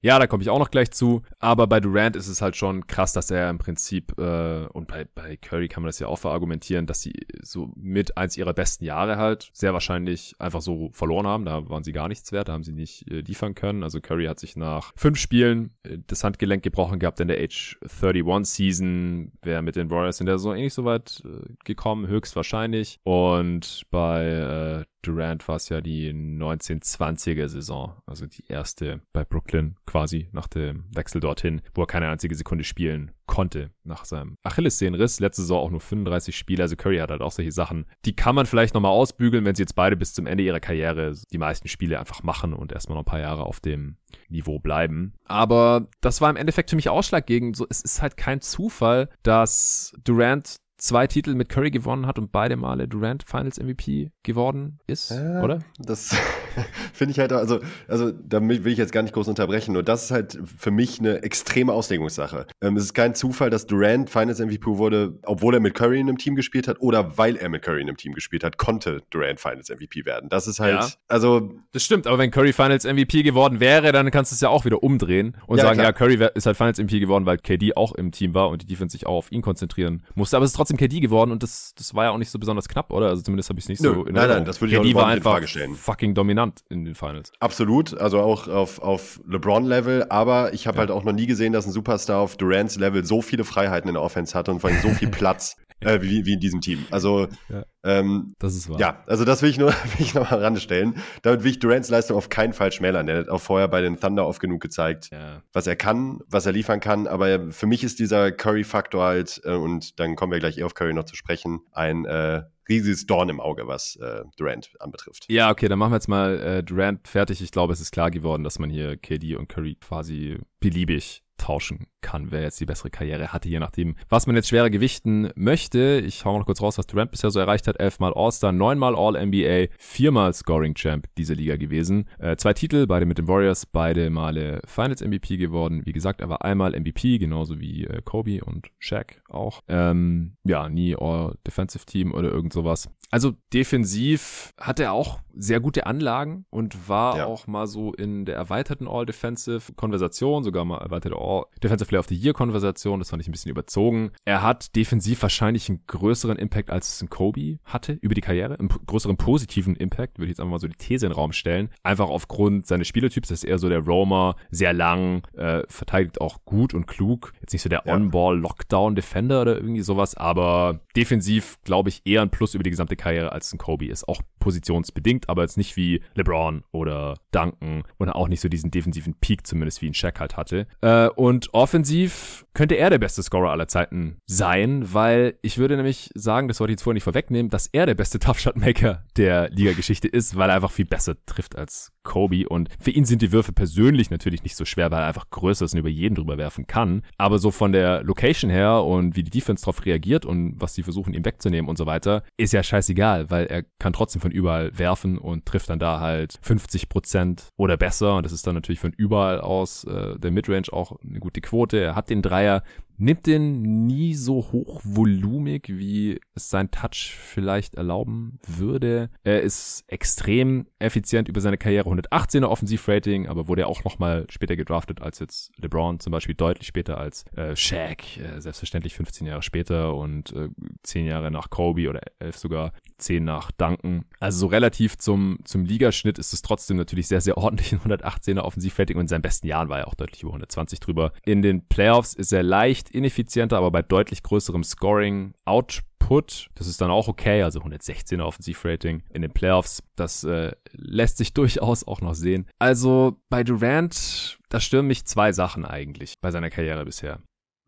[0.00, 1.22] Ja, da komme ich auch noch gleich zu.
[1.40, 5.06] Aber bei Durant ist es halt schon krass, dass er im Prinzip, äh, und bei,
[5.12, 8.84] bei Curry kann man das ja auch verargumentieren, dass sie so mit eins ihrer besten
[8.84, 11.44] Jahre halt sehr wahrscheinlich einfach so verloren haben.
[11.44, 13.82] Da waren sie gar nichts wert, da haben sie nicht äh, liefern können.
[13.82, 17.78] Also Curry hat sich nach fünf Spielen äh, das Handgelenk gebrochen gehabt in der Age
[18.00, 19.32] 31 Season.
[19.42, 22.98] Wer mit den Warriors in der Saison eh nicht so weit äh, gekommen, höchstwahrscheinlich.
[23.04, 29.74] Und bei äh, Durant war es ja die 1920er Saison, also die erste bei Brooklyn
[29.84, 35.18] quasi nach dem Wechsel dorthin, wo er keine einzige Sekunde spielen konnte nach seinem Achillessehnenriss.
[35.18, 37.86] Letzte Saison auch nur 35 Spiele, also Curry hat halt auch solche Sachen.
[38.04, 41.14] Die kann man vielleicht nochmal ausbügeln, wenn sie jetzt beide bis zum Ende ihrer Karriere
[41.32, 43.96] die meisten Spiele einfach machen und erstmal noch ein paar Jahre auf dem
[44.28, 45.14] Niveau bleiben.
[45.24, 47.56] Aber das war im Endeffekt für mich ausschlaggebend.
[47.56, 52.32] So, es ist halt kein Zufall, dass Durant zwei Titel mit Curry gewonnen hat und
[52.32, 55.60] beide Male Durant Finals MVP geworden ist, äh, oder?
[55.78, 56.14] Das
[56.92, 60.04] finde ich halt, also, also da will ich jetzt gar nicht groß unterbrechen, nur das
[60.04, 62.46] ist halt für mich eine extreme Auslegungssache.
[62.60, 66.08] Ähm, es ist kein Zufall, dass Durant Finals MVP wurde, obwohl er mit Curry in
[66.08, 69.02] einem Team gespielt hat oder weil er mit Curry in einem Team gespielt hat, konnte
[69.10, 70.28] Durant Finals MVP werden.
[70.30, 70.88] Das ist halt, ja.
[71.06, 71.52] also.
[71.70, 74.64] Das stimmt, aber wenn Curry Finals MVP geworden wäre, dann kannst du es ja auch
[74.64, 75.86] wieder umdrehen und ja, sagen, klar.
[75.86, 78.66] ja, Curry ist halt Finals MVP geworden, weil KD auch im Team war und die
[78.66, 80.36] Defense sich auch auf ihn konzentrieren musste.
[80.36, 82.38] Aber es ist trotzdem trotzdem KD geworden und das, das war ja auch nicht so
[82.38, 83.08] besonders knapp, oder?
[83.08, 84.94] Also zumindest habe ich es nicht Nö, so in Nein, nein, das würde ich KD
[84.94, 85.40] auch war einfach
[85.74, 87.32] fucking dominant in den Finals.
[87.40, 90.80] Absolut, also auch auf, auf LeBron-Level, aber ich habe ja.
[90.80, 93.94] halt auch noch nie gesehen, dass ein Superstar auf Durants Level so viele Freiheiten in
[93.94, 95.56] der Offense hatte und vor allem so viel Platz.
[95.84, 96.84] Äh, wie, wie in diesem Team.
[96.90, 97.64] Also Ja.
[97.84, 98.78] ähm, Das ist wahr.
[98.78, 100.96] ja, also das will ich nur will ich noch mal ranstellen.
[101.22, 103.06] Damit will ich Durants Leistung auf keinen Fall schmälern.
[103.06, 105.42] Der hat auch vorher bei den Thunder oft genug gezeigt, Ja.
[105.52, 107.06] was er kann, was er liefern kann.
[107.06, 110.74] Aber für mich ist dieser Curry-Faktor halt, äh, und dann kommen wir gleich eh auf
[110.74, 115.24] Curry noch zu sprechen, ein äh, riesiges Dorn im Auge, was äh, Durant anbetrifft.
[115.28, 117.42] Ja, okay, dann machen wir jetzt mal äh, Durant fertig.
[117.42, 121.86] Ich glaube, es ist klar geworden, dass man hier KD und Curry quasi beliebig tauschen
[122.02, 126.00] kann, wer jetzt die bessere Karriere hatte, je nachdem, was man jetzt schwerer gewichten möchte.
[126.04, 127.80] Ich hau noch kurz raus, was Durant bisher so erreicht hat.
[127.80, 132.08] Elfmal All-Star, neunmal All-NBA, viermal Scoring-Champ dieser Liga gewesen.
[132.18, 135.82] Äh, zwei Titel, beide mit den Warriors, beide Male Finals-MVP geworden.
[135.84, 139.62] Wie gesagt, er war einmal MVP, genauso wie äh, Kobe und Shaq auch.
[139.68, 142.88] Ähm, ja, nie All-Defensive-Team oder irgend sowas.
[143.10, 147.26] Also defensiv hat er auch sehr gute Anlagen und war Ja.
[147.26, 152.98] auch mal so in der erweiterten All-Defensive-Konversation, sogar mal erweiterte All-Defensive Player of the Year-Konversation.
[152.98, 154.10] Das fand ich ein bisschen überzogen.
[154.24, 158.58] Er hat defensiv wahrscheinlich einen größeren Impact, als es ein Kobe hatte über die Karriere.
[158.58, 161.32] Einen größeren positiven Impact, würde ich jetzt einfach mal so die These in den Raum
[161.32, 161.70] stellen.
[161.82, 163.28] Einfach aufgrund seines Spielertyps.
[163.28, 167.32] Das ist eher so der Roamer, sehr lang, äh, verteidigt auch gut und klug.
[167.40, 167.94] Jetzt nicht so der Ja.
[167.94, 173.32] On-Ball-Lockdown-Defender oder irgendwie sowas, aber defensiv glaube ich eher ein Plus über die gesamte Karriere
[173.32, 174.06] als ein Kobe ist.
[174.08, 179.14] Auch positionsbedingt, aber jetzt nicht wie LeBron oder Duncan und auch nicht so diesen defensiven
[179.14, 180.66] Peak zumindest wie ein Shaq halt hatte.
[180.80, 186.10] Äh, und offensiv könnte er der beste Scorer aller Zeiten sein, weil ich würde nämlich
[186.14, 189.04] sagen, das wollte ich jetzt vorher nicht vorwegnehmen, dass er der beste Tough Shot Maker
[189.16, 192.48] der Liga-Geschichte ist, weil er einfach viel besser trifft als Kobe.
[192.48, 195.64] Und für ihn sind die Würfe persönlich natürlich nicht so schwer, weil er einfach größer
[195.64, 199.22] ist und über jeden drüber werfen kann, aber so von der Location her und wie
[199.22, 202.62] die Defense darauf reagiert und was sie versuchen ihm wegzunehmen und so weiter, ist ja
[202.62, 207.48] scheißegal, weil er kann trotzdem von überall werfen und trifft dann da halt 50 Prozent
[207.56, 208.16] oder besser.
[208.16, 211.78] Und das ist dann natürlich von überall aus äh, der Midrange auch eine gute Quote.
[211.78, 212.62] Er hat den Dreier
[212.96, 219.10] nimmt den nie so hochvolumig, wie es sein Touch vielleicht erlauben würde.
[219.24, 221.88] Er ist extrem effizient über seine Karriere.
[221.88, 226.66] 118er Offensivrating, aber wurde ja auch nochmal später gedraftet als jetzt LeBron, zum Beispiel deutlich
[226.66, 230.48] später als äh, Shaq, äh, selbstverständlich 15 Jahre später und äh,
[230.82, 234.04] 10 Jahre nach Kobe oder 11 sogar, 10 nach Duncan.
[234.20, 238.40] Also so relativ zum, zum Ligaschnitt ist es trotzdem natürlich sehr, sehr ordentlich in 118er
[238.40, 241.12] Offensivrating und in seinen besten Jahren war er auch deutlich über 120 drüber.
[241.24, 246.80] In den Playoffs ist er leicht ineffizienter, aber bei deutlich größerem Scoring Output, das ist
[246.80, 252.00] dann auch okay, also 116er Offensivrating in den Playoffs, das äh, lässt sich durchaus auch
[252.00, 252.46] noch sehen.
[252.58, 257.20] Also bei Durant, da stören mich zwei Sachen eigentlich bei seiner Karriere bisher.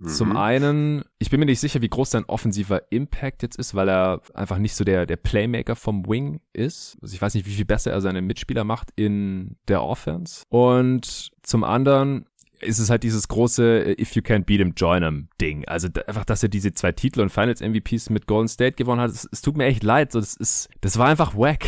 [0.03, 0.37] Zum Mhm.
[0.37, 4.21] einen, ich bin mir nicht sicher, wie groß sein offensiver Impact jetzt ist, weil er
[4.35, 6.97] einfach nicht so der, der Playmaker vom Wing ist.
[7.01, 10.43] Also ich weiß nicht, wie viel besser er seine Mitspieler macht in der Offense.
[10.49, 12.27] Und zum anderen
[12.65, 15.65] ist es halt dieses große äh, If you can't beat him, join him Ding.
[15.67, 19.11] Also einfach, dass er diese zwei Titel und Finals MVPs mit Golden State gewonnen hat,
[19.11, 20.13] es, es tut mir echt leid.
[20.13, 21.67] So, das ist, das war einfach wack.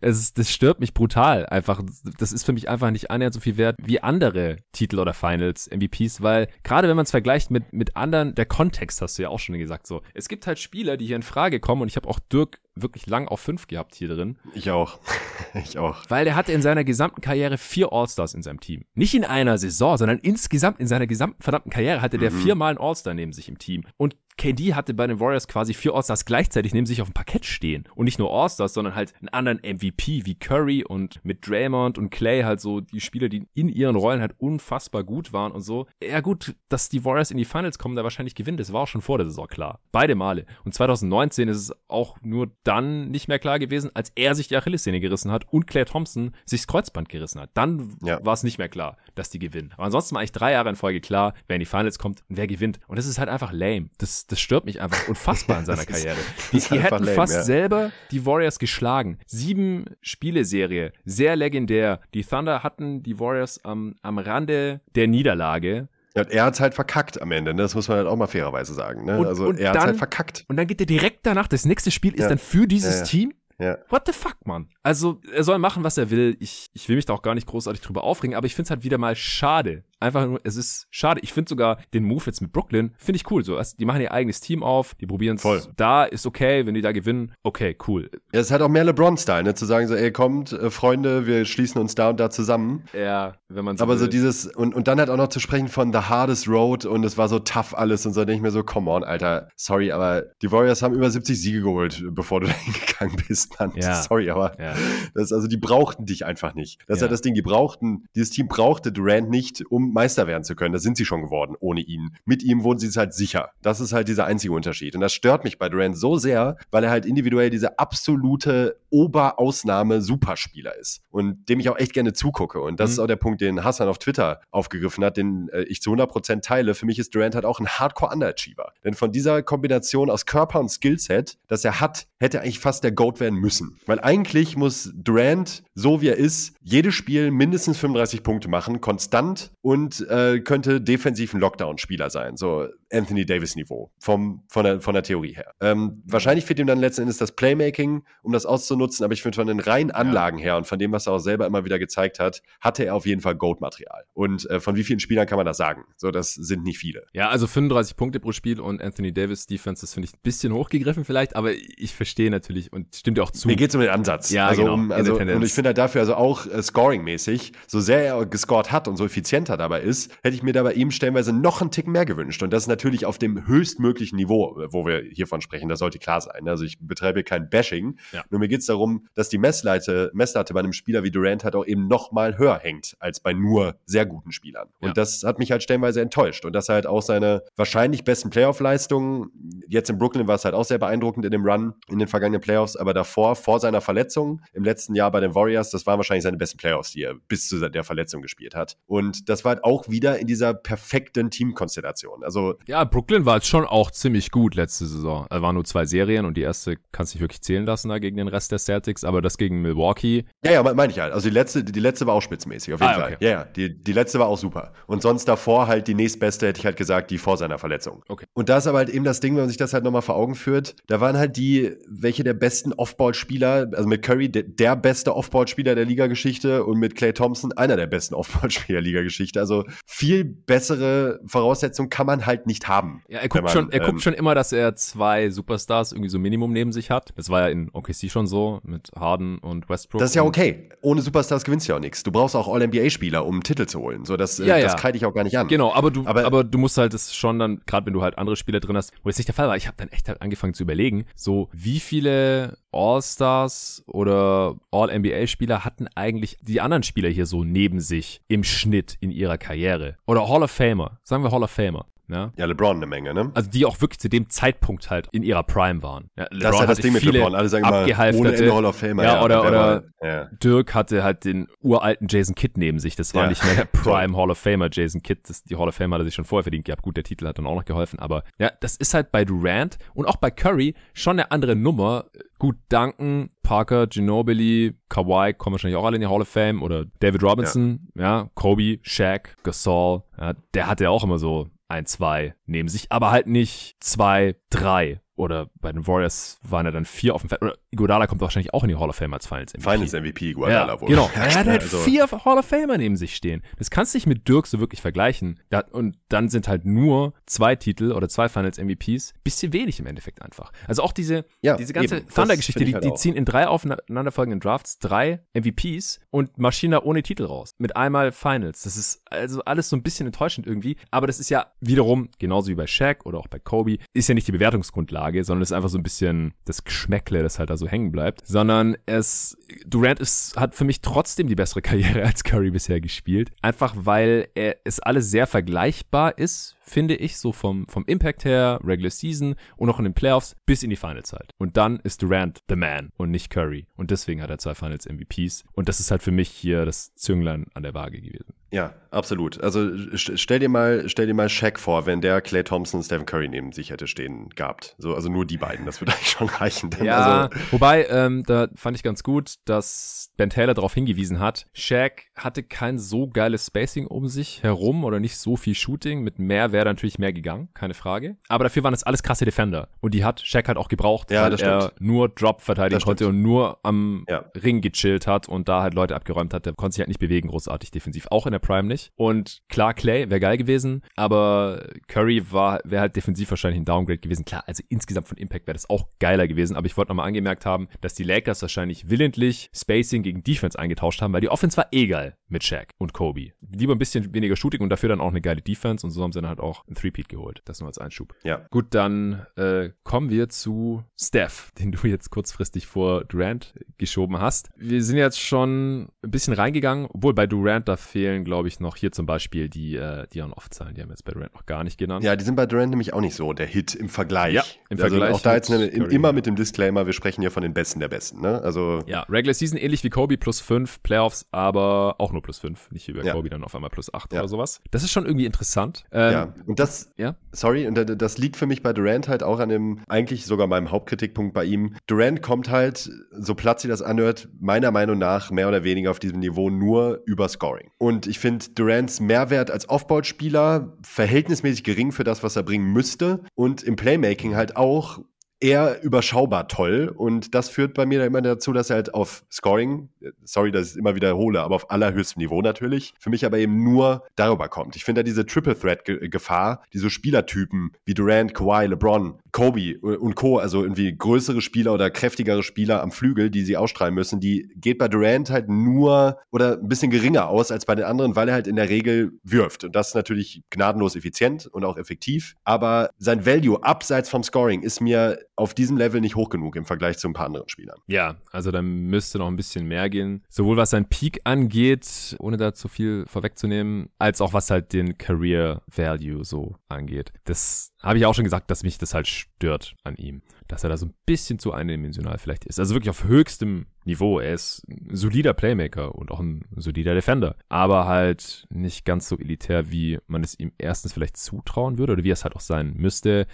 [0.00, 1.46] Es ist, das stört mich brutal.
[1.46, 1.82] Einfach,
[2.18, 5.68] das ist für mich einfach nicht annähernd so viel wert wie andere Titel oder Finals
[5.70, 9.28] MVPs, weil gerade wenn man es vergleicht mit, mit anderen, der Kontext hast du ja
[9.28, 10.02] auch schon gesagt, so.
[10.14, 13.06] Es gibt halt Spieler, die hier in Frage kommen und ich habe auch Dirk wirklich
[13.06, 14.38] lang auf fünf gehabt hier drin.
[14.54, 15.00] Ich auch.
[15.54, 15.98] ich auch.
[16.08, 18.84] Weil der hatte in seiner gesamten Karriere vier All-Stars in seinem Team.
[18.94, 22.38] Nicht in einer Saison, sondern insgesamt in seiner gesamten verdammten Karriere hatte der Mhm.
[22.42, 23.84] viermal einen All-Star neben sich im Team.
[23.96, 27.44] Und KD hatte bei den Warriors quasi vier All-Stars gleichzeitig neben sich auf dem Parkett
[27.44, 27.84] stehen.
[27.94, 32.08] Und nicht nur All-Stars, sondern halt einen anderen MVP wie Curry und mit Draymond und
[32.10, 35.86] Clay halt so die Spieler, die in ihren Rollen halt unfassbar gut waren und so.
[36.02, 38.88] Ja gut, dass die Warriors in die Finals kommen, da wahrscheinlich gewinnen, das war auch
[38.88, 39.80] schon vor der Saison klar.
[39.92, 40.46] Beide Male.
[40.64, 44.56] Und 2019 ist es auch nur dann nicht mehr klar gewesen, als er sich die
[44.56, 47.50] Achillessehne gerissen hat und Claire Thompson sich das Kreuzband gerissen hat.
[47.54, 48.24] Dann Ja.
[48.24, 49.72] war es nicht mehr klar, dass die gewinnen.
[49.74, 52.36] Aber ansonsten war eigentlich drei Jahre in Folge klar, wer in die Finals kommt und
[52.38, 52.80] wer gewinnt.
[52.88, 53.90] Und das ist halt einfach lame.
[53.98, 56.16] Das, das stört mich einfach unfassbar in seiner ist- Karriere.
[56.52, 57.42] Die, ist die hätten lame, fast ja.
[57.42, 59.18] selber die Warriors geschlagen.
[59.26, 62.00] Sieben Spiele-Serie, sehr legendär.
[62.14, 65.88] Die Thunder hatten die Warriors am, am Rande der Niederlage.
[66.16, 67.62] Ja, und er hat's halt verkackt am Ende, ne?
[67.62, 69.04] das muss man halt auch mal fairerweise sagen.
[69.04, 69.18] Ne?
[69.18, 70.44] Und- also und er hat's dann- halt verkackt.
[70.48, 72.28] Und dann geht er direkt danach, das nächste Spiel ist Ja.
[72.28, 73.04] dann für dieses.
[73.04, 73.32] Team.
[73.58, 73.76] Ja.
[73.90, 74.68] What the fuck, Mann?
[74.82, 76.34] Also, er soll machen, was er will.
[76.40, 78.70] Ich, ich will mich da auch gar nicht großartig drüber aufregen, aber ich finde es
[78.70, 79.84] halt wieder mal schade.
[80.00, 81.20] Einfach nur, es ist schade.
[81.22, 83.44] Ich finde sogar den Move jetzt mit Brooklyn, finde ich cool.
[83.44, 85.58] So, erst- die machen ihr eigenes Team auf, die probieren Voll.
[85.58, 85.70] es.
[85.76, 87.32] Da ist okay, wenn die da gewinnen.
[87.42, 88.10] Okay, cool.
[88.32, 89.54] Ja, es halt auch mehr LeBron-Style, ne?
[89.54, 92.84] zu sagen so, ey, kommt, äh, Freunde, wir schließen uns da und da zusammen.
[92.98, 94.08] Ja, wenn man Aber so will.
[94.10, 97.18] dieses, und, und dann halt auch noch zu sprechen von The Hardest Road und es
[97.18, 100.24] war so tough alles und so, denke ich mir so, come on, Alter, sorry, aber
[100.40, 103.72] die Warriors haben über 70 Siege geholt, bevor du da hingegangen bist, Mann.
[103.76, 103.94] Ja.
[104.02, 104.74] Sorry, aber Ja.
[105.14, 106.78] das, also die brauchten dich einfach nicht.
[106.86, 107.06] Das ist Ja.
[107.06, 110.54] ja das Ding, die brauchten, dieses Team brauchte Durant nicht, um um Meister werden zu
[110.54, 110.72] können.
[110.72, 112.16] Das sind sie schon geworden ohne ihn.
[112.24, 113.50] Mit ihm wurden sie es halt sicher.
[113.62, 114.94] Das ist halt dieser einzige Unterschied.
[114.94, 120.76] Und das stört mich bei Durant so sehr, weil er halt individuell diese absolute Oberausnahme-Superspieler
[120.76, 122.60] ist und dem ich auch echt gerne zugucke.
[122.60, 122.92] Und das mhm.
[122.92, 126.40] ist auch der Punkt, den Hassan auf Twitter aufgegriffen hat, den äh, ich zu 100%
[126.40, 126.74] teile.
[126.74, 128.72] Für mich ist Durant halt auch ein Hardcore-Underachiever.
[128.84, 132.92] Denn von dieser Kombination aus Körper und Skillset, das er hat, hätte eigentlich fast der
[132.92, 133.78] GOAT werden müssen.
[133.86, 139.52] Weil eigentlich muss Durant, so wie er ist, jedes Spiel mindestens 35 Punkte machen, konstant
[139.62, 142.36] und äh, könnte defensiv ein Lockdown-Spieler sein.
[142.36, 145.54] So Anthony Davis-Niveau vom, von, der, von der Theorie her.
[145.60, 149.36] Ähm, wahrscheinlich fehlt ihm dann letzten Endes das Playmaking, um das auszunutzen, aber ich finde
[149.36, 152.18] von den reinen Anlagen her und von dem, was er auch selber immer wieder gezeigt
[152.18, 154.04] hat, hatte er auf jeden Fall Gold-Material.
[154.12, 155.84] Und äh, von wie vielen Spielern kann man das sagen?
[155.96, 157.06] So, das sind nicht viele.
[157.12, 160.52] Ja, also 35 Punkte pro Spiel und Anthony Davis Defense, das finde ich ein bisschen
[160.52, 163.48] hochgegriffen vielleicht, aber ich verstehe natürlich und stimmt dir auch zu.
[163.48, 164.30] Mir geht es um den Ansatz.
[164.30, 164.74] Ja, also genau.
[164.74, 168.72] Um, also, und ich finde halt dafür, also auch äh, scoring-mäßig, so sehr er gescored
[168.72, 171.70] hat und so effizienter dabei ist, hätte ich mir da bei ihm stellenweise noch einen
[171.70, 172.42] Tick mehr gewünscht.
[172.42, 175.68] Und das ist natürlich auf dem höchstmöglichen Niveau, wo wir hiervon sprechen.
[175.68, 176.48] Das sollte klar sein.
[176.48, 177.98] Also ich betreibe kein Bashing.
[178.12, 178.24] Ja.
[178.30, 181.54] Nur mir geht es darum, dass die Messlatte, Messlatte bei einem Spieler wie Durant halt
[181.54, 184.68] auch eben noch mal höher hängt als bei nur sehr guten Spielern.
[184.80, 184.94] Und ja.
[184.94, 186.44] das hat mich halt stellenweise enttäuscht.
[186.44, 189.30] Und dass er halt auch seine wahrscheinlich besten Playoff-Leistungen,
[189.68, 192.40] jetzt in Brooklyn war es halt auch sehr beeindruckend in dem Run in den vergangenen
[192.40, 196.24] Playoffs, aber davor, vor seiner Verletzung im letzten Jahr bei den Warriors, das waren wahrscheinlich
[196.24, 198.76] seine besten Playoffs, die er bis zu der Verletzung gespielt hat.
[198.86, 202.24] Und das war halt auch wieder in dieser perfekten Teamkonstellation.
[202.24, 205.26] Also ja, Brooklyn war jetzt schon auch ziemlich gut letzte Saison.
[205.30, 207.98] Es waren nur zwei Serien und die erste kannst du nicht wirklich zählen lassen da
[207.98, 210.24] gegen den Rest der Celtics, aber das gegen Milwaukee.
[210.44, 211.12] Ja, ja, meine ich halt.
[211.12, 213.14] Also die letzte, die letzte war auch spitzmäßig, auf jeden ah, Fall.
[213.14, 213.24] Okay.
[213.24, 214.72] Ja, ja, die, die letzte war auch super.
[214.86, 218.02] Und sonst davor halt die nächstbeste, hätte ich halt gesagt, die vor seiner Verletzung.
[218.08, 218.26] Okay.
[218.32, 220.16] Und da ist aber halt eben das Ding, wenn man sich das halt nochmal vor
[220.16, 224.76] Augen führt, da waren halt die, welche der besten Offball-Spieler, also mit Curry der, der
[224.76, 229.39] beste Offball-Spieler der Liga-Geschichte und mit Clay Thompson einer der besten Offball-Spieler der Liga-Geschichte.
[229.40, 233.02] Also viel bessere Voraussetzungen kann man halt nicht haben.
[233.08, 236.10] Ja, er guckt, man, schon, er ähm, guckt schon immer, dass er zwei Superstars irgendwie
[236.10, 237.12] so Minimum neben sich hat.
[237.16, 240.00] Das war ja in OKC schon so mit Harden und Westbrook.
[240.00, 240.68] Das ist ja okay.
[240.82, 242.02] Ohne Superstars gewinnst du ja auch nichts.
[242.02, 244.04] Du brauchst auch All-NBA-Spieler, um einen Titel zu holen.
[244.04, 244.78] So, das, äh, ja, das ja.
[244.78, 245.48] kreide ich auch gar nicht an.
[245.48, 248.18] Genau, aber du, aber, aber du musst halt das schon dann, gerade wenn du halt
[248.18, 250.22] andere Spieler drin hast, wo das nicht der Fall war, ich habe dann echt halt
[250.22, 257.26] angefangen zu überlegen, so wie viele All-Stars oder All-NBA-Spieler hatten eigentlich die anderen Spieler hier
[257.26, 259.96] so neben sich im Schnitt in ihrer Karriere?
[260.06, 261.86] Oder Hall of Famer, sagen wir Hall of Famer.
[262.10, 262.32] Ja?
[262.36, 263.30] ja, LeBron eine Menge, ne?
[263.34, 266.10] Also die auch wirklich zu dem Zeitpunkt halt in ihrer Prime waren.
[266.16, 267.34] Ja, LeBron das ist halt das Ding mit LeBron.
[267.34, 267.84] Alle sagen mal,
[268.14, 269.02] ohne Ende Hall of Famer.
[269.02, 270.24] Ja, ja oder, oder ja.
[270.42, 272.96] Dirk hatte halt den uralten Jason Kidd neben sich.
[272.96, 275.20] Das war nicht mehr der Prime Hall of Famer Jason Kidd.
[275.26, 276.82] Das, die Hall of Famer hat er sich schon vorher verdient gehabt.
[276.82, 277.98] Gut, der Titel hat dann auch noch geholfen.
[277.98, 282.06] Aber ja, das ist halt bei Durant und auch bei Curry schon eine andere Nummer.
[282.38, 286.86] Gut, Duncan, Parker, Ginobili, Kawhi kommen wahrscheinlich auch alle in die Hall of Fame oder
[287.00, 291.86] David Robinson, ja, ja Kobe, Shaq, Gasol, ja, der hatte ja auch immer so ein,
[291.86, 293.76] zwei neben sich, aber halt nicht.
[293.80, 297.42] Zwei, drei oder bei den Warriors waren ja dann vier auf dem Feld.
[297.42, 299.70] Oder Iguodala kommt wahrscheinlich auch in die Hall of Fame als Finals MVP.
[299.70, 300.88] Finals MVP, Iguodala ja, wohl.
[300.88, 301.10] Genau.
[301.14, 301.78] er hat halt also.
[301.78, 303.42] vier Hall of Famer neben sich stehen.
[303.58, 305.38] Das kannst du nicht mit Dirk so wirklich vergleichen.
[305.70, 309.12] Und dann sind halt nur zwei Titel oder zwei Finals MVPs.
[309.22, 310.52] Bisschen wenig im Endeffekt einfach.
[310.66, 314.78] Also auch diese, ja, diese ganze Thunder-Geschichte, die, halt die ziehen in drei aufeinanderfolgenden Drafts
[314.78, 317.54] drei MVPs und marschieren da ohne Titel raus.
[317.58, 318.62] Mit einmal Finals.
[318.62, 320.76] Das ist also alles so ein bisschen enttäuschend irgendwie.
[320.90, 324.14] Aber das ist ja wiederum, genauso wie bei Shaq oder auch bei Kobe, ist ja
[324.14, 327.50] nicht die Bewertungsgrundlage Aussage, sondern es ist einfach so ein bisschen das Geschmäckle, das halt
[327.50, 332.02] da so hängen bleibt, sondern es, Durant ist, hat für mich trotzdem die bessere Karriere
[332.06, 333.30] als Curry bisher gespielt.
[333.42, 338.60] Einfach weil er, es alles sehr vergleichbar ist finde ich, so vom, vom Impact her,
[338.64, 341.32] Regular Season und auch in den Playoffs bis in die Finals halt.
[341.38, 343.66] Und dann ist Durant the man und nicht Curry.
[343.76, 345.44] Und deswegen hat er zwei Finals MVPs.
[345.52, 348.34] Und das ist halt für mich hier das Zünglein an der Waage gewesen.
[348.52, 349.40] Ja, absolut.
[349.40, 353.06] Also stell dir mal, stell dir mal Shaq vor, wenn der Clay Thompson und Stephen
[353.06, 354.74] Curry neben sich hätte stehen gehabt.
[354.78, 356.70] So, also nur die beiden, das würde eigentlich schon reichen.
[356.82, 361.46] ja, also wobei, ähm, da fand ich ganz gut, dass Ben Taylor darauf hingewiesen hat,
[361.52, 366.02] Shaq hatte kein so geiles Spacing um sich herum oder nicht so viel Shooting.
[366.02, 368.16] Mit mehr wäre natürlich mehr gegangen, keine Frage.
[368.28, 369.68] Aber dafür waren das alles krasse Defender.
[369.80, 373.22] Und die hat Shaq halt auch gebraucht, ja, weil er nur Drop verteidigen konnte und
[373.22, 374.24] nur am ja.
[374.42, 376.46] Ring gechillt hat und da halt Leute abgeräumt hat.
[376.46, 378.06] Der konnte sich halt nicht bewegen, großartig defensiv.
[378.10, 378.92] Auch in der Prime nicht.
[378.96, 383.98] Und klar, Clay wäre geil gewesen, aber Curry war, wäre halt defensiv wahrscheinlich ein Downgrade
[383.98, 384.24] gewesen.
[384.24, 386.56] Klar, also insgesamt von Impact wäre das auch geiler gewesen.
[386.56, 391.02] Aber ich wollte nochmal angemerkt haben, dass die Lakers wahrscheinlich willentlich Spacing gegen Defense eingetauscht
[391.02, 393.32] haben, weil die Offense war eh geil mit Shaq und Kobe.
[393.40, 396.12] Lieber ein bisschen weniger Shooting und dafür dann auch eine geile Defense und so haben
[396.12, 397.42] sie dann halt auch ein Three-Peat geholt.
[397.44, 398.14] Das nur als Einschub.
[398.22, 398.46] Ja.
[398.50, 404.50] Gut, dann äh, kommen wir zu Steph, den du jetzt kurzfristig vor Durant geschoben hast.
[404.56, 408.76] Wir sind jetzt schon ein bisschen reingegangen, obwohl bei Durant da fehlen, glaube ich, noch
[408.76, 410.74] hier zum Beispiel die, äh, die On-Off-Zahlen.
[410.74, 412.04] Die haben wir jetzt bei Durant noch gar nicht genannt.
[412.04, 414.34] Ja, die sind bei Durant nämlich auch nicht so der Hit im Vergleich.
[414.34, 416.12] Ja, im also Vergleich Auch da jetzt Curry, immer ja.
[416.12, 418.20] mit dem Disclaimer, wir sprechen hier von den Besten der Besten.
[418.20, 418.40] Ne?
[418.42, 422.70] Also Ja, Regular Season ähnlich wie Kobe plus 5, Playoffs aber auch nur plus 5,
[422.70, 423.12] nicht wie bei Ja.
[423.12, 424.20] Kobe dann auf einmal plus 8 Ja.
[424.20, 424.60] oder sowas.
[424.70, 425.84] Das ist schon irgendwie interessant.
[425.92, 427.16] Ähm, Ja, und das, ja.
[427.32, 430.46] sorry, und da- das liegt für mich bei Durant halt auch an dem, eigentlich sogar
[430.46, 431.76] meinem Hauptkritikpunkt bei ihm.
[431.86, 435.98] Durant kommt halt, so platt sich das anhört, meiner Meinung nach mehr oder weniger auf
[435.98, 437.70] diesem Niveau nur über Scoring.
[437.78, 443.20] Und ich finde Durants Mehrwert als Offball-Spieler verhältnismäßig gering für das, was er bringen müsste.
[443.34, 445.00] Und im Playmaking halt auch
[445.40, 449.24] eher überschaubar toll und das führt bei mir dann immer dazu, dass er halt auf
[449.32, 453.24] Scoring, äh, sorry, dass ich es immer wiederhole, aber auf allerhöchstem Niveau natürlich, für mich
[453.24, 454.76] aber eben nur darüber kommt.
[454.76, 459.78] Ich finde da diese Triple Threat Ge- Gefahr, diese Spielertypen wie Durant, Kawhi, LeBron, Kobe
[459.80, 464.20] und Co., also irgendwie größere Spieler oder kräftigere Spieler am Flügel, die sie ausstrahlen müssen,
[464.20, 468.14] die geht bei Durant halt nur oder ein bisschen geringer aus als bei den anderen,
[468.14, 471.78] weil er halt in der Regel wirft und das ist natürlich gnadenlos effizient und auch
[471.78, 476.54] effektiv, aber sein Value abseits vom Scoring ist mir auf diesem Level nicht hoch genug
[476.54, 477.78] im Vergleich zu ein paar anderen Spielern.
[477.86, 480.22] Ja, also da müsste noch ein bisschen mehr gehen.
[480.28, 484.98] Sowohl was sein Peak angeht, ohne da zu viel vorwegzunehmen, als auch was halt den
[484.98, 487.12] Career Value so angeht.
[487.24, 490.22] Das habe ich auch schon gesagt, dass mich das halt stört an ihm.
[490.46, 492.58] Dass er da so ein bisschen zu eindimensional vielleicht ist.
[492.58, 494.18] Also wirklich auf höchstem Niveau.
[494.18, 497.36] Er ist ein solider Playmaker und auch ein solider Defender.
[497.48, 502.04] Aber halt nicht ganz so elitär, wie man es ihm erstens vielleicht zutrauen würde oder
[502.04, 503.26] wie er es halt auch sein müsste.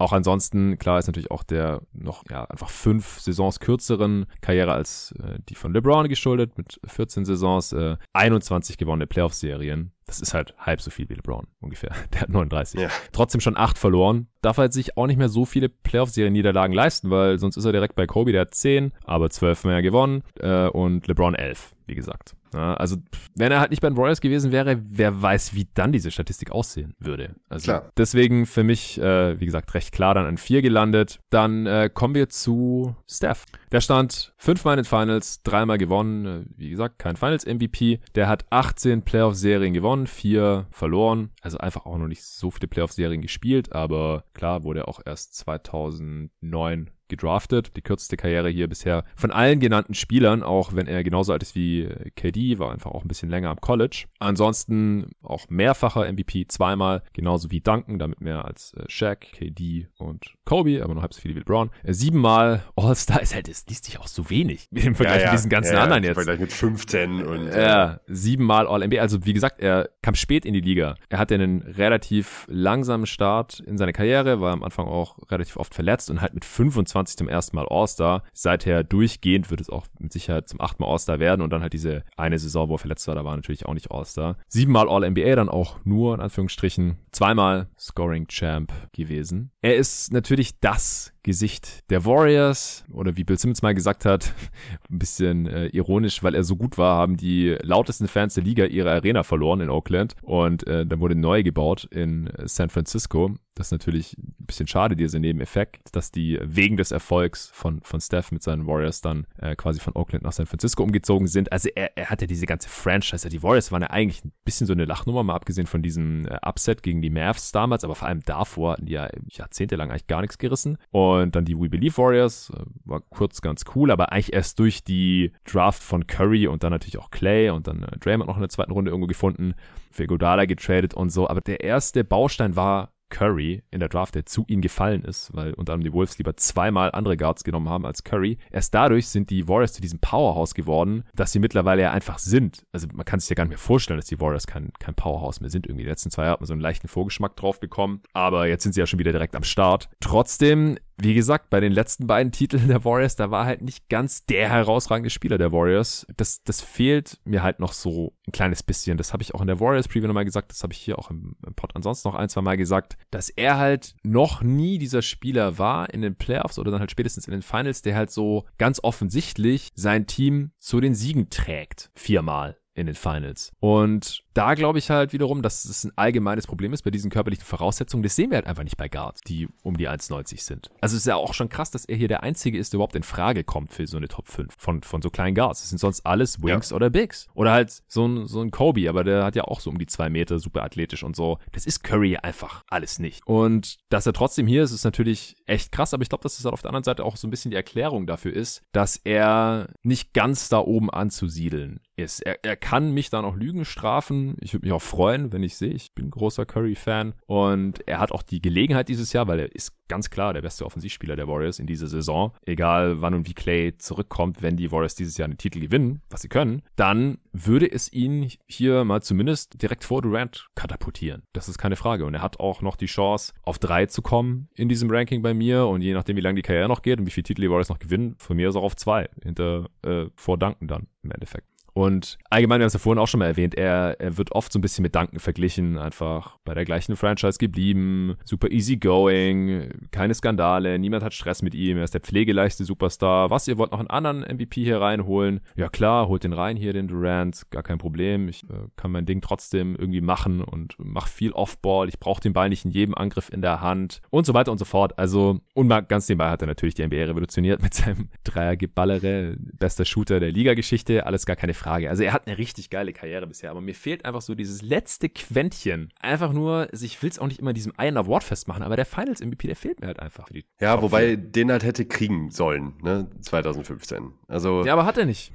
[0.00, 5.14] Auch ansonsten, klar ist natürlich auch der noch ja einfach fünf Saisons kürzeren Karriere als
[5.22, 9.92] äh, die von LeBron geschuldet mit 14 Saisons, äh, 21 gewonnene Playoff-Serien.
[10.06, 11.90] Das ist halt halb so viel wie LeBron ungefähr.
[12.14, 12.80] Der hat 39.
[12.80, 12.88] Ja.
[13.12, 14.28] Trotzdem schon acht verloren.
[14.40, 17.94] Darf halt sich auch nicht mehr so viele Playoff-Serien-Niederlagen leisten, weil sonst ist er direkt
[17.94, 22.36] bei Kobe, der hat 10, aber 12 mehr gewonnen äh, und LeBron 11, wie gesagt.
[22.52, 22.96] Also,
[23.36, 26.50] wenn er halt nicht bei den Warriors gewesen wäre, wer weiß, wie dann diese Statistik
[26.50, 27.34] aussehen würde.
[27.48, 27.92] Also, Klar.
[27.96, 31.20] deswegen für mich, äh, wie gesagt, recht klar dann an 4 gelandet.
[31.30, 33.44] Dann äh, kommen wir zu Steph.
[33.72, 36.26] Der stand fünfmal in den Finals, dreimal gewonnen.
[36.26, 38.00] Äh, Wie gesagt, kein Finals-MVP.
[38.14, 41.30] Der hat 18 Playoff-Serien gewonnen, vier verloren.
[41.42, 45.34] Also einfach auch noch nicht so viele Playoff-Serien gespielt, aber klar wurde er auch erst
[45.36, 47.76] 2009 gedraftet.
[47.76, 51.54] Die kürzeste Karriere hier bisher von allen genannten Spielern, auch wenn er genauso alt ist
[51.54, 54.06] wie äh, KD, war einfach auch ein bisschen länger am College.
[54.18, 60.34] Ansonsten auch mehrfacher MVP, zweimal, genauso wie Duncan, damit mehr als äh, Shaq, KD und
[60.44, 61.70] Kobe, aber nur halb so viele wie LeBron.
[61.82, 65.50] Äh, siebenmal All-Star ist halt, das liest sich auch so wenig im Vergleich zu diesen
[65.50, 66.16] ganzen ja, anderen Im jetzt.
[66.16, 69.00] Vergleich mit 15 und Ja, siebenmal All-NBA.
[69.00, 70.96] Also wie gesagt, er kam spät in die Liga.
[71.08, 75.74] Er hatte einen relativ langsamen Start in seiner Karriere, war am Anfang auch relativ oft
[75.74, 78.22] verletzt und halt mit 25 zum ersten Mal All-Star.
[78.32, 81.72] Seither durchgehend wird es auch mit Sicherheit zum achten Mal All-Star werden und dann halt
[81.72, 84.36] diese eine Saison, wo er verletzt war, da war natürlich auch nicht All-Star.
[84.48, 89.50] Siebenmal All-NBA dann auch nur, in Anführungsstrichen, zweimal Scoring-Champ gewesen.
[89.62, 94.32] Er ist natürlich das Gesicht der Warriors oder wie Bill Simmons mal gesagt hat,
[94.90, 98.64] ein bisschen äh, ironisch, weil er so gut war, haben die lautesten Fans der Liga
[98.64, 103.34] ihre Arena verloren in Oakland und äh, dann wurde neu gebaut in San Francisco.
[103.54, 108.00] Das ist natürlich ein bisschen schade, dieser Nebeneffekt, dass die wegen des Erfolgs von, von
[108.00, 111.52] Steph mit seinen Warriors dann äh, quasi von Oakland nach San Francisco umgezogen sind.
[111.52, 114.66] Also er, er hat ja diese ganze Franchise, die Warriors waren ja eigentlich ein bisschen
[114.66, 118.08] so eine Lachnummer, mal abgesehen von diesem äh, Upset gegen die Mavs damals, aber vor
[118.08, 120.78] allem davor hatten die ja jahrzehntelang eigentlich gar nichts gerissen.
[120.90, 124.84] Und dann die We Believe Warriors, äh, war kurz ganz cool, aber eigentlich erst durch
[124.84, 128.42] die Draft von Curry und dann natürlich auch Clay und dann äh, Draymond noch in
[128.42, 129.54] der zweiten Runde irgendwo gefunden,
[129.90, 131.28] für Godala getradet und so.
[131.28, 135.52] Aber der erste Baustein war Curry in der Draft, der zu ihnen gefallen ist, weil
[135.52, 138.38] unter anderem die Wolves lieber zweimal andere Guards genommen haben als Curry.
[138.50, 142.64] Erst dadurch sind die Warriors zu diesem Powerhouse geworden, dass sie mittlerweile ja einfach sind.
[142.72, 145.40] Also man kann sich ja gar nicht mehr vorstellen, dass die Warriors kein, kein Powerhouse
[145.40, 145.66] mehr sind.
[145.66, 148.62] Irgendwie die letzten zwei Jahre hat man so einen leichten Vorgeschmack drauf bekommen, aber jetzt
[148.62, 149.90] sind sie ja schon wieder direkt am Start.
[150.00, 154.24] Trotzdem wie gesagt, bei den letzten beiden Titeln der Warriors, da war halt nicht ganz
[154.26, 156.06] der herausragende Spieler der Warriors.
[156.16, 158.96] Das, das fehlt mir halt noch so ein kleines bisschen.
[158.96, 160.50] Das habe ich auch in der Warriors Preview nochmal gesagt.
[160.52, 163.28] Das habe ich hier auch im, im Pod ansonsten noch ein, zwei Mal gesagt, dass
[163.30, 167.32] er halt noch nie dieser Spieler war in den Playoffs oder dann halt spätestens in
[167.32, 171.90] den Finals, der halt so ganz offensichtlich sein Team zu den Siegen trägt.
[171.94, 173.52] Viermal in den Finals.
[173.60, 177.44] Und da glaube ich halt wiederum, dass es ein allgemeines Problem ist bei diesen körperlichen
[177.44, 178.02] Voraussetzungen.
[178.02, 180.70] Das sehen wir halt einfach nicht bei Guards, die um die 1,90 sind.
[180.80, 182.96] Also es ist ja auch schon krass, dass er hier der Einzige ist, der überhaupt
[182.96, 185.60] in Frage kommt für so eine Top 5 von, von so kleinen Guards.
[185.60, 186.76] Das sind sonst alles Wings ja.
[186.76, 187.28] oder Bigs.
[187.34, 189.86] Oder halt so ein, so ein Kobe, aber der hat ja auch so um die
[189.86, 191.38] zwei Meter, super athletisch und so.
[191.52, 193.26] Das ist Curry einfach alles nicht.
[193.26, 196.44] Und dass er trotzdem hier ist, ist natürlich echt krass, aber ich glaube, dass es
[196.44, 199.68] halt auf der anderen Seite auch so ein bisschen die Erklärung dafür ist, dass er
[199.82, 202.20] nicht ganz da oben anzusiedeln ist.
[202.20, 204.36] Er, er kann mich da noch Lügen strafen.
[204.40, 205.72] Ich würde mich auch freuen, wenn ich sehe.
[205.72, 207.14] Ich bin großer Curry-Fan.
[207.26, 210.64] Und er hat auch die Gelegenheit dieses Jahr, weil er ist ganz klar der beste
[210.64, 212.32] Offensivspieler der Warriors in dieser Saison.
[212.46, 216.22] Egal wann und wie Clay zurückkommt, wenn die Warriors dieses Jahr einen Titel gewinnen, was
[216.22, 221.22] sie können, dann würde es ihn hier mal zumindest direkt vor Durant katapultieren.
[221.32, 222.06] Das ist keine Frage.
[222.06, 225.34] Und er hat auch noch die Chance, auf drei zu kommen in diesem Ranking bei
[225.34, 225.66] mir.
[225.66, 227.68] Und je nachdem, wie lange die Karriere noch geht und wie viele Titel die Warriors
[227.68, 229.08] noch gewinnen, von mir ist auch auf zwei.
[229.22, 231.49] Hinter, äh, vor Danken dann im Endeffekt.
[231.72, 234.52] Und allgemein, wir haben es ja vorhin auch schon mal erwähnt, er, er wird oft
[234.52, 239.88] so ein bisschen mit Duncan verglichen, einfach bei der gleichen Franchise geblieben, super easy going,
[239.90, 243.30] keine Skandale, niemand hat Stress mit ihm, er ist der pflegeleichte Superstar.
[243.30, 245.40] Was, ihr wollt noch einen anderen MVP hier reinholen?
[245.56, 248.28] Ja klar, holt den rein hier, den Durant, gar kein Problem.
[248.28, 251.88] Ich äh, kann mein Ding trotzdem irgendwie machen und mach viel Offball.
[251.88, 254.58] Ich brauche den Ball nicht in jedem Angriff in der Hand und so weiter und
[254.58, 254.98] so fort.
[254.98, 260.20] Also, und ganz nebenbei hat er natürlich die NBA revolutioniert mit seinem Dreiergeballere, bester Shooter
[260.20, 261.90] der Liga-Geschichte, alles gar keine Frage.
[261.90, 265.08] Also er hat eine richtig geile Karriere bisher, aber mir fehlt einfach so dieses letzte
[265.08, 265.90] Quäntchen.
[266.00, 269.20] Einfach nur, ich will es auch nicht immer diesem einen Award festmachen, aber der Finals
[269.20, 270.28] MVP, der fehlt mir halt einfach.
[270.60, 271.16] ja, wobei 4.
[271.18, 274.12] den halt hätte kriegen sollen, ne, 2015.
[274.26, 274.64] Also.
[274.64, 275.32] Ja, aber hat er nicht.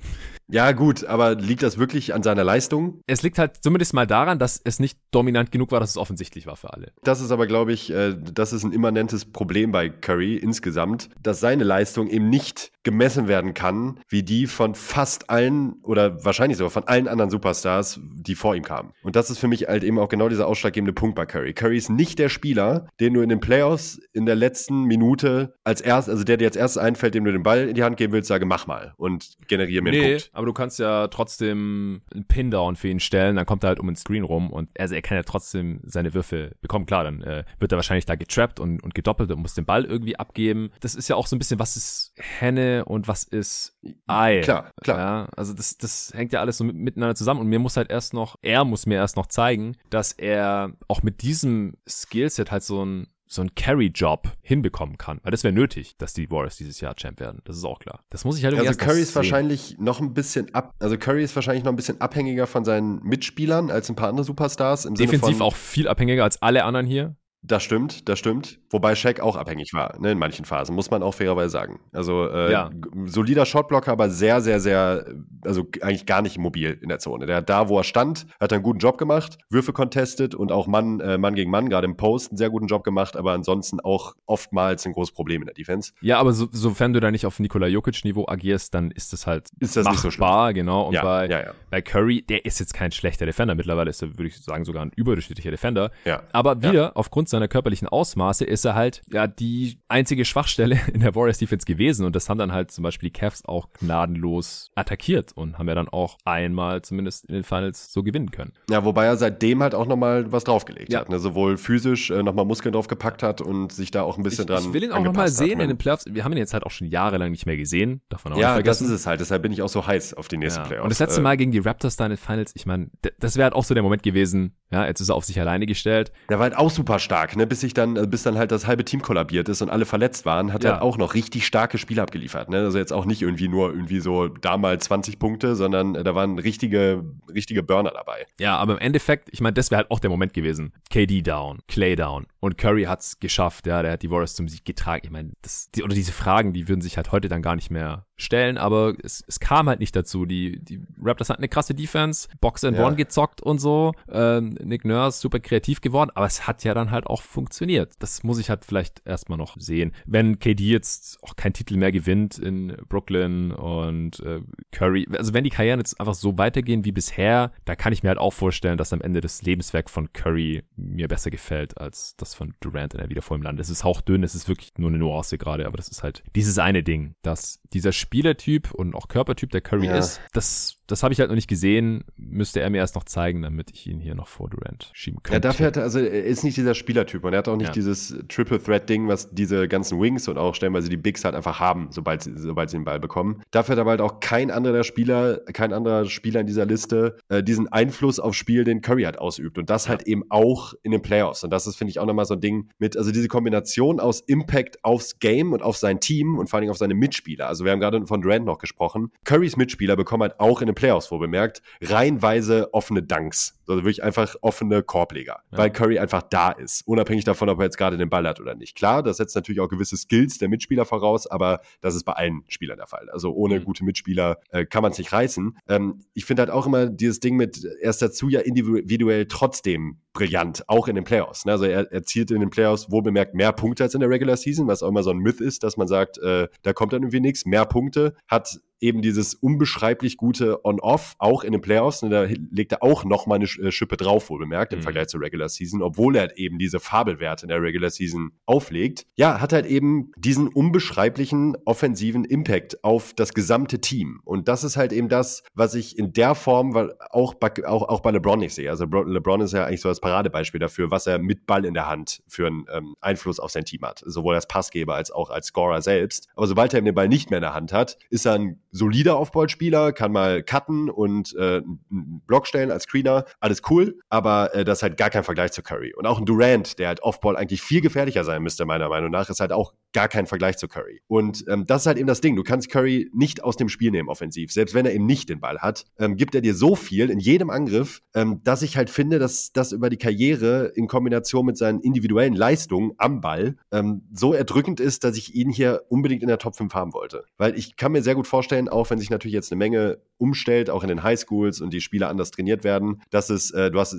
[0.48, 3.02] Ja, gut, aber liegt das wirklich an seiner Leistung?
[3.08, 6.46] Es liegt halt zumindest mal daran, dass es nicht dominant genug war, dass es offensichtlich
[6.46, 6.92] war für alle.
[7.04, 11.40] Das ist aber, glaube ich, äh, das ist ein immanentes Problem bei Curry insgesamt, dass
[11.40, 16.70] seine Leistung eben nicht gemessen werden kann, wie die von fast allen oder wahrscheinlich sogar
[16.70, 18.94] von allen anderen Superstars, die vor ihm kamen.
[19.04, 21.54] Und das ist für mich halt eben auch genau dieser ausschlaggebende Punkt bei Curry.
[21.54, 25.82] Curry ist nicht der Spieler, den du in den Playoffs in der letzten Minute als
[25.82, 28.14] erst, also der dir als erstes einfällt, dem du den Ball in die Hand geben
[28.14, 30.30] willst, sage, mach mal und generiere mir nee, einen Punkt.
[30.36, 33.88] Aber du kannst ja trotzdem einen Pin-Down für ihn stellen, dann kommt er halt um
[33.88, 36.86] den Screen rum und also er kann ja trotzdem seine Würfe bekommen.
[36.86, 39.86] Klar, dann äh, wird er wahrscheinlich da getrappt und, und gedoppelt und muss den Ball
[39.86, 40.72] irgendwie abgeben.
[40.80, 44.42] Das ist ja auch so ein bisschen, was ist Henne und was ist Ei.
[44.42, 44.98] Klar, klar.
[44.98, 47.90] Ja, also das, das hängt ja alles so mit, miteinander zusammen und mir muss halt
[47.90, 52.64] erst noch, er muss mir erst noch zeigen, dass er auch mit diesem Skillset halt
[52.64, 55.20] so ein so einen Carry-Job hinbekommen kann.
[55.24, 57.42] Weil das wäre nötig, dass die Warriors dieses Jahr Champ werden.
[57.46, 58.02] Das ist auch klar.
[58.10, 61.36] Das muss ich halt Also Curry ist wahrscheinlich noch ein bisschen ab, also Curry ist
[61.36, 64.86] wahrscheinlich noch ein bisschen abhängiger von seinen Mitspielern als ein paar andere Superstars.
[64.86, 67.16] Im Defensiv auch viel abhängiger als alle anderen hier.
[67.48, 68.60] Das stimmt, das stimmt.
[68.72, 71.80] Wobei Shaq auch abhängig war, ne, in manchen Phasen, muss man auch fairerweise sagen.
[71.92, 72.72] Also äh, ja.
[73.06, 75.06] solider Shotblocker, aber sehr, sehr, sehr,
[75.44, 77.26] also eigentlich gar nicht mobil in der Zone.
[77.26, 81.00] Der da, wo er stand, hat einen guten Job gemacht, Würfe contestet und auch Mann,
[81.00, 84.16] äh, Mann gegen Mann, gerade im Post, einen sehr guten Job gemacht, aber ansonsten auch
[84.26, 85.94] oftmals ein großes Problem in der Defense.
[86.02, 89.50] Ja, aber so, sofern du da nicht auf Nikola Jokic-Niveau agierst, dann ist das halt
[89.60, 90.88] ist das machbar, nicht so genau.
[90.88, 91.54] Und ja, bei, ja, ja.
[91.70, 93.56] bei Curry, der ist jetzt kein schlechter Defender.
[93.56, 95.92] Mittlerweile ist er, würde ich sagen, sogar ein überdurchschnittlicher Defender.
[96.06, 96.24] Ja.
[96.32, 101.02] Aber wieder, aufgrund seiner körperlichen Auswahl, Ausmaße ist er halt ja die einzige Schwachstelle in
[101.02, 104.72] der Warriors Defense gewesen und das haben dann halt zum Beispiel die Cavs auch gnadenlos
[104.76, 108.54] attackiert und haben ja dann auch einmal zumindest in den Finals so gewinnen können.
[108.70, 111.00] Ja, wobei er seitdem halt auch nochmal was draufgelegt ja.
[111.00, 111.20] hat, ne?
[111.20, 114.64] sowohl physisch äh, nochmal Muskeln draufgepackt hat und sich da auch ein bisschen ich, dran
[114.64, 116.06] Ich will ihn auch nochmal sehen in den Playoffs.
[116.08, 118.02] Wir haben ihn jetzt halt auch schon jahrelang nicht mehr gesehen.
[118.10, 119.20] Davon auch ja, das ist es halt.
[119.20, 120.68] Deshalb bin ich auch so heiß auf die nächsten ja.
[120.68, 120.84] Playoffs.
[120.84, 122.90] Und das letzte äh, Mal gegen die Raptors da in den Finals, ich meine,
[123.20, 125.66] das wäre halt auch so der Moment gewesen, ja, jetzt ist er auf sich alleine
[125.66, 126.12] gestellt.
[126.30, 127.48] Der war halt auch super stark, ne?
[127.48, 130.52] bis sich dann, bis dann halt das halbe Team kollabiert ist und alle verletzt waren,
[130.52, 130.72] hat ja.
[130.72, 132.50] er auch noch richtig starke Spiele abgeliefert.
[132.50, 132.58] Ne?
[132.58, 136.38] Also jetzt auch nicht irgendwie nur irgendwie so damals 20 Punkte, sondern äh, da waren
[136.40, 138.26] richtige, richtige Burner dabei.
[138.38, 140.74] Ja, aber im Endeffekt, ich meine, das wäre halt auch der Moment gewesen.
[140.92, 144.66] KD down, Clay down und Curry hat's geschafft, ja, der hat die Warriors zum Sieg
[144.66, 145.04] getragen.
[145.06, 147.72] Ich meine, das, die, oder diese Fragen, die würden sich halt heute dann gar nicht
[147.72, 150.26] mehr stellen, aber es, es kam halt nicht dazu.
[150.26, 152.86] Die, die Raptors hatten eine krasse Defense, Box and ja.
[152.86, 153.94] One gezockt und so.
[154.10, 157.94] Ähm, Nick Nurse super kreativ geworden, aber es hat ja dann halt auch funktioniert.
[158.00, 159.92] Das muss ich halt vielleicht erstmal noch sehen.
[160.06, 165.44] Wenn KD jetzt auch keinen Titel mehr gewinnt in Brooklyn und äh, Curry, also wenn
[165.44, 168.78] die Karrieren jetzt einfach so weitergehen wie bisher, da kann ich mir halt auch vorstellen,
[168.78, 173.00] dass am Ende das Lebenswerk von Curry mir besser gefällt als das von Durant in
[173.00, 173.60] der wieder vor im Land.
[173.60, 176.58] Es ist hauchdünn, es ist wirklich nur eine Nuance gerade, aber das ist halt dieses
[176.60, 179.98] eine Ding, dass dieser Spielertyp und auch Körpertyp der Curry ja.
[179.98, 182.04] ist, das das habe ich halt noch nicht gesehen.
[182.16, 185.36] Müsste er mir erst noch zeigen, damit ich ihn hier noch vor Durant schieben könnte.
[185.36, 187.68] Ja, dafür hat er, also er ist nicht dieser Spielertyp und er hat auch nicht
[187.68, 187.74] ja.
[187.74, 191.60] dieses Triple Threat Ding, was diese ganzen Wings und auch stellenweise die Bigs halt einfach
[191.60, 193.42] haben, sobald sie, sobald sie den Ball bekommen.
[193.52, 197.42] Dafür hat er halt auch kein anderer Spieler, kein anderer Spieler in dieser Liste äh,
[197.42, 199.58] diesen Einfluss aufs Spiel, den Curry halt ausübt.
[199.58, 201.44] Und das halt eben auch in den Playoffs.
[201.44, 204.22] Und das ist, finde ich, auch nochmal so ein Ding mit, also diese Kombination aus
[204.22, 207.48] Impact aufs Game und auf sein Team und vor allen Dingen auf seine Mitspieler.
[207.48, 209.12] Also wir haben gerade von Durant noch gesprochen.
[209.24, 213.58] Currys Mitspieler bekommen halt auch in den Playoffs, wo bemerkt, reihenweise offene Dunks.
[213.68, 215.58] Also wirklich einfach offene Korbleger, ja.
[215.58, 218.54] weil Curry einfach da ist, unabhängig davon, ob er jetzt gerade den Ball hat oder
[218.54, 218.76] nicht.
[218.76, 222.44] Klar, das setzt natürlich auch gewisse Skills der Mitspieler voraus, aber das ist bei allen
[222.48, 223.10] Spielern der Fall.
[223.10, 223.66] Also ohne mhm.
[223.66, 225.58] gute Mitspieler äh, kann man es nicht reißen.
[225.68, 230.00] Ähm, ich finde halt auch immer dieses Ding mit, er ist dazu ja individuell trotzdem
[230.16, 231.46] brillant, auch in den Playoffs.
[231.46, 231.52] Ne?
[231.52, 234.68] Also er erzielt in den Playoffs wohl bemerkt mehr Punkte als in der Regular Season,
[234.68, 237.20] was auch immer so ein Myth ist, dass man sagt, äh, da kommt dann irgendwie
[237.20, 237.46] nichts.
[237.46, 242.04] Mehr Punkte, hat eben dieses unbeschreiblich gute On-Off, auch in den Playoffs.
[242.04, 244.84] Und da legt er auch nochmal eine äh, Schippe drauf, wohl bemerkt, im mhm.
[244.84, 249.06] Vergleich zur Regular Season, obwohl er eben diese Fabelwerte in der Regular Season auflegt.
[249.16, 254.22] Ja, hat halt eben diesen unbeschreiblichen offensiven Impact auf das gesamte Team.
[254.24, 257.88] Und das ist halt eben das, was ich in der Form weil auch, bei, auch,
[257.88, 258.70] auch bei LeBron nicht sehe.
[258.70, 261.88] Also LeBron ist ja eigentlich so das Paradebeispiel dafür, was er mit Ball in der
[261.88, 264.04] Hand für einen ähm, Einfluss auf sein Team hat.
[264.06, 266.28] Sowohl als Passgeber als auch als Scorer selbst.
[266.36, 269.20] Aber sobald er den Ball nicht mehr in der Hand hat, ist er ein solider
[269.20, 274.64] Offball-Spieler, kann mal cutten und äh, einen Block stellen als Screener, alles cool, aber äh,
[274.64, 275.96] das ist halt gar kein Vergleich zu Curry.
[275.96, 279.28] Und auch ein Durant, der halt Offball eigentlich viel gefährlicher sein müsste, meiner Meinung nach,
[279.32, 281.02] ist halt auch gar kein Vergleich zu Curry.
[281.08, 282.36] Und ähm, das ist halt eben das Ding.
[282.36, 284.52] Du kannst Curry nicht aus dem Spiel nehmen offensiv.
[284.52, 287.20] Selbst wenn er eben nicht den Ball hat, ähm, gibt er dir so viel in
[287.20, 291.58] jedem Angriff, ähm, dass ich halt finde, dass das über die Karriere in Kombination mit
[291.58, 296.28] seinen individuellen Leistungen am Ball ähm, so erdrückend ist, dass ich ihn hier unbedingt in
[296.28, 297.24] der Top 5 haben wollte.
[297.38, 300.70] Weil ich kann mir sehr gut vorstellen, auch wenn sich natürlich jetzt eine Menge umstellt,
[300.70, 303.94] auch in den Highschools und die Spieler anders trainiert werden, dass es, äh, du hast,
[303.94, 303.98] äh,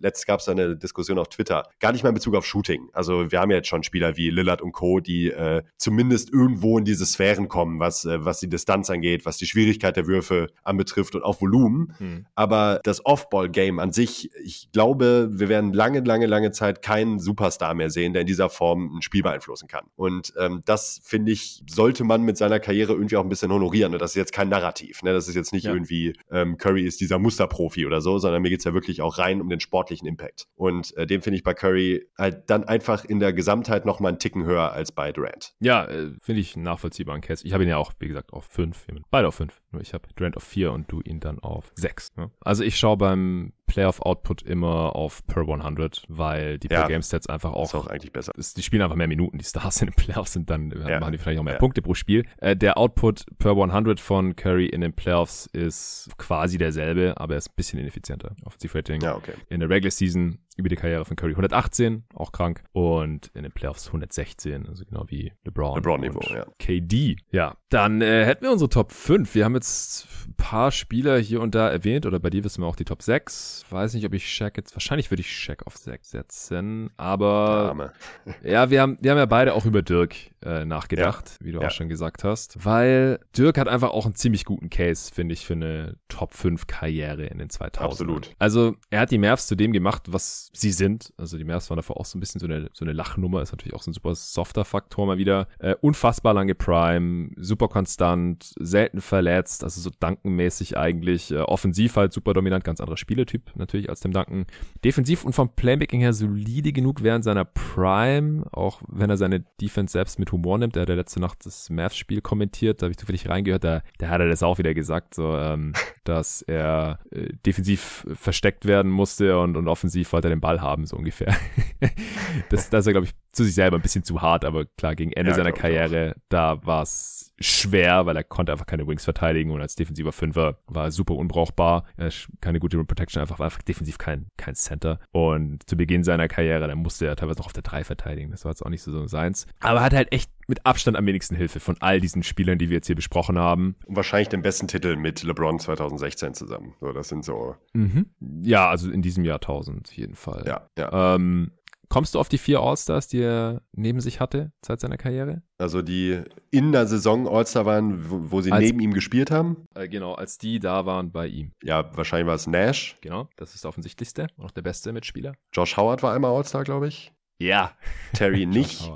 [0.00, 2.90] letztens gab es eine Diskussion auf Twitter, gar nicht mal in Bezug auf Shooting.
[2.92, 6.78] Also wir haben ja jetzt schon Spieler wie Lillard und Co., die äh, zumindest irgendwo
[6.78, 10.48] in diese Sphären kommen, was, äh, was die Distanz angeht, was die Schwierigkeit der Würfe
[10.62, 11.94] anbetrifft und auch Volumen.
[11.98, 12.26] Hm.
[12.34, 17.74] Aber das Off-Ball-Game an sich, ich glaube, wir werden lange, lange, lange Zeit keinen Superstar
[17.74, 19.86] mehr sehen, der in dieser Form ein Spiel beeinflussen kann.
[19.96, 23.92] Und ähm, das, finde ich, sollte man mit seiner Karriere irgendwie auch ein bisschen honorieren.
[23.92, 25.02] Und das ist jetzt kein Narrativ.
[25.02, 25.12] Ne?
[25.12, 25.72] Das ist jetzt nicht ja.
[25.72, 29.18] irgendwie, ähm, Curry ist dieser Musterprofi oder so, sondern mir geht es ja wirklich auch
[29.18, 30.46] rein um den sportlichen Impact.
[30.54, 34.08] Und äh, den finde ich bei Curry halt dann einfach in der Gesamtheit noch mal
[34.08, 35.54] einen Ticken höher als bei Durant.
[35.60, 37.46] Ja, äh, finde ich einen nachvollziehbaren Case.
[37.46, 38.86] Ich habe ihn ja auch, wie gesagt, auf fünf.
[39.10, 39.60] Beide auf fünf.
[39.70, 42.14] Nur ich habe Durant auf vier und du ihn dann auf sechs.
[42.16, 42.30] Ne?
[42.40, 47.64] Also ich schaue beim Playoff-Output immer auf per 100, weil die ja, Per-Game-Stats einfach auch,
[47.64, 48.32] ist auch eigentlich besser.
[48.36, 49.38] Ist, die spielen einfach mehr Minuten.
[49.38, 51.00] Die Stars in den Playoffs sind dann, ja.
[51.00, 51.58] machen die vielleicht auch mehr ja.
[51.58, 52.26] Punkte pro Spiel.
[52.38, 57.38] Äh, der Output per 100 von Curry in den Playoffs ist quasi derselbe, aber er
[57.38, 58.34] ist ein bisschen ineffizienter.
[58.44, 59.00] Offensive Rating.
[59.00, 59.32] Ja, okay.
[59.48, 62.62] In der Regular Season über die Karriere von Curry 118, auch krank.
[62.72, 65.76] Und in den Playoffs 116, also genau wie LeBron.
[65.76, 66.46] LeBron-Niveau, ja.
[66.58, 67.16] KD.
[67.30, 69.34] Ja, dann äh, hätten wir unsere Top 5.
[69.34, 72.66] Wir haben jetzt ein paar Spieler hier und da erwähnt, oder bei dir wissen wir
[72.66, 73.51] auch die Top 6.
[73.70, 77.92] Weiß nicht, ob ich Shaq jetzt, wahrscheinlich würde ich Shaq auf 6 setzen, aber
[78.42, 80.14] ja, wir haben, wir haben ja beide auch über Dirk
[80.44, 81.46] äh, nachgedacht, ja.
[81.46, 81.68] wie du ja.
[81.68, 85.46] auch schon gesagt hast, weil Dirk hat einfach auch einen ziemlich guten Case, finde ich,
[85.46, 88.30] für eine Top 5 Karriere in den 2000 Absolut.
[88.38, 91.12] Also, er hat die Mavs zu dem gemacht, was sie sind.
[91.16, 93.52] Also, die Mavs waren davor auch so ein bisschen so eine, so eine Lachnummer, ist
[93.52, 95.46] natürlich auch so ein super softer Faktor mal wieder.
[95.58, 101.30] Äh, unfassbar lange Prime, super konstant, selten verletzt, also so dankenmäßig eigentlich.
[101.30, 102.96] Äh, offensiv halt super dominant, ganz anderer
[103.42, 104.46] Spieletyp natürlich als dem Danken.
[104.84, 109.92] Defensiv und vom Playmaking her solide genug während seiner Prime, auch wenn er seine Defense
[109.92, 110.76] selbst mit Humor nimmt.
[110.76, 114.08] Er hat ja letzte Nacht das Mavs-Spiel kommentiert, da habe ich zufällig reingehört, da, da
[114.08, 115.72] hat er das auch wieder gesagt, so, ähm,
[116.04, 120.86] dass er äh, defensiv versteckt werden musste und, und offensiv wollte er den Ball haben,
[120.86, 121.34] so ungefähr.
[122.50, 124.94] das, das ist er, glaube ich, zu sich selber ein bisschen zu hart, aber klar,
[124.94, 129.04] gegen Ende ja, seiner Karriere, da war es schwer, weil er konnte einfach keine Wings
[129.04, 131.84] verteidigen und als defensiver Fünfer war er super unbrauchbar.
[131.96, 132.10] Er
[132.40, 134.98] keine gute Rim Protection, einfach war einfach defensiv kein, kein Center.
[135.10, 138.30] Und zu Beginn seiner Karriere, dann musste er teilweise noch auf der 3 verteidigen.
[138.30, 139.46] Das war jetzt auch nicht so, so seins.
[139.60, 142.68] Aber er hat halt echt mit Abstand am wenigsten Hilfe von all diesen Spielern, die
[142.68, 143.76] wir jetzt hier besprochen haben.
[143.86, 146.74] Und wahrscheinlich den besten Titel mit LeBron 2016 zusammen.
[146.80, 147.56] So, das sind so.
[147.72, 148.06] Mhm.
[148.42, 150.44] Ja, also in diesem Jahrtausend auf jeden Fall.
[150.46, 151.14] Ja, ja.
[151.14, 151.52] Ähm,
[151.92, 155.42] Kommst du auf die vier All-Stars, die er neben sich hatte seit seiner Karriere?
[155.58, 159.66] Also die in der Saison All-Star waren, wo, wo sie als, neben ihm gespielt haben?
[159.74, 161.52] Äh, genau, als die da waren bei ihm.
[161.62, 162.96] Ja, wahrscheinlich war es Nash.
[163.02, 165.34] Genau, das ist der offensichtlichste und auch der beste Mitspieler.
[165.52, 167.12] Josh Howard war einmal All-Star, glaube ich.
[167.38, 167.72] Ja.
[168.14, 168.90] Terry nicht.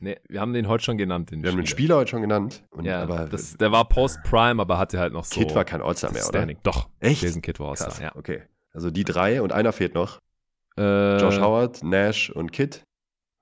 [0.00, 1.30] Nee, wir haben den heute schon genannt.
[1.30, 1.52] Den wir Spieler.
[1.52, 2.64] haben den Spieler heute schon genannt.
[2.80, 5.38] Ja, aber das, der war Post-Prime, aber hatte halt noch so.
[5.38, 6.46] Kid war kein All-Star mehr, oder?
[6.62, 6.88] Doch.
[6.98, 7.20] Echt?
[7.20, 8.16] Jason Kid war All-Star, ja.
[8.16, 8.40] Okay.
[8.72, 10.20] Also die drei und einer fehlt noch.
[10.78, 12.82] Äh, Josh Howard, Nash und Kid.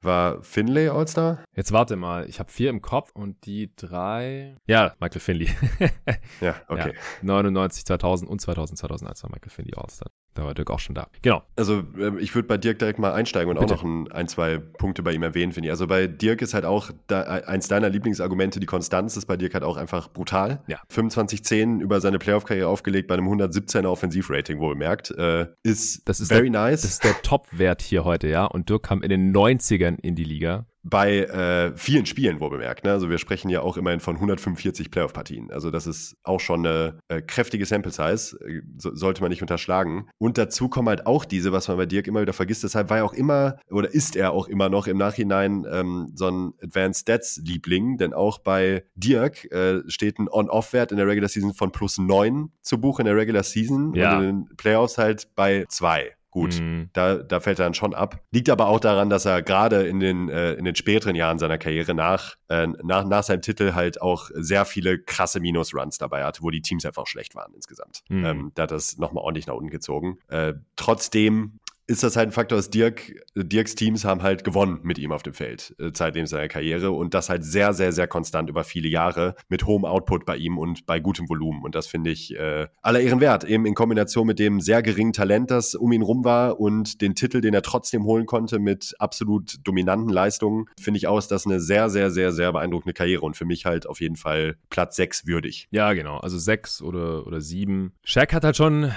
[0.02, 1.42] War Finlay All-Star?
[1.54, 4.56] Jetzt warte mal, ich habe vier im Kopf und die drei.
[4.66, 5.48] Ja, Michael Finley.
[6.40, 6.92] ja, okay.
[6.94, 10.10] Ja, 99, 2000 und 2000, 2001 war Michael Finley All-Star.
[10.36, 11.08] Da war Dirk auch schon da.
[11.22, 11.42] Genau.
[11.56, 13.74] Also ähm, ich würde bei Dirk direkt mal einsteigen und Bitte.
[13.74, 15.70] auch noch ein, ein, zwei Punkte bei ihm erwähnen, finde ich.
[15.70, 19.54] Also bei Dirk ist halt auch da, eins deiner Lieblingsargumente, die Konstanz ist bei Dirk
[19.54, 20.62] halt auch einfach brutal.
[20.66, 20.78] Ja.
[20.92, 25.10] 25-10 über seine Playoff-Karriere aufgelegt bei einem 117er Offensivrating, wohlgemerkt.
[25.12, 26.82] Äh, ist, das ist very der, nice.
[26.82, 28.44] Das ist der Top-Wert hier heute, ja.
[28.44, 32.84] Und Dirk kam in den 90ern in die Liga bei äh, vielen Spielen, wo bemerkt.
[32.84, 32.92] Ne?
[32.92, 35.50] Also wir sprechen ja auch immerhin von 145 Playoff-Partien.
[35.50, 39.42] Also das ist auch schon eine äh, kräftige Sample Size, äh, so, sollte man nicht
[39.42, 40.08] unterschlagen.
[40.18, 42.62] Und dazu kommen halt auch diese, was man bei Dirk immer wieder vergisst.
[42.62, 46.28] Deshalb war er auch immer oder ist er auch immer noch im Nachhinein ähm, so
[46.28, 51.52] ein Advanced Stats-Liebling, denn auch bei Dirk äh, steht ein On-Off-Wert in der Regular Season
[51.52, 54.16] von plus 9 zu Buch in der Regular Season ja.
[54.16, 56.90] und in den Playoffs halt bei 2 gut, mhm.
[56.92, 58.22] da, da fällt er dann schon ab.
[58.30, 61.56] Liegt aber auch daran, dass er gerade in den, äh, in den späteren Jahren seiner
[61.56, 66.42] Karriere nach, äh, nach, nach seinem Titel halt auch sehr viele krasse Minus-Runs dabei hatte,
[66.42, 68.02] wo die Teams einfach schlecht waren insgesamt.
[68.10, 68.24] Mhm.
[68.26, 70.18] Ähm, da hat das nochmal ordentlich nach unten gezogen.
[70.28, 71.58] Äh, trotzdem
[71.88, 75.22] ist das halt ein Faktor, dass Dirk, Dirks Teams haben halt gewonnen mit ihm auf
[75.22, 78.88] dem Feld, äh, seitdem seiner Karriere und das halt sehr, sehr, sehr konstant über viele
[78.88, 82.66] Jahre mit hohem Output bei ihm und bei gutem Volumen und das finde ich äh,
[82.82, 86.24] aller Ehren wert, eben in Kombination mit dem sehr geringen Talent, das um ihn rum
[86.24, 91.06] war und den Titel, den er trotzdem holen konnte mit absolut dominanten Leistungen, finde ich
[91.06, 94.16] aus, das eine sehr, sehr, sehr, sehr beeindruckende Karriere und für mich halt auf jeden
[94.16, 95.68] Fall Platz 6 würdig.
[95.70, 97.92] Ja, genau, also 6 oder, oder 7.
[98.04, 98.92] Shaq hat halt schon äh,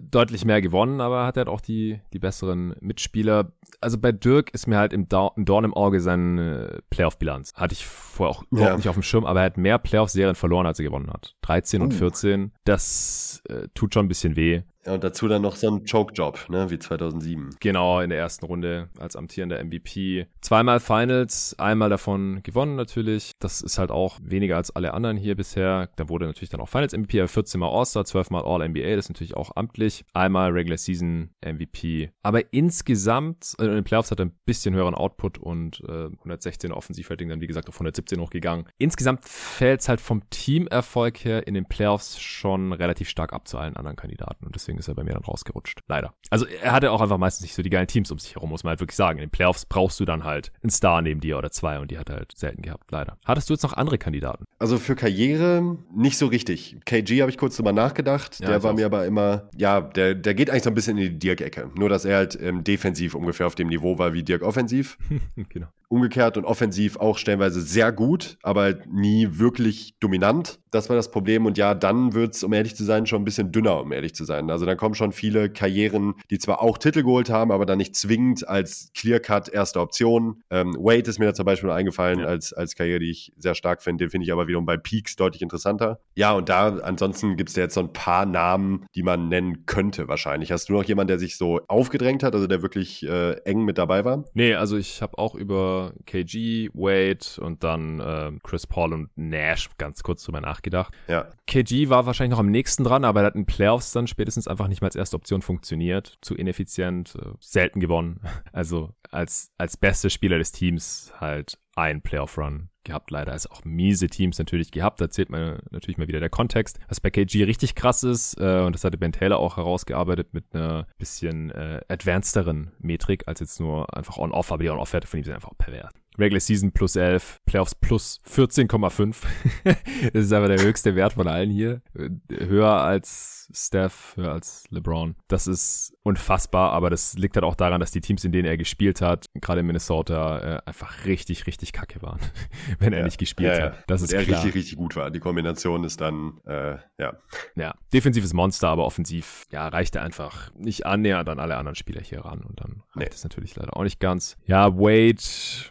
[0.00, 3.52] deutlich mehr gewonnen, aber hat halt auch die, die die besseren Mitspieler.
[3.82, 7.52] Also bei Dirk ist mir halt im Dorn im Auge seine Playoff-Bilanz.
[7.54, 8.76] Hatte ich vorher auch überhaupt ja.
[8.76, 11.36] nicht auf dem Schirm, aber er hat mehr Playoff-Serien verloren, als er gewonnen hat.
[11.42, 11.84] 13 uh.
[11.84, 12.52] und 14.
[12.64, 14.62] Das äh, tut schon ein bisschen weh.
[14.86, 17.56] Und dazu dann noch so ein Choke-Job, ne, wie 2007.
[17.60, 20.26] Genau, in der ersten Runde als amtierender MVP.
[20.40, 23.32] Zweimal Finals, einmal davon gewonnen natürlich.
[23.40, 25.90] Das ist halt auch weniger als alle anderen hier bisher.
[25.96, 29.10] Da wurde natürlich dann auch Finals MVP, 14 Mal All-Star, 12 Mal All-NBA, das ist
[29.10, 30.04] natürlich auch amtlich.
[30.14, 32.10] Einmal Regular Season MVP.
[32.22, 36.72] Aber insgesamt, äh, in den Playoffs hat er ein bisschen höheren Output und äh, 116
[36.72, 38.66] Offensivrating dann wie gesagt auf 117 hochgegangen.
[38.78, 43.58] Insgesamt fällt es halt vom Teamerfolg her in den Playoffs schon relativ stark ab zu
[43.58, 45.80] allen anderen Kandidaten und deswegen deswegen ist er bei mir dann rausgerutscht.
[45.88, 46.14] Leider.
[46.30, 48.64] Also er hatte auch einfach meistens nicht so die geilen Teams um sich herum, muss
[48.64, 49.18] man halt wirklich sagen.
[49.18, 51.98] In den Playoffs brauchst du dann halt einen Star neben dir oder zwei und die
[51.98, 53.18] hat er halt selten gehabt, leider.
[53.24, 54.44] Hattest du jetzt noch andere Kandidaten?
[54.58, 56.78] Also für Karriere nicht so richtig.
[56.84, 58.40] KG habe ich kurz drüber nachgedacht.
[58.40, 58.76] Ja, der war auch.
[58.76, 61.70] mir aber immer, ja, der, der geht eigentlich so ein bisschen in die Dirk-Ecke.
[61.74, 64.98] Nur, dass er halt ähm, defensiv ungefähr auf dem Niveau war wie Dirk offensiv.
[65.48, 65.68] genau.
[65.88, 70.58] Umgekehrt und offensiv auch stellenweise sehr gut, aber halt nie wirklich dominant.
[70.72, 71.46] Das war das Problem.
[71.46, 74.14] Und ja, dann wird es, um ehrlich zu sein, schon ein bisschen dünner, um ehrlich
[74.14, 74.50] zu sein.
[74.50, 77.96] Also dann kommen schon viele Karrieren, die zwar auch Titel geholt haben, aber dann nicht
[77.96, 80.42] zwingend als Clear-Cut erste Option.
[80.50, 82.26] Ähm, Wade ist mir da zum Beispiel eingefallen ja.
[82.26, 84.04] als, als Karriere, die ich sehr stark finde.
[84.04, 86.00] Den finde ich aber wiederum bei Peaks deutlich interessanter.
[86.14, 89.66] Ja, und da ansonsten gibt es ja jetzt so ein paar Namen, die man nennen
[89.66, 90.52] könnte wahrscheinlich.
[90.52, 93.78] Hast du noch jemanden, der sich so aufgedrängt hat, also der wirklich äh, eng mit
[93.78, 94.24] dabei war?
[94.34, 99.68] Nee, also ich habe auch über KG, Wade und dann äh, Chris Paul und Nash
[99.78, 100.92] ganz kurz drüber nachgedacht.
[101.08, 101.28] Ja.
[101.46, 104.68] KG war wahrscheinlich noch am nächsten dran, aber er hat in Playoffs dann spätestens einfach
[104.68, 106.18] nicht mehr als erste Option funktioniert.
[106.22, 108.20] Zu ineffizient, äh, selten gewonnen.
[108.52, 113.10] Also als, als bester Spieler des Teams halt ein Playoff-Run gehabt.
[113.10, 115.00] Leider ist auch miese Teams natürlich gehabt.
[115.00, 116.78] Da zählt man natürlich mal wieder der Kontext.
[116.88, 120.44] Was bei KG richtig krass ist, äh, und das hatte Ben Taylor auch herausgearbeitet mit
[120.54, 125.24] einer bisschen äh, advancederen Metrik als jetzt nur einfach On-Off, aber die On-Off-Werte von ihm
[125.24, 125.92] sind einfach pervers.
[126.18, 129.16] Regular Season plus 11, Playoffs plus 14,5.
[129.64, 131.82] das ist aber der höchste Wert von allen hier.
[132.30, 135.14] Höher als Steph, höher als LeBron.
[135.28, 138.56] Das ist unfassbar, aber das liegt halt auch daran, dass die Teams, in denen er
[138.56, 142.20] gespielt hat, gerade in Minnesota, äh, einfach richtig, richtig kacke waren,
[142.78, 143.64] wenn er nicht gespielt ja, ja.
[143.66, 143.84] hat.
[143.86, 144.42] Das Und ist er klar.
[144.42, 145.10] richtig, richtig gut war.
[145.10, 147.16] Die Kombination ist dann, äh, ja.
[147.54, 152.00] Ja, defensives Monster, aber offensiv, ja, reicht er einfach nicht annähernd an alle anderen Spieler
[152.00, 152.40] hier ran.
[152.40, 153.28] Und dann reicht es nee.
[153.28, 154.36] natürlich leider auch nicht ganz.
[154.44, 155.22] Ja, Wade,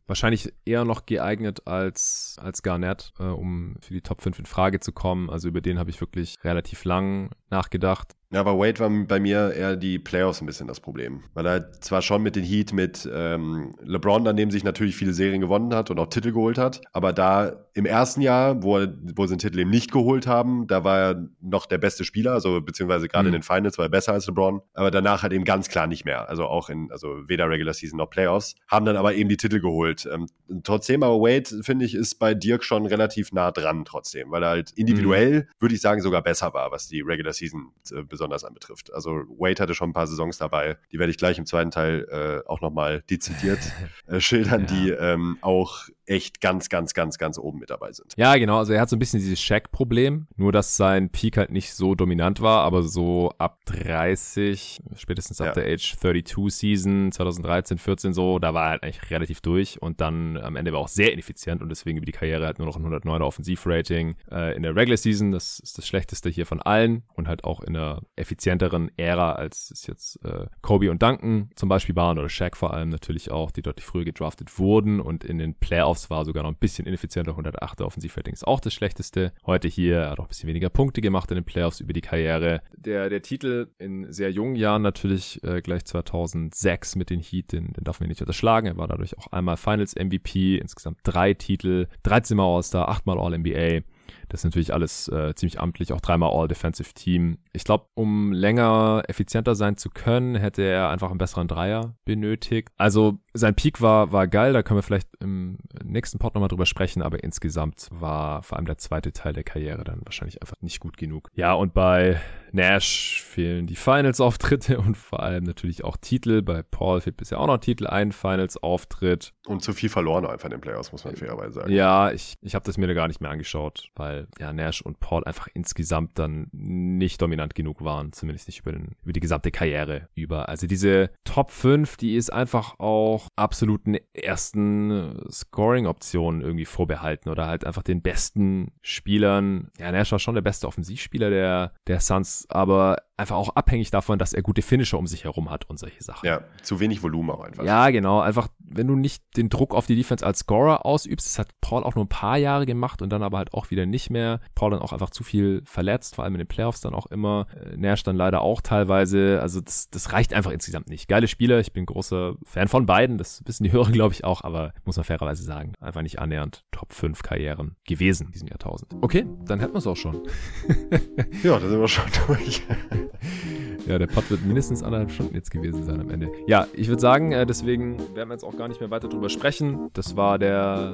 [0.07, 4.45] wahrscheinlich wahrscheinlich eher noch geeignet als, als Garnett, äh, um für die Top 5 in
[4.45, 5.29] Frage zu kommen.
[5.29, 8.13] Also über den habe ich wirklich relativ lang nachgedacht.
[8.35, 11.23] Ja, aber Wade war bei mir eher die Playoffs ein bisschen das Problem.
[11.33, 15.13] Weil er zwar schon mit den Heat mit ähm, LeBron, an dem sich natürlich viele
[15.13, 18.93] Serien gewonnen hat und auch Titel geholt hat, aber da im ersten Jahr, wo, er,
[19.15, 22.33] wo sie den Titel eben nicht geholt haben, da war er noch der beste Spieler,
[22.33, 23.35] also beziehungsweise gerade mhm.
[23.35, 26.03] in den Finals war er besser als LeBron, aber danach halt eben ganz klar nicht
[26.03, 26.27] mehr.
[26.27, 29.61] Also auch in, also weder Regular Season noch Playoffs, haben dann aber eben die Titel
[29.61, 30.09] geholt.
[30.11, 30.27] Ähm,
[30.63, 34.49] trotzdem, aber Wade, finde ich, ist bei Dirk schon relativ nah dran trotzdem, weil er
[34.49, 35.47] halt individuell, mhm.
[35.61, 38.93] würde ich sagen, sogar besser war, was die Regular Season äh, besonders besonders anbetrifft.
[38.93, 42.07] Also Wade hatte schon ein paar Saisons dabei, die werde ich gleich im zweiten Teil
[42.10, 43.60] äh, auch nochmal dezidiert
[44.07, 44.68] äh, schildern, ja.
[44.68, 48.14] die ähm, auch echt ganz, ganz, ganz, ganz oben mit dabei sind.
[48.18, 48.57] Ja, genau.
[48.57, 51.95] Also er hat so ein bisschen dieses Shaq-Problem, nur dass sein Peak halt nicht so
[51.95, 55.64] dominant war, aber so ab 30, spätestens ab ja.
[55.64, 60.02] der Age 32 Season 2013, 14 so, da war er halt eigentlich relativ durch und
[60.02, 62.77] dann am Ende war auch sehr ineffizient und deswegen über die Karriere halt nur noch
[62.77, 65.32] ein 109er Offensivrating äh, in der Regular Season.
[65.32, 69.72] Das ist das schlechteste hier von allen und halt auch in einer effizienteren Ära, als
[69.72, 73.52] es jetzt äh, Kobe und Duncan zum Beispiel waren oder Shaq vor allem natürlich auch,
[73.52, 77.34] die deutlich früher gedraftet wurden und in den Playoffs war sogar noch ein bisschen ineffizienter.
[77.34, 79.34] 108er Offensivrating ist auch das schlechteste.
[79.45, 82.61] Heute hier hat auch ein bisschen weniger Punkte gemacht in den Playoffs über die Karriere.
[82.76, 87.73] Der, der Titel in sehr jungen Jahren natürlich äh, gleich 2006 mit den Heat, den,
[87.73, 88.67] den darf man nicht unterschlagen.
[88.67, 93.19] Er war dadurch auch einmal Finals MVP, insgesamt drei Titel, 13 Mal All-Star, 8 Mal
[93.19, 93.81] All-NBA.
[94.30, 97.38] Das ist natürlich alles äh, ziemlich amtlich, auch dreimal All-Defensive Team.
[97.53, 102.69] Ich glaube, um länger effizienter sein zu können, hätte er einfach einen besseren Dreier benötigt.
[102.77, 106.65] Also sein Peak war, war geil, da können wir vielleicht im nächsten Pod nochmal drüber
[106.65, 110.80] sprechen, aber insgesamt war vor allem der zweite Teil der Karriere dann wahrscheinlich einfach nicht
[110.80, 111.30] gut genug.
[111.35, 112.19] Ja, und bei
[112.56, 116.41] Nash fehlen die Finals-Auftritte und vor allem natürlich auch Titel.
[116.41, 119.34] Bei Paul fehlt bisher auch noch Titel, ein Finals-Auftritt.
[119.45, 121.72] Und zu viel verloren einfach in den Playoffs, muss man fairerweise sagen.
[121.72, 124.99] Ja, ich, ich habe das mir da gar nicht mehr angeschaut, weil ja Nash und
[124.99, 129.51] Paul einfach insgesamt dann nicht dominant genug waren, zumindest nicht über, den, über die gesamte
[129.51, 130.49] Karriere über.
[130.49, 137.65] Also diese Top 5, die ist einfach auch absoluten ersten Scoring-Optionen irgendwie vorbehalten oder halt
[137.65, 139.71] einfach den besten Spielern.
[139.79, 144.19] Ja, Nash war schon der beste Offensivspieler der, der Suns, aber einfach auch abhängig davon,
[144.19, 146.25] dass er gute Finisher um sich herum hat und solche Sachen.
[146.25, 147.63] Ja, zu wenig Volumen auch einfach.
[147.63, 148.19] Ja, genau.
[148.19, 151.83] Einfach, wenn du nicht den Druck auf die Defense als Scorer ausübst, das hat Paul
[151.83, 154.39] auch nur ein paar Jahre gemacht und dann aber halt auch wieder nicht mehr.
[154.55, 157.47] Paul dann auch einfach zu viel verletzt, vor allem in den Playoffs dann auch immer.
[157.55, 159.39] Äh, Nash dann leider auch teilweise.
[159.41, 161.07] Also das, das reicht einfach insgesamt nicht.
[161.07, 164.43] Geile Spieler, ich bin großer Fan von beiden, das wissen die Hörer, glaube ich, auch,
[164.43, 168.93] aber muss man fairerweise sagen, einfach nicht annähernd Top 5 Karrieren gewesen in diesem Jahrtausend.
[169.01, 170.21] Okay, dann hätten wir es auch schon.
[171.43, 172.63] ja, da sind wir schon durch.
[173.87, 176.31] Ja, der Pod wird mindestens anderthalb Stunden jetzt gewesen sein am Ende.
[176.47, 179.29] Ja, ich würde sagen, äh, deswegen werden wir jetzt auch gar nicht mehr weiter drüber
[179.29, 179.89] sprechen.
[179.93, 180.93] Das war der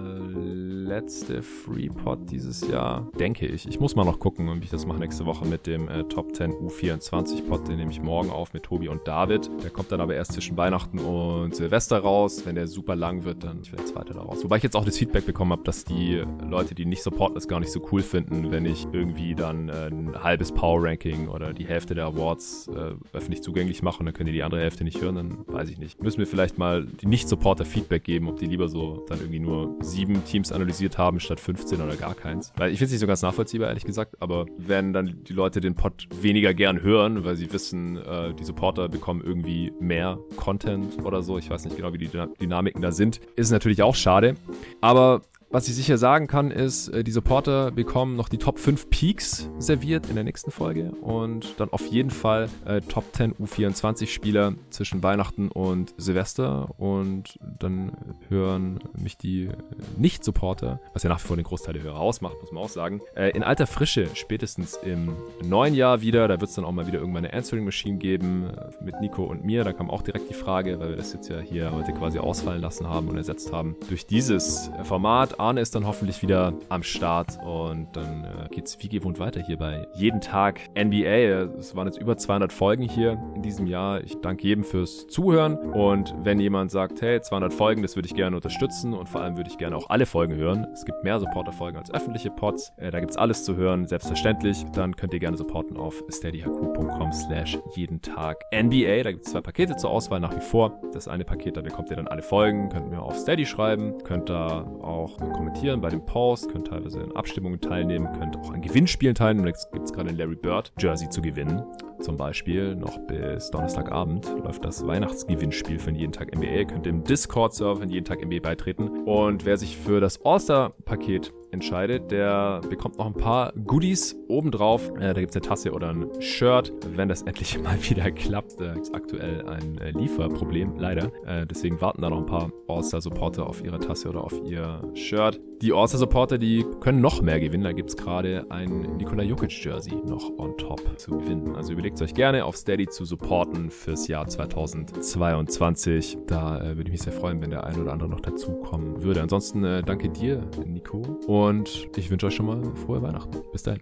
[0.92, 3.66] letzte Free Pod dieses Jahr, denke ich.
[3.66, 6.36] Ich muss mal noch gucken, wie ich das mache nächste Woche mit dem äh, Top
[6.36, 7.68] 10 U24 Pod.
[7.68, 9.50] Den nehme ich morgen auf mit Tobi und David.
[9.64, 12.46] Der kommt dann aber erst zwischen Weihnachten und Silvester raus.
[12.46, 14.44] Wenn der super lang wird, dann ich der zweite daraus.
[14.44, 17.48] Wobei ich jetzt auch das Feedback bekommen habe, dass die Leute, die nicht supporten, es
[17.48, 21.54] gar nicht so cool finden, wenn ich irgendwie dann äh, ein halbes Power Ranking oder
[21.54, 24.62] die Hälfte der Awards äh, äh, öffentlich zugänglich mache und dann können die die andere
[24.62, 26.02] Hälfte nicht hören, dann weiß ich nicht.
[26.02, 29.76] Müssen wir vielleicht mal die Nicht-Supporter Feedback geben, ob die lieber so dann irgendwie nur
[29.82, 32.52] sieben Teams analysiert haben statt 15 oder gar keins.
[32.58, 35.62] Weil ich finde es nicht so ganz nachvollziehbar, ehrlich gesagt, aber wenn dann die Leute
[35.62, 41.04] den Pod weniger gern hören, weil sie wissen, äh, die Supporter bekommen irgendwie mehr Content
[41.04, 42.10] oder so, ich weiß nicht genau, wie die
[42.40, 44.36] Dynamiken da sind, ist natürlich auch schade.
[44.82, 45.22] Aber
[45.52, 49.50] was ich sicher sagen kann, ist, äh, die Supporter bekommen noch die Top 5 Peaks
[49.60, 54.54] serviert in der nächsten Folge und dann auf jeden Fall äh, Top 10 U24 Spieler
[54.70, 57.92] zwischen Weihnachten und Silvester und dann
[58.30, 59.50] hören mich die
[59.98, 63.02] Nicht-Supporter, was ja nach wie vor den Großteil der Hörer ausmacht, muss man auch sagen,
[63.16, 65.14] äh, in alter Frische spätestens im
[65.44, 66.30] neuen Jahr wieder.
[66.30, 69.24] Da wird es dann auch mal wieder irgendwann eine Answering Machine geben äh, mit Nico
[69.24, 69.66] und mir.
[69.66, 72.62] Da kam auch direkt die Frage, weil wir das jetzt ja hier heute quasi ausfallen
[72.62, 77.40] lassen haben und ersetzt haben durch dieses Format Arne ist dann hoffentlich wieder am Start
[77.44, 81.58] und dann äh, es wie gewohnt weiter hier bei jeden Tag NBA.
[81.58, 84.02] Es waren jetzt über 200 Folgen hier in diesem Jahr.
[84.04, 88.14] Ich danke jedem fürs Zuhören und wenn jemand sagt, hey, 200 Folgen, das würde ich
[88.14, 90.68] gerne unterstützen und vor allem würde ich gerne auch alle Folgen hören.
[90.74, 92.72] Es gibt mehr Supporter-Folgen als öffentliche Pods.
[92.78, 94.64] Äh, da es alles zu hören, selbstverständlich.
[94.74, 99.04] Dann könnt ihr gerne supporten auf steadyhq.com slash jeden Tag NBA.
[99.04, 100.80] Da gibt es zwei Pakete zur Auswahl nach wie vor.
[100.94, 104.30] Das eine Paket, da bekommt ihr dann alle Folgen, könnt mir auf Steady schreiben, könnt
[104.30, 109.16] da auch kommentieren bei dem Post, könnt teilweise in Abstimmungen teilnehmen, könnt auch an Gewinnspielen
[109.16, 109.48] teilnehmen.
[109.48, 111.64] Jetzt gibt es gerade ein Larry Bird Jersey zu gewinnen.
[112.00, 116.48] Zum Beispiel noch bis Donnerstagabend läuft das Weihnachtsgewinnspiel für jeden Tag NBA.
[116.48, 119.06] Ihr könnt im Discord-Server von jeden Tag NBA beitreten.
[119.06, 124.90] Und wer sich für das All-Star-Paket entscheidet, der bekommt noch ein paar Goodies obendrauf.
[124.98, 128.60] Äh, da gibt es eine Tasse oder ein Shirt, wenn das endlich mal wieder klappt.
[128.60, 131.12] Da gibt es aktuell ein äh, Lieferproblem, leider.
[131.26, 135.40] Äh, deswegen warten da noch ein paar All-Star-Supporter auf ihre Tasse oder auf ihr Shirt.
[135.62, 137.64] Die All-Star-Supporter, die können noch mehr gewinnen.
[137.64, 141.56] Da gibt es gerade ein Nikola Jokic-Jersey noch on top zu gewinnen.
[141.56, 146.18] Also überlegt euch gerne auf Steady zu supporten fürs Jahr 2022.
[146.26, 149.22] Da äh, würde ich mich sehr freuen, wenn der ein oder andere noch dazukommen würde.
[149.22, 151.02] Ansonsten äh, danke dir, Nico.
[151.42, 153.42] Und ich wünsche euch schon mal frohe Weihnachten.
[153.52, 153.82] Bis dahin.